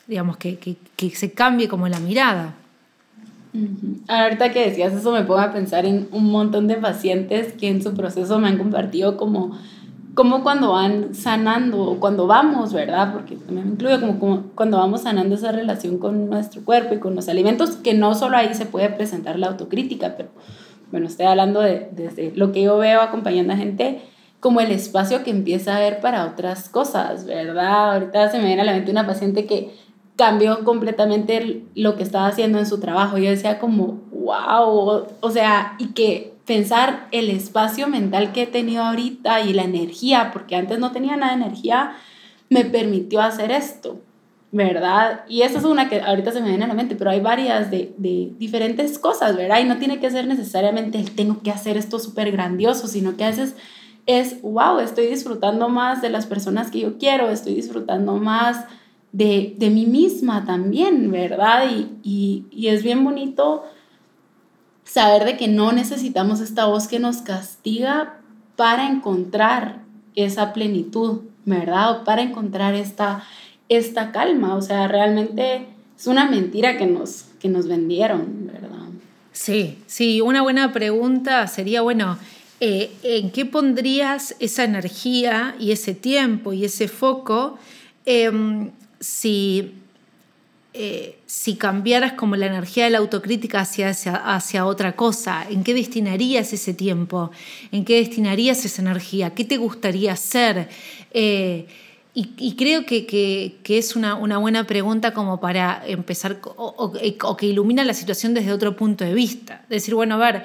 digamos, 0.08 0.38
que, 0.38 0.58
que 0.58 1.10
se 1.10 1.34
cambie 1.34 1.68
como 1.68 1.90
la 1.90 2.00
mirada. 2.00 2.56
Ahorita 4.08 4.54
que 4.54 4.70
decías 4.70 4.94
eso 4.94 5.12
me 5.12 5.24
pongo 5.24 5.42
a 5.42 5.52
pensar 5.52 5.86
en 5.86 6.08
un 6.14 6.32
montón 6.32 6.68
de 6.68 6.76
pacientes 6.76 7.52
que 7.52 7.68
en 7.68 7.84
su 7.84 7.94
proceso 7.94 8.40
me 8.40 8.48
han 8.48 8.58
compartido 8.58 9.18
como, 9.18 9.60
como 10.18 10.42
cuando 10.42 10.72
van 10.72 11.14
sanando, 11.14 11.80
o 11.80 12.00
cuando 12.00 12.26
vamos, 12.26 12.74
¿verdad? 12.74 13.14
Porque 13.14 13.36
también 13.36 13.68
me 13.68 13.74
incluye 13.74 14.00
como, 14.00 14.20
como, 14.20 14.44
cuando 14.56 14.78
vamos 14.78 15.02
sanando 15.02 15.36
esa 15.36 15.52
relación 15.52 16.00
con 16.00 16.28
nuestro 16.28 16.66
cuerpo 16.66 16.96
y 16.96 17.00
con 17.00 17.14
los 17.14 17.30
alimentos, 17.30 17.76
que 17.76 17.94
no 17.94 18.16
solo 18.16 18.36
ahí 18.36 18.52
se 18.56 18.66
puede 18.66 18.90
presentar 18.90 19.38
la 19.38 19.46
autocrítica, 19.46 20.16
pero 20.18 20.30
bueno, 20.90 21.06
estoy 21.06 21.28
hablando 21.28 21.62
de, 21.62 21.90
desde 21.92 22.32
lo 22.36 22.52
que 22.52 22.64
yo 22.64 22.80
veo 22.80 23.02
acompañando 23.02 23.54
a 23.54 23.58
gente 23.58 24.02
como 24.40 24.60
el 24.60 24.72
espacio 24.72 25.24
que 25.24 25.30
empieza 25.30 25.78
a 25.78 25.80
ver 25.80 26.00
para 26.00 26.26
otras 26.26 26.68
cosas, 26.68 27.28
¿verdad? 27.28 27.94
Ahorita 27.94 28.32
se 28.32 28.40
me 28.40 28.46
viene 28.46 28.64
a 28.64 28.66
la 28.66 28.74
mente 28.74 28.90
una 28.90 29.06
paciente 29.06 29.46
que 29.46 29.72
cambió 30.16 30.64
completamente 30.64 31.64
lo 31.76 31.96
que 31.96 32.02
estaba 32.02 32.26
haciendo 32.26 32.58
en 32.58 32.66
su 32.66 32.80
trabajo. 32.80 33.20
Yo 33.20 33.30
decía 33.30 33.60
como, 33.60 34.02
wow, 34.12 35.06
o 35.20 35.30
sea, 35.30 35.76
y 35.78 35.90
que 35.90 36.37
pensar 36.48 37.08
el 37.12 37.30
espacio 37.30 37.88
mental 37.88 38.32
que 38.32 38.44
he 38.44 38.48
tenido 38.48 38.84
ahorita 38.84 39.42
y 39.42 39.54
la 39.54 39.64
energía, 39.64 40.32
porque 40.34 40.56
antes 40.56 40.80
no 40.80 40.92
tenía 40.92 41.16
nada 41.18 41.36
de 41.36 41.44
energía, 41.44 41.96
me 42.50 42.66
permitió 42.66 43.22
hacer 43.22 43.52
esto, 43.52 44.00
¿verdad? 44.52 45.26
Y 45.28 45.42
esa 45.42 45.60
es 45.60 45.66
una 45.66 45.90
que 45.90 46.02
ahorita 46.02 46.32
se 46.32 46.42
me 46.42 46.50
viene 46.50 46.64
a 46.64 46.70
la 46.70 46.74
mente, 46.74 46.96
pero 46.96 47.12
hay 47.12 47.20
varias 47.20 47.70
de, 47.70 47.94
de 47.98 48.32
diferentes 48.40 48.98
cosas, 48.98 49.36
¿verdad? 49.36 49.60
Y 49.60 49.66
no 49.66 49.78
tiene 49.78 50.00
que 50.00 50.10
ser 50.10 50.26
necesariamente 50.26 50.98
el 50.98 51.12
tengo 51.12 51.42
que 51.44 51.52
hacer 51.52 51.78
esto 51.78 52.00
súper 52.00 52.32
grandioso, 52.32 52.88
sino 52.88 53.18
que 53.18 53.26
a 53.26 53.30
veces 53.30 53.56
es, 54.08 54.42
wow, 54.42 54.80
estoy 54.80 55.08
disfrutando 55.08 55.68
más 55.70 56.02
de 56.02 56.10
las 56.10 56.26
personas 56.26 56.72
que 56.72 56.80
yo 56.80 56.98
quiero, 56.98 57.30
estoy 57.30 57.56
disfrutando 57.56 58.16
más 58.16 58.66
de, 59.12 59.56
de 59.58 59.70
mí 59.70 59.86
misma 59.86 60.46
también, 60.46 61.12
¿verdad? 61.12 61.66
Y, 61.70 62.46
y, 62.52 62.68
es 62.68 62.84
bien 62.84 63.04
bonito 63.04 63.64
saber 64.90 65.26
de 65.26 65.38
que 65.38 65.48
no 65.48 65.72
necesitamos 65.72 66.40
esta 66.40 66.66
voz 66.66 66.88
que 66.88 67.00
nos 67.00 67.18
castiga 67.18 68.20
para 68.56 68.90
encontrar 68.90 69.82
esa 70.16 70.54
plenitud, 70.54 71.22
¿verdad? 71.46 71.92
O 71.92 72.04
para 72.04 72.22
encontrar 72.22 72.74
esta, 72.74 73.24
esta 73.70 74.12
calma. 74.12 74.56
O 74.56 74.62
sea, 74.62 74.88
realmente 74.88 75.68
es 75.98 76.08
una 76.08 76.30
mentira 76.30 76.78
que 76.78 76.88
nos, 76.88 77.26
que 77.40 77.50
nos 77.50 77.68
vendieron, 77.68 78.48
¿verdad? 78.52 78.78
Sí, 79.32 79.78
sí, 79.86 80.20
una 80.22 80.42
buena 80.42 80.74
pregunta 80.74 81.46
sería, 81.48 81.82
bueno, 81.82 82.18
eh, 82.60 82.92
¿en 83.04 83.30
qué 83.30 83.46
pondrías 83.46 84.36
esa 84.40 84.64
energía 84.64 85.56
y 85.60 85.72
ese 85.72 85.94
tiempo 85.94 86.54
y 86.54 86.66
ese 86.66 86.88
foco? 86.88 87.60
Em, 88.06 88.72
si, 89.00 89.74
eh, 90.80 91.18
si 91.26 91.56
cambiaras 91.56 92.14
como 92.14 92.36
la 92.36 92.46
energía 92.46 92.84
de 92.84 92.92
la 92.92 93.00
autocrítica 93.00 93.62
hacia, 93.62 93.90
hacia, 93.90 94.66
otra 94.66 94.96
cosa, 94.96 95.46
¿en 95.50 95.64
qué 95.64 95.74
destinarías 95.74 96.54
ese 96.54 96.74
tiempo? 96.74 97.32
¿En 97.72 97.84
qué 97.84 97.96
destinarías 97.96 98.64
esa 98.64 98.84
energía? 98.84 99.32
¿Qué 99.32 99.44
te 99.44 99.58
gustaría 99.58 100.14
hacer? 100.14 100.70
Eh, 101.12 101.66
y, 102.14 102.56
creo 102.56 102.86
que, 102.86 103.06
que, 103.06 103.78
es 103.78 103.96
una, 103.96 104.16
una, 104.16 104.40
buena 104.40 104.66
pregunta 104.66 105.14
como 105.14 105.40
para 105.40 105.84
empezar 105.86 106.40
o, 106.44 106.92
o, 107.22 107.38
que 107.38 107.46
ilumina 107.46 107.84
la 107.84 107.94
situación 107.94 108.34
desde 108.34 108.52
otro 108.52 108.76
punto 108.76 109.04
de 109.04 109.14
vista. 109.14 109.64
Decir, 109.70 109.94
bueno, 109.94 110.16
a 110.16 110.18
ver, 110.18 110.44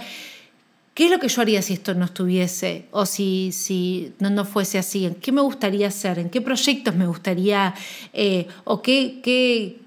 ¿Qué 0.94 1.06
es 1.06 1.10
lo 1.10 1.18
que 1.18 1.28
yo 1.28 1.40
haría 1.40 1.62
si 1.62 1.72
esto 1.72 1.94
no 1.94 2.04
estuviese 2.04 2.84
o 2.90 3.06
si, 3.06 3.50
si 3.52 4.12
no, 4.18 4.28
no 4.28 4.44
fuese 4.44 4.78
así? 4.78 5.06
¿En 5.06 5.14
qué 5.14 5.32
me 5.32 5.40
gustaría 5.40 5.88
hacer? 5.88 6.18
¿En 6.18 6.28
qué 6.28 6.42
proyectos 6.42 6.94
me 6.94 7.06
gustaría? 7.06 7.74
Eh, 8.12 8.46
¿O 8.64 8.82
qué, 8.82 9.20
qué, 9.22 9.78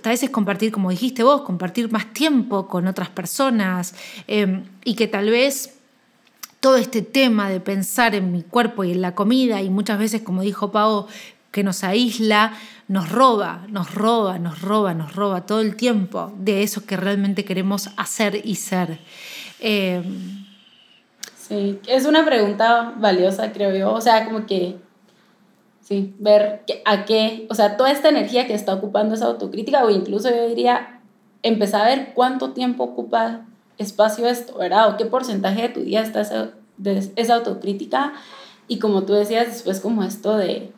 tal 0.00 0.12
vez 0.12 0.22
es 0.22 0.30
compartir, 0.30 0.72
como 0.72 0.90
dijiste 0.90 1.22
vos, 1.22 1.42
compartir 1.42 1.90
más 1.90 2.12
tiempo 2.12 2.68
con 2.68 2.86
otras 2.86 3.08
personas 3.10 3.94
em, 4.26 4.64
y 4.84 4.94
que 4.94 5.06
tal 5.06 5.30
vez 5.30 5.74
todo 6.60 6.76
este 6.76 7.02
tema 7.02 7.50
de 7.50 7.60
pensar 7.60 8.14
en 8.14 8.32
mi 8.32 8.42
cuerpo 8.42 8.84
y 8.84 8.92
en 8.92 9.02
la 9.02 9.14
comida 9.14 9.60
y 9.60 9.68
muchas 9.68 9.98
veces, 9.98 10.22
como 10.22 10.42
dijo 10.42 10.70
Pau, 10.70 11.06
que 11.50 11.62
nos 11.62 11.84
aísla, 11.84 12.54
nos 12.88 13.10
roba, 13.10 13.66
nos 13.68 13.94
roba, 13.94 14.38
nos 14.38 14.62
roba, 14.62 14.94
nos 14.94 15.14
roba 15.14 15.44
todo 15.44 15.60
el 15.60 15.76
tiempo 15.76 16.32
de 16.38 16.62
eso 16.62 16.86
que 16.86 16.96
realmente 16.96 17.44
queremos 17.44 17.90
hacer 17.96 18.40
y 18.44 18.54
ser. 18.54 18.98
Eh, 19.60 20.02
sí, 21.36 21.78
es 21.86 22.06
una 22.06 22.24
pregunta 22.24 22.94
valiosa, 22.96 23.52
creo 23.52 23.76
yo. 23.76 23.92
O 23.92 24.00
sea, 24.00 24.24
como 24.24 24.46
que, 24.46 24.76
sí, 25.82 26.14
ver 26.18 26.62
a 26.84 27.04
qué, 27.04 27.46
o 27.50 27.54
sea, 27.54 27.76
toda 27.76 27.90
esta 27.90 28.08
energía 28.08 28.46
que 28.46 28.54
está 28.54 28.74
ocupando 28.74 29.14
esa 29.14 29.26
autocrítica, 29.26 29.84
o 29.84 29.90
incluso 29.90 30.30
yo 30.30 30.48
diría, 30.48 31.00
empezar 31.42 31.82
a 31.82 31.88
ver 31.88 32.12
cuánto 32.14 32.52
tiempo 32.52 32.84
ocupa 32.84 33.46
espacio 33.76 34.26
esto, 34.26 34.56
¿verdad? 34.56 34.88
O 34.88 34.96
qué 34.96 35.04
porcentaje 35.04 35.62
de 35.62 35.68
tu 35.68 35.80
día 35.80 36.02
está 36.02 36.22
esa, 36.22 36.52
de 36.78 37.10
esa 37.16 37.34
autocrítica. 37.34 38.14
Y 38.68 38.78
como 38.78 39.02
tú 39.02 39.12
decías, 39.12 39.48
después 39.48 39.80
como 39.80 40.04
esto 40.04 40.36
de 40.36 40.72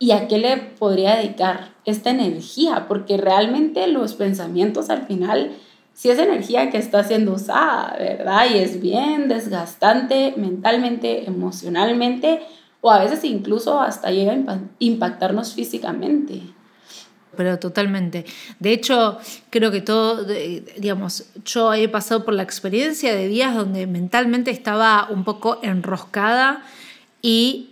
¿Y 0.00 0.12
a 0.12 0.28
qué 0.28 0.38
le 0.38 0.56
podría 0.56 1.16
dedicar 1.16 1.70
esta 1.84 2.10
energía? 2.10 2.86
Porque 2.86 3.16
realmente 3.16 3.86
los 3.88 4.14
pensamientos 4.14 4.90
al 4.90 5.06
final, 5.06 5.52
si 5.92 6.08
es 6.08 6.18
energía 6.18 6.70
que 6.70 6.78
está 6.78 7.02
siendo 7.02 7.32
usada, 7.32 7.96
¿verdad? 7.98 8.46
Y 8.54 8.58
es 8.58 8.80
bien 8.80 9.26
desgastante 9.26 10.34
mentalmente, 10.36 11.26
emocionalmente, 11.26 12.42
o 12.80 12.90
a 12.90 13.00
veces 13.00 13.24
incluso 13.24 13.80
hasta 13.80 14.10
llega 14.10 14.32
a 14.32 14.60
impactarnos 14.78 15.54
físicamente. 15.54 16.42
Pero 17.36 17.58
totalmente. 17.58 18.24
De 18.58 18.72
hecho, 18.72 19.18
creo 19.50 19.70
que 19.70 19.80
todo, 19.80 20.24
digamos, 20.76 21.26
yo 21.44 21.72
he 21.72 21.88
pasado 21.88 22.24
por 22.24 22.34
la 22.34 22.42
experiencia 22.42 23.14
de 23.14 23.28
días 23.28 23.54
donde 23.54 23.86
mentalmente 23.86 24.50
estaba 24.50 25.06
un 25.10 25.22
poco 25.24 25.60
enroscada 25.62 26.64
y 27.22 27.70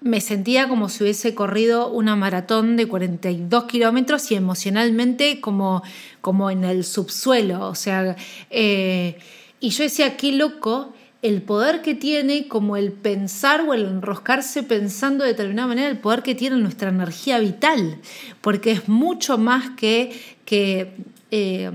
me 0.00 0.20
sentía 0.20 0.68
como 0.68 0.88
si 0.88 1.02
hubiese 1.02 1.34
corrido 1.34 1.90
una 1.90 2.14
maratón 2.14 2.76
de 2.76 2.86
42 2.86 3.64
kilómetros 3.64 4.30
y 4.30 4.36
emocionalmente 4.36 5.40
como, 5.40 5.82
como 6.20 6.50
en 6.50 6.64
el 6.64 6.84
subsuelo. 6.84 7.66
O 7.68 7.74
sea, 7.74 8.14
eh, 8.50 9.18
y 9.58 9.70
yo 9.70 9.82
decía, 9.82 10.16
qué 10.16 10.30
loco 10.32 10.92
el 11.20 11.42
poder 11.42 11.82
que 11.82 11.94
tiene, 11.94 12.46
como 12.46 12.76
el 12.76 12.92
pensar 12.92 13.62
o 13.62 13.74
el 13.74 13.84
enroscarse 13.84 14.62
pensando 14.62 15.24
de 15.24 15.30
determinada 15.30 15.68
manera, 15.68 15.88
el 15.88 15.98
poder 15.98 16.22
que 16.22 16.34
tiene 16.34 16.56
nuestra 16.56 16.90
energía 16.90 17.38
vital, 17.40 17.98
porque 18.40 18.70
es 18.70 18.88
mucho 18.88 19.36
más 19.36 19.70
que, 19.70 20.20
que, 20.44 20.94
eh, 21.32 21.70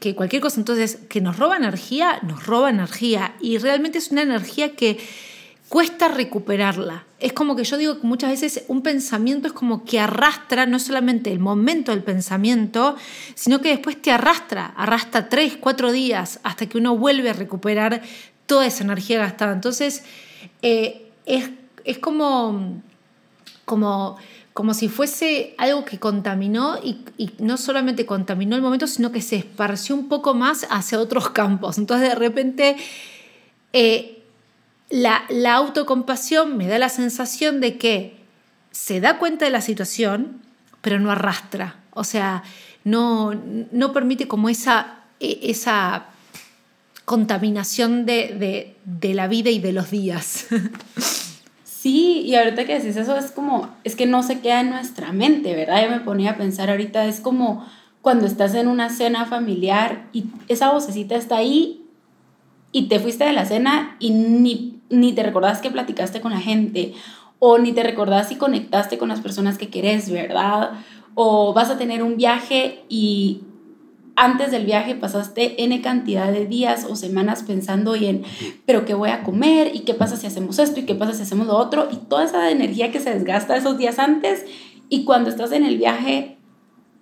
que 0.00 0.16
cualquier 0.16 0.42
cosa. 0.42 0.58
Entonces, 0.58 0.98
que 1.08 1.20
nos 1.20 1.38
roba 1.38 1.56
energía, 1.56 2.18
nos 2.22 2.44
roba 2.44 2.70
energía, 2.70 3.36
y 3.40 3.58
realmente 3.58 3.98
es 3.98 4.10
una 4.10 4.22
energía 4.22 4.74
que 4.74 4.98
cuesta 5.68 6.08
recuperarla. 6.08 7.04
Es 7.18 7.32
como 7.32 7.56
que 7.56 7.64
yo 7.64 7.76
digo 7.76 8.00
que 8.00 8.06
muchas 8.06 8.30
veces 8.30 8.64
un 8.68 8.82
pensamiento 8.82 9.48
es 9.48 9.52
como 9.52 9.84
que 9.84 9.98
arrastra 9.98 10.66
no 10.66 10.78
solamente 10.78 11.32
el 11.32 11.38
momento 11.38 11.92
del 11.92 12.02
pensamiento, 12.02 12.96
sino 13.34 13.60
que 13.60 13.70
después 13.70 14.00
te 14.00 14.10
arrastra, 14.10 14.66
arrastra 14.76 15.28
tres, 15.28 15.56
cuatro 15.58 15.92
días 15.92 16.40
hasta 16.42 16.66
que 16.66 16.78
uno 16.78 16.96
vuelve 16.96 17.30
a 17.30 17.32
recuperar 17.32 18.02
toda 18.46 18.66
esa 18.66 18.84
energía 18.84 19.18
gastada. 19.18 19.52
Entonces, 19.52 20.04
eh, 20.62 21.10
es, 21.26 21.98
como, 21.98 22.82
como, 23.64 24.16
como 24.52 24.74
si 24.74 24.88
fuese 24.88 25.54
algo 25.58 25.84
que 25.84 25.98
contaminó 25.98 26.78
y, 26.82 27.04
no 27.38 27.56
solamente 27.56 28.06
contaminó 28.06 28.56
el 28.56 28.62
momento, 28.62 28.86
sino 28.86 29.12
que 29.12 29.20
se 29.20 29.36
esparció 29.36 29.94
un 29.94 30.08
poco 30.08 30.34
más 30.34 30.66
hacia 30.70 30.98
otros 30.98 31.30
campos. 31.30 31.78
Entonces, 31.78 32.08
de 32.08 32.14
repente... 32.14 32.76
Eh, 33.72 34.12
la, 34.90 35.54
autocompasión 35.54 36.56
me 36.56 36.66
da 36.66 36.78
la 36.78 36.88
sensación 36.88 37.60
de 37.60 37.78
que 37.78 38.16
se 38.70 39.00
da 39.00 39.18
cuenta 39.18 39.44
de 39.44 39.50
la 39.50 39.60
situación, 39.60 40.40
pero 40.80 41.00
no 41.00 41.10
arrastra. 41.10 41.76
O 41.92 42.04
sea, 42.04 42.42
no, 42.84 43.34
no 43.72 43.92
permite 43.92 44.28
como 44.28 44.48
esa, 44.48 45.00
e, 45.18 45.40
esa 45.42 46.06
contaminación 47.06 48.04
de, 48.04 48.76
la 49.00 49.28
vida 49.28 49.48
y 49.48 49.58
de 49.58 49.72
los 49.72 49.90
días. 49.90 50.46
Sí, 51.64 52.22
y 52.22 52.34
ahorita 52.34 52.64
que 52.64 52.80
decís 52.80 52.96
eso 52.96 53.16
es 53.16 53.30
como, 53.30 53.68
es 53.84 53.94
que 53.94 54.06
no 54.06 54.24
se 54.24 54.40
queda 54.40 54.60
en 54.60 54.70
nuestra 54.70 55.12
mente, 55.12 55.54
¿verdad? 55.54 55.84
Yo 55.84 55.90
me 55.90 56.00
ponía 56.00 56.32
a 56.32 56.36
pensar 56.36 56.68
ahorita, 56.68 57.06
es 57.06 57.20
como 57.20 57.64
cuando 58.02 58.26
estás 58.26 58.56
en 58.56 58.66
una 58.66 58.90
cena 58.90 59.24
familiar 59.24 60.08
y 60.12 60.24
esa 60.48 60.72
vocecita 60.72 61.14
está 61.14 61.36
ahí 61.36 61.84
y 62.72 62.88
te 62.88 62.98
fuiste 62.98 63.24
de 63.24 63.32
la 63.32 63.44
cena 63.44 63.96
y 64.00 64.10
ni, 64.10 64.80
ni 64.90 65.12
te 65.12 65.22
recordás 65.22 65.60
que 65.60 65.70
platicaste 65.70 66.20
con 66.20 66.32
la 66.32 66.40
gente 66.40 66.92
o 67.38 67.58
ni 67.58 67.70
te 67.70 67.84
recordás 67.84 68.30
si 68.30 68.34
conectaste 68.34 68.98
con 68.98 69.08
las 69.08 69.20
personas 69.20 69.56
que 69.56 69.68
querés, 69.68 70.10
¿verdad? 70.10 70.72
O 71.14 71.52
vas 71.52 71.70
a 71.70 71.78
tener 71.78 72.02
un 72.02 72.16
viaje 72.16 72.84
y 72.88 73.42
antes 74.16 74.50
del 74.50 74.64
viaje 74.64 74.94
pasaste 74.94 75.62
N 75.62 75.80
cantidad 75.82 76.32
de 76.32 76.46
días 76.46 76.86
o 76.88 76.96
semanas 76.96 77.44
pensando 77.46 77.94
en, 77.94 78.24
pero 78.64 78.86
¿qué 78.86 78.94
voy 78.94 79.10
a 79.10 79.22
comer? 79.22 79.74
¿Y 79.74 79.80
qué 79.80 79.92
pasa 79.92 80.16
si 80.16 80.26
hacemos 80.26 80.58
esto? 80.58 80.80
¿Y 80.80 80.84
qué 80.84 80.94
pasa 80.94 81.12
si 81.12 81.22
hacemos 81.22 81.46
lo 81.46 81.56
otro? 81.56 81.88
Y 81.92 81.96
toda 81.96 82.24
esa 82.24 82.50
energía 82.50 82.90
que 82.90 83.00
se 83.00 83.12
desgasta 83.12 83.56
esos 83.56 83.76
días 83.76 83.98
antes 83.98 84.44
y 84.88 85.04
cuando 85.04 85.28
estás 85.28 85.52
en 85.52 85.64
el 85.64 85.76
viaje 85.76 86.38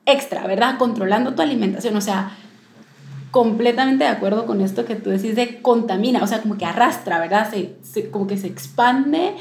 extra, 0.06 0.46
¿verdad? 0.46 0.76
Controlando 0.76 1.34
tu 1.34 1.42
alimentación, 1.42 1.96
o 1.96 2.00
sea, 2.00 2.36
completamente 3.30 4.04
de 4.04 4.10
acuerdo 4.10 4.44
con 4.44 4.60
esto 4.60 4.84
que 4.84 4.96
tú 4.96 5.10
decís 5.10 5.36
de 5.36 5.62
contamina, 5.62 6.22
o 6.22 6.26
sea, 6.26 6.42
como 6.42 6.58
que 6.58 6.64
arrastra, 6.64 7.20
¿verdad? 7.20 7.50
Se, 7.50 8.10
como 8.10 8.26
que 8.26 8.36
se 8.36 8.48
expande 8.48 9.34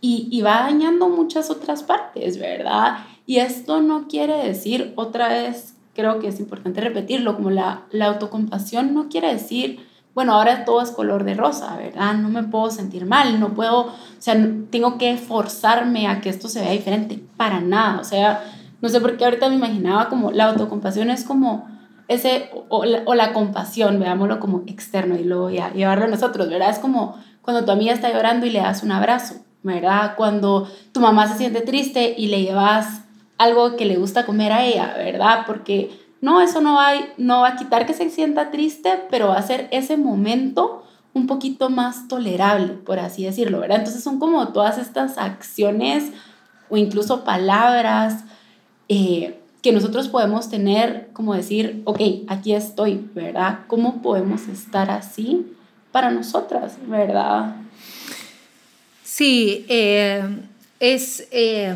y, 0.00 0.28
y, 0.30 0.42
va 0.42 0.62
dañando 0.62 1.08
muchas 1.08 1.50
otras 1.50 1.82
partes, 1.82 2.38
¿verdad? 2.38 3.04
Y 3.24 3.38
esto 3.38 3.80
no 3.80 4.08
quiere 4.08 4.36
decir, 4.36 4.92
otra 4.96 5.28
vez, 5.28 5.74
creo 5.94 6.18
que 6.18 6.28
es 6.28 6.40
importante 6.40 6.80
repetirlo, 6.80 7.36
como 7.36 7.50
la, 7.50 7.82
la 7.90 8.06
autocompasión 8.06 8.94
no 8.94 9.08
quiere 9.08 9.32
decir, 9.32 9.86
bueno, 10.14 10.34
ahora 10.34 10.64
todo 10.64 10.82
es 10.82 10.90
color 10.90 11.24
de 11.24 11.34
rosa, 11.34 11.76
¿verdad? 11.76 12.14
No 12.14 12.28
me 12.28 12.42
puedo 12.42 12.70
sentir 12.70 13.06
mal, 13.06 13.40
no 13.40 13.54
puedo, 13.54 13.86
o 13.86 13.92
sea, 14.18 14.36
tengo 14.70 14.98
que 14.98 15.16
forzarme 15.16 16.06
a 16.06 16.20
que 16.20 16.28
esto 16.28 16.48
se 16.48 16.60
vea 16.60 16.72
diferente, 16.72 17.22
para 17.36 17.60
nada, 17.60 18.00
o 18.00 18.04
sea, 18.04 18.44
no 18.80 18.88
sé 18.88 19.00
por 19.00 19.16
qué 19.16 19.24
ahorita 19.24 19.48
me 19.48 19.54
imaginaba 19.54 20.08
como 20.08 20.32
la 20.32 20.46
autocompasión 20.46 21.08
es 21.08 21.24
como 21.24 21.70
ese, 22.08 22.50
o 22.68 22.84
la, 22.84 23.32
compasión, 23.32 23.98
veámoslo 23.98 24.40
como 24.40 24.64
externo 24.66 25.16
y 25.16 25.24
luego 25.24 25.50
ya 25.50 25.72
llevarlo 25.72 26.04
a 26.04 26.08
nosotros, 26.08 26.48
¿verdad? 26.48 26.70
Es 26.70 26.78
como 26.78 27.16
cuando 27.40 27.64
tu 27.64 27.70
amiga 27.70 27.92
está 27.92 28.12
llorando 28.12 28.44
y 28.44 28.50
le 28.50 28.60
das 28.60 28.82
un 28.82 28.92
abrazo, 28.92 29.36
¿verdad? 29.62 30.14
Cuando 30.16 30.68
tu 30.92 31.00
mamá 31.00 31.26
se 31.28 31.38
siente 31.38 31.60
triste 31.60 32.14
y 32.18 32.26
le 32.26 32.42
llevas 32.42 33.02
algo 33.38 33.76
que 33.76 33.84
le 33.84 33.96
gusta 33.96 34.26
comer 34.26 34.52
a 34.52 34.64
ella, 34.64 34.94
¿verdad? 34.96 35.44
Porque 35.46 35.90
no, 36.20 36.40
eso 36.40 36.60
no 36.60 36.74
va, 36.74 36.92
no 37.16 37.40
va 37.40 37.48
a 37.48 37.56
quitar 37.56 37.86
que 37.86 37.94
se 37.94 38.08
sienta 38.10 38.50
triste, 38.50 39.00
pero 39.10 39.28
va 39.28 39.34
a 39.34 39.40
hacer 39.40 39.68
ese 39.72 39.96
momento 39.96 40.84
un 41.14 41.26
poquito 41.26 41.68
más 41.68 42.08
tolerable, 42.08 42.74
por 42.74 42.98
así 42.98 43.24
decirlo, 43.24 43.60
¿verdad? 43.60 43.78
Entonces 43.78 44.02
son 44.02 44.18
como 44.18 44.48
todas 44.48 44.78
estas 44.78 45.18
acciones 45.18 46.12
o 46.70 46.76
incluso 46.76 47.24
palabras 47.24 48.24
eh, 48.88 49.38
que 49.62 49.72
nosotros 49.72 50.08
podemos 50.08 50.48
tener, 50.48 51.10
como 51.12 51.34
decir, 51.34 51.82
ok, 51.84 52.00
aquí 52.28 52.54
estoy, 52.54 53.08
¿verdad? 53.14 53.60
¿Cómo 53.66 54.00
podemos 54.00 54.48
estar 54.48 54.90
así 54.90 55.46
para 55.92 56.10
nosotras, 56.10 56.78
¿verdad? 56.86 57.56
Sí, 59.02 59.66
eh, 59.68 60.24
es, 60.80 61.28
eh, 61.30 61.74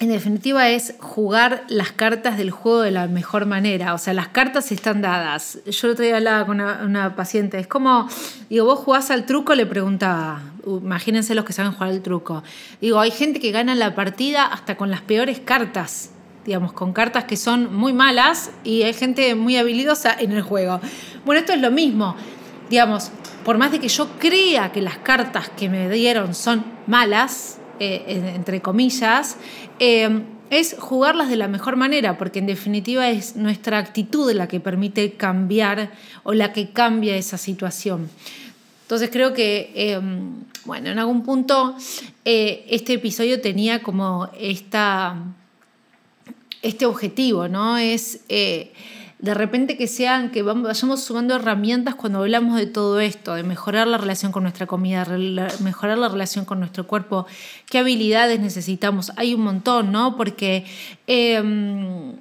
en 0.00 0.08
definitiva 0.08 0.68
es 0.68 0.94
jugar 1.00 1.64
las 1.68 1.90
cartas 1.90 2.38
del 2.38 2.50
juego 2.50 2.82
de 2.82 2.92
la 2.92 3.08
mejor 3.08 3.46
manera, 3.46 3.94
o 3.94 3.98
sea, 3.98 4.14
las 4.14 4.28
cartas 4.28 4.70
están 4.70 5.02
dadas. 5.02 5.58
Yo 5.66 5.88
el 5.88 5.92
otro 5.94 6.04
día 6.04 6.16
hablaba 6.16 6.46
con 6.46 6.60
una, 6.60 6.82
una 6.84 7.16
paciente, 7.16 7.58
es 7.58 7.66
como, 7.66 8.08
digo, 8.48 8.64
vos 8.66 8.78
jugás 8.78 9.10
al 9.10 9.26
truco, 9.26 9.54
le 9.54 9.66
preguntaba, 9.66 10.42
imagínense 10.64 11.34
los 11.34 11.44
que 11.44 11.52
saben 11.52 11.72
jugar 11.72 11.90
al 11.90 12.02
truco. 12.02 12.44
Digo, 12.80 13.00
hay 13.00 13.10
gente 13.10 13.40
que 13.40 13.50
gana 13.50 13.74
la 13.74 13.94
partida 13.94 14.46
hasta 14.46 14.76
con 14.76 14.90
las 14.90 15.00
peores 15.00 15.40
cartas 15.40 16.10
digamos, 16.48 16.72
con 16.72 16.94
cartas 16.94 17.24
que 17.24 17.36
son 17.36 17.76
muy 17.76 17.92
malas 17.92 18.52
y 18.64 18.82
hay 18.82 18.94
gente 18.94 19.34
muy 19.34 19.58
habilidosa 19.58 20.16
en 20.18 20.32
el 20.32 20.40
juego. 20.40 20.80
Bueno, 21.26 21.40
esto 21.40 21.52
es 21.52 21.60
lo 21.60 21.70
mismo, 21.70 22.16
digamos, 22.70 23.10
por 23.44 23.58
más 23.58 23.70
de 23.70 23.80
que 23.80 23.88
yo 23.88 24.08
crea 24.18 24.72
que 24.72 24.80
las 24.80 24.96
cartas 24.96 25.50
que 25.50 25.68
me 25.68 25.90
dieron 25.90 26.34
son 26.34 26.64
malas, 26.86 27.57
eh, 27.80 28.32
entre 28.34 28.60
comillas, 28.60 29.36
eh, 29.78 30.22
es 30.50 30.76
jugarlas 30.78 31.28
de 31.28 31.36
la 31.36 31.48
mejor 31.48 31.76
manera, 31.76 32.16
porque 32.16 32.38
en 32.38 32.46
definitiva 32.46 33.10
es 33.10 33.36
nuestra 33.36 33.78
actitud 33.78 34.32
la 34.32 34.48
que 34.48 34.60
permite 34.60 35.12
cambiar 35.12 35.90
o 36.22 36.32
la 36.32 36.52
que 36.52 36.70
cambia 36.70 37.16
esa 37.16 37.36
situación. 37.36 38.08
Entonces 38.82 39.10
creo 39.10 39.34
que, 39.34 39.70
eh, 39.74 40.00
bueno, 40.64 40.88
en 40.88 40.98
algún 40.98 41.22
punto 41.22 41.76
este 42.24 42.94
episodio 42.94 43.40
tenía 43.40 43.82
como 43.82 44.30
esta 44.38 45.16
este 46.62 46.86
objetivo, 46.86 47.48
¿no? 47.48 47.78
Es, 47.78 48.20
eh, 48.28 48.72
de 49.18 49.34
repente 49.34 49.76
que 49.76 49.88
sean, 49.88 50.30
que 50.30 50.42
vayamos 50.42 51.02
sumando 51.02 51.34
herramientas 51.34 51.94
cuando 51.94 52.20
hablamos 52.20 52.56
de 52.56 52.66
todo 52.66 53.00
esto, 53.00 53.34
de 53.34 53.42
mejorar 53.42 53.88
la 53.88 53.98
relación 53.98 54.30
con 54.30 54.44
nuestra 54.44 54.66
comida, 54.66 55.06
mejorar 55.60 55.98
la 55.98 56.08
relación 56.08 56.44
con 56.44 56.60
nuestro 56.60 56.86
cuerpo, 56.86 57.26
qué 57.66 57.78
habilidades 57.78 58.38
necesitamos. 58.38 59.12
Hay 59.16 59.34
un 59.34 59.42
montón, 59.42 59.92
¿no? 59.92 60.16
Porque... 60.16 60.64
Em, 61.06 62.14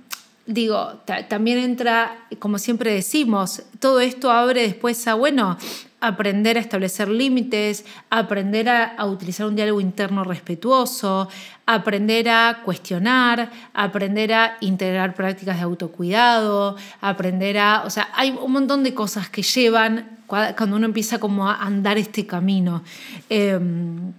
digo, 0.47 1.01
también 1.27 1.57
entra, 1.57 2.25
como 2.39 2.57
siempre 2.57 2.93
decimos, 2.93 3.63
todo 3.79 3.99
esto 3.99 4.31
abre 4.31 4.61
después 4.61 5.05
a, 5.07 5.13
bueno, 5.13 5.57
aprender 5.99 6.57
a 6.57 6.59
establecer 6.59 7.09
límites, 7.09 7.85
aprender 8.09 8.69
a, 8.69 9.03
utilizar 9.05 9.47
un 9.47 9.55
diálogo 9.55 9.81
interno 9.81 10.23
respetuoso, 10.23 11.27
aprender 11.65 12.29
a 12.29 12.61
cuestionar, 12.63 13.51
aprender 13.73 14.33
a 14.33 14.57
integrar 14.61 15.15
prácticas 15.15 15.57
de 15.57 15.63
autocuidado, 15.63 16.75
aprender 17.01 17.57
a, 17.57 17.83
o 17.85 17.89
sea, 17.89 18.09
hay 18.13 18.31
un 18.31 18.51
montón 18.51 18.83
de 18.83 18.93
cosas 18.93 19.29
que 19.29 19.41
llevan 19.41 20.17
cuando 20.27 20.75
uno 20.75 20.85
empieza 20.85 21.19
como 21.19 21.49
a 21.49 21.55
andar 21.55 21.97
este 21.97 22.27
camino. 22.27 22.83
Em, 23.29 24.13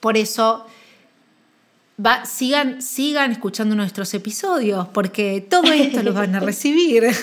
por 0.00 0.16
eso 0.16 0.66
Va, 1.96 2.24
sigan, 2.26 2.82
sigan 2.82 3.30
escuchando 3.30 3.76
nuestros 3.76 4.12
episodios 4.14 4.88
porque 4.88 5.46
todo 5.48 5.72
esto 5.72 6.02
lo 6.02 6.12
van 6.12 6.34
a 6.34 6.40
recibir. 6.40 7.04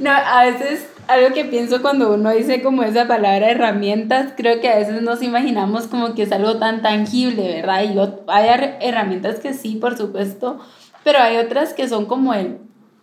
no. 0.00 0.10
a 0.10 0.44
veces 0.44 0.86
algo 1.08 1.34
que 1.34 1.44
pienso 1.44 1.82
cuando 1.82 2.14
uno 2.14 2.30
dice 2.30 2.62
como 2.62 2.82
esa 2.82 3.06
palabra 3.06 3.50
herramientas, 3.50 4.32
creo 4.36 4.60
que 4.60 4.68
a 4.68 4.78
veces 4.78 5.02
nos 5.02 5.22
imaginamos 5.22 5.86
como 5.86 6.14
que 6.14 6.22
es 6.22 6.32
algo 6.32 6.56
tan 6.56 6.82
tangible, 6.82 7.54
¿verdad? 7.54 7.82
Y 7.84 7.96
hay 8.28 8.76
herramientas 8.80 9.38
que 9.38 9.54
sí, 9.54 9.76
por 9.76 9.96
supuesto, 9.96 10.58
pero 11.04 11.20
hay 11.20 11.36
otras 11.36 11.74
que 11.74 11.88
son 11.88 12.06
como 12.06 12.34
el 12.34 12.58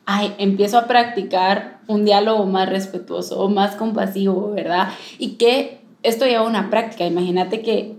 ay, 0.05 0.33
empiezo 0.37 0.77
a 0.77 0.87
practicar 0.87 1.79
un 1.87 2.05
diálogo 2.05 2.45
más 2.45 2.69
respetuoso 2.69 3.39
o 3.39 3.49
más 3.49 3.75
compasivo, 3.75 4.51
¿verdad? 4.51 4.89
Y 5.17 5.35
que 5.35 5.81
esto 6.03 6.25
lleva 6.25 6.43
una 6.43 6.69
práctica. 6.69 7.05
Imagínate 7.05 7.61
que 7.61 7.95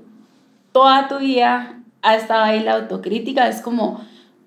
toda 0.72 1.08
tu 1.08 1.18
vida 1.18 1.80
ha 2.02 2.16
estado 2.16 2.42
ahí 2.42 2.60
la 2.60 2.74
autocrítica. 2.74 3.48
Es 3.48 3.60
como, 3.60 4.04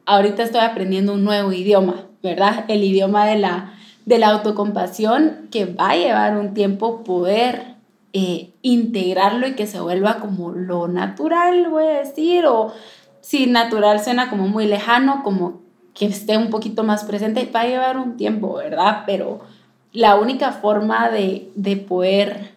ahorita 0.07 0.41
estoy 0.41 0.61
aprendiendo 0.61 1.13
un 1.13 1.23
nuevo 1.23 1.51
idioma, 1.51 2.05
¿verdad? 2.23 2.65
El 2.69 2.83
idioma 2.83 3.27
de 3.27 3.37
la, 3.37 3.73
de 4.05 4.17
la 4.17 4.29
autocompasión 4.29 5.49
que 5.51 5.65
va 5.65 5.91
a 5.91 5.97
llevar 5.97 6.37
un 6.37 6.53
tiempo 6.53 7.03
poder 7.03 7.75
eh, 8.13 8.53
integrarlo 8.61 9.47
y 9.47 9.53
que 9.53 9.67
se 9.67 9.81
vuelva 9.81 10.19
como 10.19 10.51
lo 10.51 10.87
natural, 10.87 11.69
voy 11.69 11.85
a 11.85 11.99
decir, 11.99 12.45
o 12.47 12.73
si 13.21 13.47
natural 13.47 13.99
suena 13.99 14.29
como 14.29 14.47
muy 14.47 14.65
lejano, 14.65 15.23
como 15.23 15.61
que 15.93 16.05
esté 16.05 16.37
un 16.37 16.49
poquito 16.49 16.83
más 16.83 17.03
presente, 17.03 17.49
va 17.53 17.61
a 17.61 17.67
llevar 17.67 17.97
un 17.97 18.15
tiempo, 18.15 18.53
¿verdad? 18.53 19.03
Pero 19.05 19.41
la 19.91 20.15
única 20.15 20.53
forma 20.53 21.09
de, 21.09 21.51
de 21.55 21.75
poder 21.75 22.51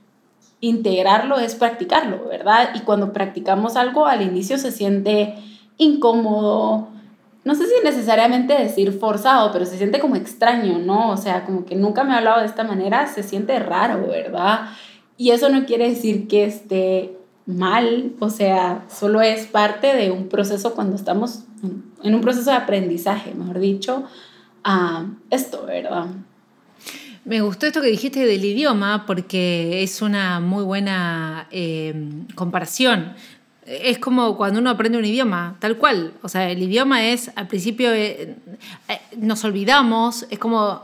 integrarlo 0.60 1.38
es 1.38 1.56
practicarlo, 1.56 2.28
¿verdad? 2.28 2.70
Y 2.74 2.80
cuando 2.80 3.12
practicamos 3.12 3.74
algo 3.74 4.06
al 4.06 4.22
inicio 4.22 4.56
se 4.56 4.70
siente 4.70 5.34
incómodo, 5.78 6.88
no 7.44 7.54
sé 7.54 7.66
si 7.66 7.72
necesariamente 7.82 8.54
decir 8.54 8.92
forzado, 8.92 9.50
pero 9.52 9.64
se 9.64 9.78
siente 9.78 9.98
como 9.98 10.16
extraño, 10.16 10.78
¿no? 10.78 11.10
O 11.10 11.16
sea, 11.16 11.44
como 11.44 11.64
que 11.64 11.74
nunca 11.74 12.04
me 12.04 12.12
ha 12.12 12.18
hablado 12.18 12.40
de 12.40 12.46
esta 12.46 12.64
manera, 12.64 13.06
se 13.06 13.22
siente 13.22 13.58
raro, 13.58 14.06
¿verdad? 14.08 14.70
Y 15.16 15.30
eso 15.30 15.48
no 15.48 15.64
quiere 15.64 15.88
decir 15.88 16.28
que 16.28 16.44
esté 16.44 17.16
mal, 17.46 18.12
o 18.20 18.30
sea, 18.30 18.84
solo 18.88 19.20
es 19.22 19.46
parte 19.46 19.94
de 19.94 20.10
un 20.10 20.28
proceso 20.28 20.74
cuando 20.74 20.96
estamos 20.96 21.44
en 22.02 22.14
un 22.14 22.20
proceso 22.20 22.50
de 22.50 22.56
aprendizaje, 22.56 23.34
mejor 23.34 23.58
dicho, 23.58 24.04
a 24.64 25.06
esto, 25.30 25.64
¿verdad? 25.66 26.06
Me 27.24 27.42
gustó 27.42 27.66
esto 27.66 27.82
que 27.82 27.88
dijiste 27.88 28.24
del 28.24 28.44
idioma 28.44 29.04
porque 29.06 29.82
es 29.82 30.00
una 30.00 30.40
muy 30.40 30.64
buena 30.64 31.48
eh, 31.50 31.94
comparación. 32.34 33.14
Es 33.66 33.98
como 33.98 34.36
cuando 34.36 34.60
uno 34.60 34.70
aprende 34.70 34.98
un 34.98 35.04
idioma, 35.04 35.56
tal 35.60 35.76
cual. 35.76 36.14
O 36.22 36.28
sea, 36.28 36.50
el 36.50 36.62
idioma 36.62 37.06
es, 37.06 37.30
al 37.36 37.46
principio 37.46 37.92
eh, 37.92 38.36
eh, 38.88 39.00
nos 39.16 39.44
olvidamos, 39.44 40.26
es 40.30 40.38
como 40.38 40.82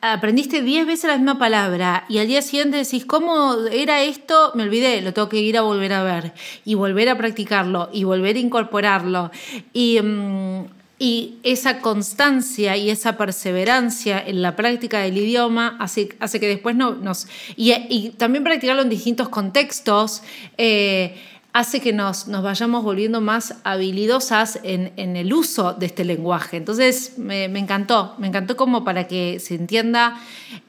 aprendiste 0.00 0.62
10 0.62 0.86
veces 0.86 1.10
la 1.10 1.16
misma 1.16 1.38
palabra 1.38 2.04
y 2.08 2.18
al 2.18 2.28
día 2.28 2.40
siguiente 2.40 2.76
decís, 2.76 3.04
¿cómo 3.04 3.56
era 3.72 4.02
esto? 4.02 4.52
Me 4.54 4.62
olvidé, 4.62 5.02
lo 5.02 5.12
tengo 5.12 5.28
que 5.28 5.40
ir 5.40 5.58
a 5.58 5.62
volver 5.62 5.92
a 5.92 6.04
ver 6.04 6.34
y 6.64 6.74
volver 6.74 7.08
a 7.08 7.18
practicarlo 7.18 7.90
y 7.92 8.04
volver 8.04 8.36
a 8.36 8.38
incorporarlo. 8.38 9.32
Y, 9.72 10.00
mm, 10.00 10.66
y 11.00 11.38
esa 11.44 11.80
constancia 11.80 12.76
y 12.76 12.90
esa 12.90 13.16
perseverancia 13.16 14.20
en 14.24 14.42
la 14.42 14.56
práctica 14.56 14.98
del 14.98 15.16
idioma 15.16 15.76
hace, 15.78 16.08
hace 16.18 16.40
que 16.40 16.48
después 16.48 16.74
no, 16.74 16.94
nos... 16.94 17.28
Y, 17.56 18.10
también 18.16 18.42
practicarlo 18.42 18.82
en 18.82 18.88
distintos 18.88 19.28
contextos. 19.28 20.22
Eh, 20.56 21.16
hace 21.58 21.80
que 21.80 21.92
nos, 21.92 22.28
nos 22.28 22.44
vayamos 22.44 22.84
volviendo 22.84 23.20
más 23.20 23.56
habilidosas 23.64 24.60
en, 24.62 24.92
en, 24.94 25.16
el 25.16 25.32
uso 25.32 25.72
de 25.72 25.86
este 25.86 26.04
lenguaje. 26.04 26.56
Entonces, 26.56 27.18
me, 27.18 27.48
me, 27.48 27.58
encantó, 27.58 28.14
me 28.18 28.28
encantó 28.28 28.56
como 28.56 28.84
para 28.84 29.08
que 29.08 29.40
se 29.40 29.56
entienda 29.56 30.20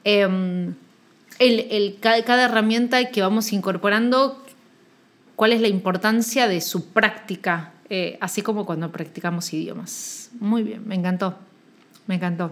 em, 0.02 0.74
el, 1.38 1.60
el, 1.70 1.98
cada, 2.00 2.44
herramienta 2.44 3.04
que 3.12 3.22
vamos 3.22 3.52
incorporando, 3.52 4.44
cuál 5.36 5.52
es 5.52 5.60
la 5.60 5.68
importancia 5.68 6.48
de 6.48 6.60
su 6.60 6.86
práctica, 6.86 7.72
eh, 7.88 8.18
así 8.20 8.42
como 8.42 8.66
cuando 8.66 8.90
practicamos 8.90 9.52
idiomas. 9.52 10.30
Muy 10.40 10.64
bien, 10.64 10.82
me 10.88 10.96
encantó, 10.96 11.36
me 12.08 12.16
encantó. 12.16 12.50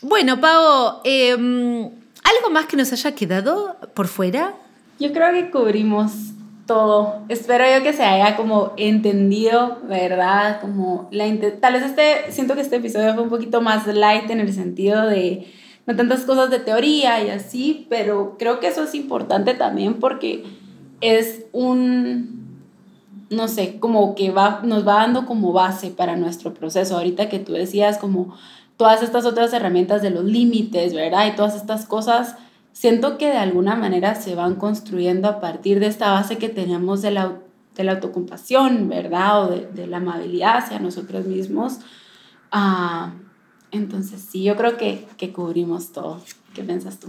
Bueno, 0.00 0.40
Pau, 0.40 1.02
em, 1.04 1.84
¿algo 1.84 2.50
más 2.50 2.66
que 2.66 2.76
nos 2.76 2.92
haya 2.92 3.14
quedado 3.14 3.76
por 3.94 4.08
fuera? 4.08 4.54
Yo 4.98 5.12
creo 5.12 5.32
que 5.32 5.52
cubrimos 5.52 6.32
todo. 6.66 7.22
Espero 7.28 7.64
yo 7.76 7.82
que 7.82 7.92
se 7.92 8.04
haya 8.04 8.36
como 8.36 8.72
entendido, 8.76 9.78
¿verdad? 9.88 10.60
Como 10.60 11.08
la 11.10 11.24
tal 11.60 11.74
vez 11.74 11.82
este, 11.82 12.30
siento 12.30 12.54
que 12.54 12.60
este 12.60 12.76
episodio 12.76 13.14
fue 13.14 13.24
un 13.24 13.30
poquito 13.30 13.60
más 13.60 13.86
light 13.86 14.30
en 14.30 14.40
el 14.40 14.52
sentido 14.52 15.06
de 15.06 15.46
no 15.86 15.96
tantas 15.96 16.24
cosas 16.24 16.50
de 16.50 16.60
teoría 16.60 17.22
y 17.24 17.30
así, 17.30 17.86
pero 17.90 18.36
creo 18.38 18.60
que 18.60 18.68
eso 18.68 18.84
es 18.84 18.94
importante 18.94 19.54
también 19.54 19.94
porque 19.94 20.44
es 21.00 21.46
un, 21.52 22.60
no 23.30 23.48
sé, 23.48 23.78
como 23.80 24.14
que 24.14 24.30
va, 24.30 24.60
nos 24.62 24.86
va 24.86 24.94
dando 24.94 25.26
como 25.26 25.52
base 25.52 25.90
para 25.90 26.16
nuestro 26.16 26.54
proceso. 26.54 26.96
Ahorita 26.96 27.28
que 27.28 27.40
tú 27.40 27.52
decías 27.52 27.98
como 27.98 28.36
todas 28.76 29.02
estas 29.02 29.26
otras 29.26 29.52
herramientas 29.52 30.02
de 30.02 30.10
los 30.10 30.24
límites, 30.24 30.94
¿verdad? 30.94 31.26
Y 31.26 31.36
todas 31.36 31.56
estas 31.56 31.86
cosas 31.86 32.36
siento 32.72 33.18
que 33.18 33.28
de 33.28 33.36
alguna 33.36 33.76
manera 33.76 34.14
se 34.14 34.34
van 34.34 34.56
construyendo 34.56 35.28
a 35.28 35.40
partir 35.40 35.80
de 35.80 35.86
esta 35.86 36.12
base 36.12 36.38
que 36.38 36.48
tenemos 36.48 37.02
de 37.02 37.10
la, 37.12 37.38
de 37.76 37.84
la 37.84 37.92
autocompasión, 37.92 38.88
¿verdad? 38.88 39.44
O 39.44 39.48
de, 39.48 39.86
la 39.86 39.98
amabilidad 39.98 40.58
hacia 40.58 40.78
nosotros 40.78 41.26
mismos. 41.26 41.78
Ah, 42.50 43.12
entonces, 43.70 44.20
sí, 44.30 44.42
yo 44.42 44.56
creo 44.56 44.76
que, 44.76 45.06
que, 45.16 45.32
cubrimos 45.32 45.92
todo. 45.92 46.20
¿Qué 46.54 46.62
piensas 46.62 46.98
tú? 46.98 47.08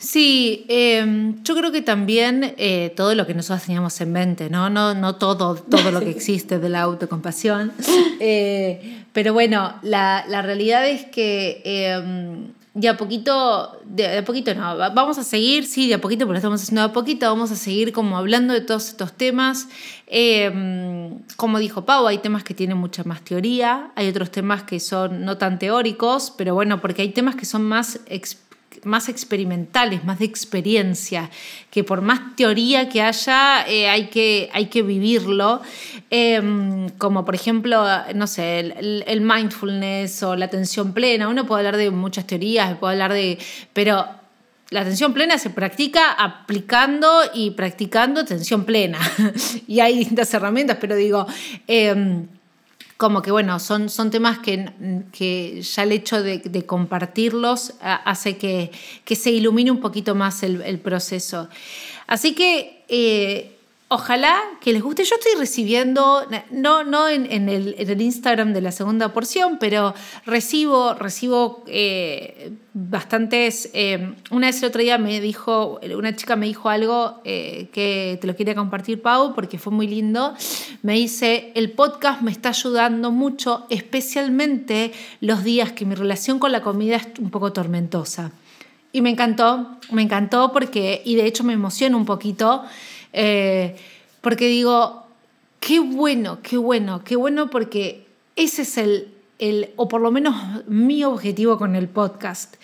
Sí, 0.00 0.64
em, 0.68 1.42
yo 1.42 1.54
creo 1.54 1.70
que 1.70 1.82
también 1.82 2.54
eh, 2.56 2.90
todo 2.96 3.14
lo 3.14 3.26
que 3.26 3.34
nosotros 3.34 3.66
teníamos 3.66 4.00
en 4.00 4.12
mente, 4.12 4.48
¿no? 4.48 4.70
No, 4.70 4.94
no 4.94 5.16
todo, 5.16 5.56
todo 5.56 5.90
lo 5.90 6.00
que 6.04 6.08
existe 6.08 6.58
de 6.58 6.68
la 6.68 6.82
autocompasión. 6.82 7.72
Eh, 8.22 9.06
pero 9.14 9.32
bueno, 9.32 9.72
la, 9.80 10.26
la, 10.28 10.42
realidad 10.42 10.86
es 10.86 11.06
que 11.06 11.62
em, 11.64 12.52
de 12.72 12.88
a 12.88 12.96
poquito, 12.96 13.80
de, 13.84 14.18
a 14.18 14.24
poquito 14.24 14.54
no, 14.54 14.76
vamos 14.76 15.18
a 15.18 15.24
seguir, 15.24 15.66
sí, 15.66 15.88
de 15.88 15.94
a 15.94 16.00
poquito, 16.00 16.20
porque 16.20 16.34
lo 16.34 16.38
estamos 16.38 16.62
haciendo 16.62 16.82
de 16.82 16.88
a 16.88 16.92
poquito, 16.92 17.26
vamos 17.26 17.50
a 17.50 17.56
seguir 17.56 17.92
como 17.92 18.16
hablando 18.16 18.54
de 18.54 18.60
todos 18.60 18.88
estos 18.88 19.12
temas. 19.12 19.68
Em, 20.06 21.18
como 21.36 21.58
dijo 21.58 21.84
Pau, 21.84 22.06
hay 22.06 22.18
temas 22.18 22.44
que 22.44 22.54
tienen 22.54 22.76
mucha 22.76 23.02
más 23.04 23.22
teoría, 23.22 23.90
hay 23.96 24.08
otros 24.08 24.30
temas 24.30 24.62
que 24.62 24.78
son 24.78 25.24
no 25.24 25.36
tan 25.36 25.58
teóricos, 25.58 26.32
pero 26.36 26.54
bueno, 26.54 26.80
porque 26.80 27.02
hay 27.02 27.10
temas 27.10 27.34
que 27.34 27.44
son 27.44 27.62
más 27.62 28.00
más 28.84 29.08
experimentales, 29.08 30.04
más 30.04 30.18
de 30.18 30.24
experiencia, 30.24 31.30
que 31.70 31.84
por 31.84 32.00
más 32.00 32.36
teoría 32.36 32.88
que 32.88 33.02
haya, 33.02 33.66
eh, 33.66 33.88
hay, 33.88 34.08
que, 34.08 34.50
hay 34.52 34.66
que 34.66 34.82
vivirlo, 34.82 35.60
em, 36.10 36.88
como 36.98 37.24
por 37.24 37.34
ejemplo, 37.34 37.84
no 38.14 38.26
sé, 38.26 38.60
el, 38.60 39.20
mindfulness 39.20 40.22
o 40.22 40.36
la 40.36 40.46
atención 40.46 40.92
plena, 40.92 41.28
uno 41.28 41.46
puede 41.46 41.60
hablar 41.60 41.76
de 41.76 41.90
muchas 41.90 42.26
teorías, 42.26 42.76
puede 42.78 42.94
hablar 42.94 43.12
de, 43.12 43.38
pero 43.72 44.06
la 44.70 44.82
atención 44.82 45.12
plena 45.12 45.36
se 45.36 45.50
practica 45.50 46.12
aplicando 46.12 47.08
y 47.34 47.50
practicando 47.50 48.20
atención 48.20 48.64
plena. 48.64 48.98
y 49.66 49.80
hay 49.80 49.98
distintas 49.98 50.32
herramientas, 50.32 50.78
pero 50.80 50.94
digo, 50.94 51.26
em, 51.66 52.26
como 53.00 53.22
que 53.22 53.30
bueno, 53.30 53.58
son, 53.58 53.88
son 53.88 54.10
temas 54.10 54.40
que, 54.40 54.70
que 55.10 55.62
ya 55.62 55.84
el 55.84 55.92
hecho 55.92 56.22
de, 56.22 56.66
compartirlos 56.66 57.72
hace 57.80 58.36
que, 58.36 58.70
que, 59.06 59.16
se 59.16 59.30
ilumine 59.30 59.70
un 59.70 59.80
poquito 59.80 60.14
más 60.14 60.42
el, 60.42 60.78
proceso. 60.80 61.48
Así 62.06 62.34
que 62.34 62.84
eh, 62.88 63.56
Ojalá 63.92 64.40
que 64.60 64.72
les 64.72 64.84
guste. 64.84 65.02
Yo 65.02 65.16
estoy 65.16 65.32
recibiendo, 65.36 66.24
no, 66.52 66.84
no 66.84 67.08
en, 67.08 67.48
el, 67.48 68.00
Instagram 68.00 68.52
de 68.52 68.60
la 68.60 68.70
segunda 68.70 69.12
porción, 69.12 69.56
pero 69.58 69.94
recibo, 70.24 70.94
recibo 70.94 71.64
eh, 71.66 72.52
bastantes. 72.72 73.68
Eh, 73.72 74.14
una 74.30 74.46
vez 74.46 74.62
el 74.62 74.68
otro 74.68 74.80
día 74.80 74.96
me 74.96 75.20
dijo, 75.20 75.80
una 75.92 76.14
chica 76.14 76.36
me 76.36 76.46
dijo 76.46 76.68
algo 76.68 77.20
eh, 77.24 77.68
que 77.72 78.16
te 78.20 78.28
lo 78.28 78.36
quería 78.36 78.54
compartir, 78.54 79.02
Pau, 79.02 79.34
porque 79.34 79.58
fue 79.58 79.72
muy 79.72 79.88
lindo. 79.88 80.34
Me 80.82 80.92
dice: 80.92 81.50
el 81.56 81.72
podcast 81.72 82.22
me 82.22 82.30
está 82.30 82.50
ayudando 82.50 83.10
mucho, 83.10 83.66
especialmente 83.70 84.92
los 85.20 85.42
días 85.42 85.72
que 85.72 85.84
mi 85.84 85.96
relación 85.96 86.38
con 86.38 86.52
la 86.52 86.62
comida 86.62 86.94
es 86.94 87.08
un 87.18 87.30
poco 87.30 87.52
tormentosa. 87.52 88.30
Y 88.92 89.02
me 89.02 89.10
encantó, 89.10 89.78
me 89.90 90.02
encantó 90.02 90.52
porque, 90.52 91.02
y 91.04 91.16
de 91.16 91.26
hecho 91.26 91.42
me 91.42 91.54
emociona 91.54 91.96
un 91.96 92.04
poquito 92.04 92.62
eh, 93.12 93.76
porque 94.20 94.46
digo, 94.46 95.06
qué 95.60 95.78
bueno, 95.78 96.40
qué 96.42 96.56
bueno, 96.56 97.02
qué 97.04 97.16
bueno 97.16 97.50
porque 97.50 98.06
ese 98.36 98.62
es 98.62 98.78
el, 98.78 99.08
el, 99.38 99.70
o 99.76 99.88
por 99.88 100.00
lo 100.00 100.10
menos 100.10 100.34
mi 100.66 101.04
objetivo 101.04 101.58
con 101.58 101.76
el 101.76 101.88
podcast, 101.88 102.56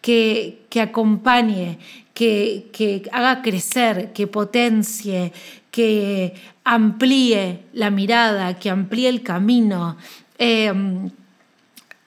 que, 0.00 0.62
que 0.70 0.80
acompañe, 0.80 1.78
que, 2.14 2.68
que, 2.72 3.08
haga 3.12 3.42
crecer, 3.42 4.12
que 4.12 4.26
potencie, 4.26 5.32
que 5.70 6.34
amplíe 6.64 7.64
la 7.72 7.90
mirada, 7.90 8.58
que 8.58 8.70
amplíe 8.70 9.08
el 9.08 9.22
camino. 9.22 9.96
Eh, 10.38 10.72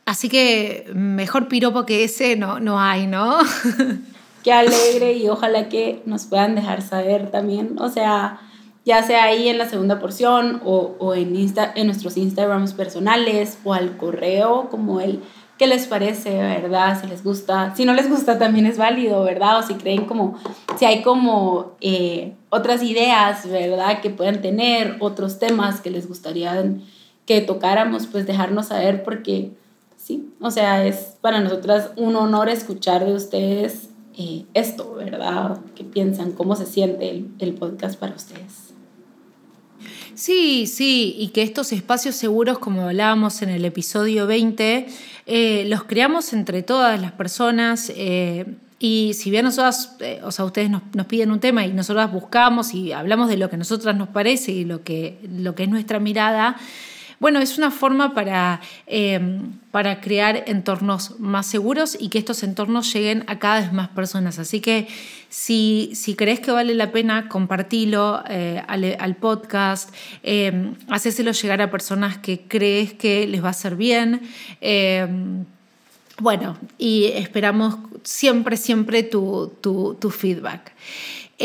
así 0.06 0.30
que 0.30 0.89
mejor 0.94 1.48
piropo 1.48 1.86
que 1.86 2.04
ese 2.04 2.36
no, 2.36 2.60
no 2.60 2.80
hay, 2.80 3.08
¿no? 3.08 3.39
qué 4.44 4.54
alegre 4.54 5.14
y 5.14 5.30
ojalá 5.30 5.70
que 5.70 6.02
nos 6.06 6.26
puedan 6.26 6.56
dejar 6.56 6.82
saber 6.82 7.32
también, 7.32 7.80
o 7.80 7.89
sea, 7.89 8.39
ya 8.86 9.02
sea 9.02 9.24
ahí 9.24 9.48
en 9.48 9.58
la 9.58 9.70
segunda 9.70 10.00
porción 10.00 10.62
o, 10.66 10.96
o 11.00 11.16
en, 11.16 11.36
Insta, 11.36 11.72
en 11.76 11.88
nuestros 11.88 12.18
Instagrams 12.18 12.74
personales 12.74 13.58
o 13.64 13.74
al 13.74 13.98
correo 13.98 14.70
como 14.70 15.00
el 15.00 15.22
qué 15.58 15.68
les 15.68 15.88
parece, 15.88 16.32
¿verdad? 16.38 17.00
Si 17.00 17.08
les 17.08 17.24
gusta, 17.24 17.74
si 17.76 17.86
no 17.86 17.94
les 17.94 18.10
gusta 18.10 18.38
también 18.38 18.66
es 18.66 18.78
válido, 18.78 19.24
¿verdad? 19.24 19.60
O 19.60 19.64
si 19.64 19.76
creen 19.76 20.06
como, 20.06 20.38
si 20.78 20.86
hay 20.86 21.02
como 21.04 21.78
eh, 21.80 22.34
otras 22.50 22.84
ideas, 22.84 23.48
¿verdad? 23.50 24.02
Que 24.02 24.10
puedan 24.10 24.41
tener, 24.41 24.98
otros 25.00 25.39
temas 25.39 25.80
que 25.80 25.91
les 25.91 26.08
gustaría 26.08 26.66
que 27.26 27.41
tocáramos, 27.41 28.08
pues 28.08 28.26
dejarnos 28.26 28.68
saber 28.68 29.04
porque 29.04 29.52
sí, 29.96 30.34
o 30.41 30.52
sea, 30.52 30.86
es 30.86 31.18
para 31.22 31.39
nosotras 31.39 31.91
un 31.96 32.16
honor 32.16 32.50
escuchar 32.50 33.06
de 33.06 33.14
ustedes 33.14 33.89
eh, 34.16 34.45
esto, 34.53 34.93
¿verdad? 34.95 35.59
¿Qué 35.76 35.84
piensan? 35.84 36.34
¿Cómo 36.34 36.55
se 36.55 36.66
siente 36.66 37.26
el, 37.39 37.53
podcast 37.53 37.99
para 37.99 38.16
ustedes? 38.16 38.74
Sí, 40.14 40.68
sí, 40.68 41.16
y 41.18 41.30
que 41.30 41.41
estos 41.41 41.72
espacios 41.72 42.16
seguros, 42.16 42.59
como 42.59 42.84
hablábamos 42.84 43.41
en 43.41 43.49
el 43.49 43.66
episodio 43.66 44.28
20, 44.28 44.88
eh, 45.26 45.66
los 45.68 45.86
creamos 45.86 46.34
entre 46.34 46.61
todas 46.61 47.01
las 47.01 47.14
personas. 47.14 47.91
Eh, 47.95 48.45
y 48.78 49.14
si 49.16 49.32
bien 49.32 49.45
nosotras, 49.45 49.97
o 50.24 50.32
sea, 50.32 50.45
ustedes 50.45 50.70
nos, 50.70 50.84
piden 51.07 51.32
un 51.32 51.39
tema 51.39 51.66
y 51.66 51.74
nosotras 51.74 52.11
buscamos 52.11 52.74
y 52.74 52.91
hablamos 52.91 53.30
de 53.30 53.38
lo 53.38 53.49
que 53.49 53.55
a 53.55 53.59
nosotras 53.59 53.95
nos 53.95 54.09
parece 54.09 54.51
y 54.51 54.66
lo 54.66 54.84
que, 54.84 55.20
lo 55.28 55.55
que 55.55 55.64
es 55.64 55.70
nuestra 55.70 55.99
mirada, 55.99 56.57
bueno, 57.24 57.40
es 57.40 57.58
una 57.58 57.72
forma 57.72 58.14
para, 58.14 58.60
em, 58.86 59.54
para 59.72 60.02
crear 60.02 60.44
entornos 60.46 61.22
más 61.22 61.46
seguros 61.46 61.96
y 61.98 62.10
que 62.10 62.18
estos 62.18 62.44
entornos 62.44 62.94
lleguen 62.94 63.24
a 63.28 63.40
cada 63.40 63.62
vez 63.62 63.72
más 63.72 63.88
personas. 63.88 64.40
Así 64.40 64.60
que 64.60 64.90
si, 65.30 65.92
si 65.96 66.16
crees 66.16 66.42
que 66.42 66.52
vale 66.52 66.74
la 66.74 66.92
pena, 66.92 67.30
compartilo 67.30 68.22
eh, 68.28 68.62
al, 68.68 69.16
podcast, 69.16 69.96
eh, 70.22 70.74
llegar 71.42 71.62
a 71.62 71.72
personas 71.72 72.18
que 72.18 72.42
crees 72.42 72.92
que 72.92 73.26
les 73.26 73.42
va 73.42 73.48
a 73.48 73.52
hacer 73.52 73.78
bien. 73.78 74.20
Em, 74.60 75.46
bueno, 76.20 76.58
y 76.78 77.06
esperamos 77.06 77.78
siempre, 78.04 78.58
siempre 78.58 79.02
tu, 79.02 79.54
tu, 79.62 79.96
tu 79.96 80.10
feedback. 80.10 80.74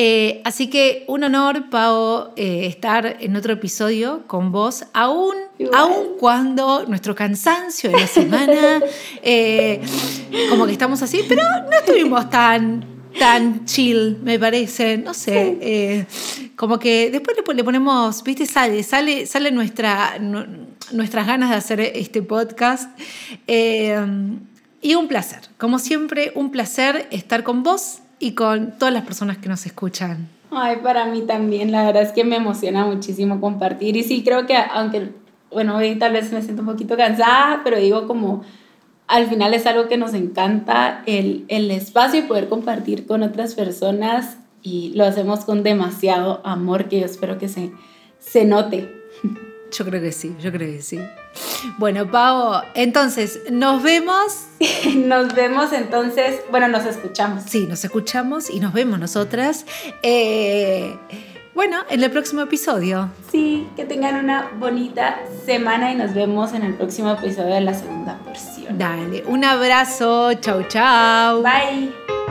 Eh, 0.01 0.43
así 0.45 0.71
que 0.71 1.05
un 1.09 1.25
honor, 1.25 1.71
Pau, 1.71 2.33
eh, 2.37 2.67
estar 2.67 3.17
en 3.19 3.35
otro 3.35 3.53
episodio 3.53 4.23
con 4.29 4.53
vos, 4.53 4.85
aún, 4.93 5.35
aún 5.75 6.11
cuando 6.21 6.85
nuestro 6.87 7.17
cansancio 7.17 7.91
de 7.91 7.99
la 7.99 8.07
semana, 8.07 8.81
eh, 9.25 9.81
como 10.51 10.67
que 10.67 10.73
estamos 10.73 11.03
así, 11.03 11.25
pero 11.29 11.43
no 11.69 11.77
estuvimos 11.77 12.31
tan, 12.31 12.85
tan 13.19 13.65
chill, 13.65 14.19
me 14.23 14.39
parece, 14.39 14.99
no 14.99 15.15
sé, 15.15 16.07
como 16.55 16.79
que 16.79 17.11
después 17.11 17.37
le, 17.57 17.65
ponemos, 17.65 18.23
viste, 18.23 18.47
sale, 18.47 18.85
sale, 18.85 19.27
sale 19.27 19.51
nuestra, 19.51 20.17
nuestras 20.93 21.27
ganas 21.27 21.51
de 21.51 21.57
hacer 21.57 21.81
este 21.81 22.23
podcast. 22.23 22.97
y 23.49 24.95
un 24.95 25.09
placer, 25.09 25.41
como 25.59 25.81
siempre, 25.81 26.31
un 26.37 26.53
placer 26.53 27.09
estar 27.11 27.43
con 27.43 27.65
vos 27.65 28.03
y 28.19 28.33
con 28.33 28.79
todas 28.79 28.93
las 28.93 29.05
personas 29.05 29.39
que 29.39 29.49
nos 29.49 29.65
escuchan. 29.67 30.29
Ay, 30.51 30.77
para 30.83 31.05
mí 31.07 31.23
también, 31.23 31.73
la 31.73 31.85
verdad 31.85 32.03
es 32.03 32.13
que 32.13 32.25
me 32.25 32.37
emociona 32.37 32.87
muchísimo 32.87 33.41
compartir 33.41 33.97
y 33.97 34.05
sí 34.05 34.25
creo 34.25 34.47
que 34.47 34.57
aunque, 34.57 35.11
bueno, 35.51 35.77
hoy 35.77 35.97
tal 35.97 36.13
vez 36.13 36.33
me 36.33 36.43
siento 36.43 36.63
un 36.63 36.69
poquito 36.69 36.97
cansada, 36.97 37.61
pero 37.65 37.79
digo 37.79 38.07
como 38.07 38.43
al 39.07 39.27
final 39.27 39.55
es 39.55 39.67
algo 39.67 39.89
que 39.89 39.97
nos 39.97 40.15
encanta, 40.15 41.03
el, 41.07 41.45
el 41.49 41.71
espacio 41.71 42.21
y 42.21 42.23
poder 42.23 42.49
compartir 42.49 43.07
con 43.07 43.23
otras 43.23 43.55
personas 43.55 44.39
y 44.63 44.93
lo 44.95 45.05
hacemos 45.05 45.45
con 45.45 45.63
demasiado 45.63 46.41
amor 46.45 46.89
que 46.89 47.01
yo 47.01 47.07
espero 47.07 47.39
que 47.39 47.49
se, 47.49 47.73
se 48.19 48.45
note. 48.45 48.95
Yo 49.71 49.85
creo 49.85 50.01
que 50.01 50.13
sí, 50.13 50.35
yo 50.41 50.51
creo 50.51 50.71
que 50.73 50.81
sí. 50.81 50.99
Bueno, 51.79 52.11
Pau, 52.11 52.63
entonces, 52.75 53.41
nos 53.51 53.83
vemos. 53.83 54.47
nos 54.97 55.35
vemos 55.35 55.73
entonces, 55.73 56.41
bueno, 56.51 56.69
nos 56.69 56.85
escuchamos. 56.85 57.45
Sí, 57.45 57.67
nos 57.67 57.85
escuchamos 57.85 58.51
y 58.51 58.61
nos 58.61 58.73
vemos 58.73 58.99
nosotras. 58.99 59.65
Eh, 60.03 60.97
bueno, 61.55 61.79
en 61.91 62.05
el 62.05 62.11
próximo 62.11 62.43
episodio. 62.43 63.11
Sí, 63.33 63.67
que 63.75 63.85
tengan 63.85 64.23
una 64.23 64.51
bonita 64.59 65.19
semana 65.45 65.91
y 65.91 65.97
nos 65.97 66.15
vemos 66.15 66.53
en 66.53 66.63
el 66.63 66.75
próximo 66.75 67.13
episodio 67.13 67.55
de 67.55 67.61
la 67.63 67.75
segunda 67.75 68.17
porción. 68.19 68.79
Dale, 68.79 69.25
un 69.27 69.45
abrazo, 69.45 70.35
chau, 70.35 70.63
chau. 70.69 71.43
Bye. 71.43 72.28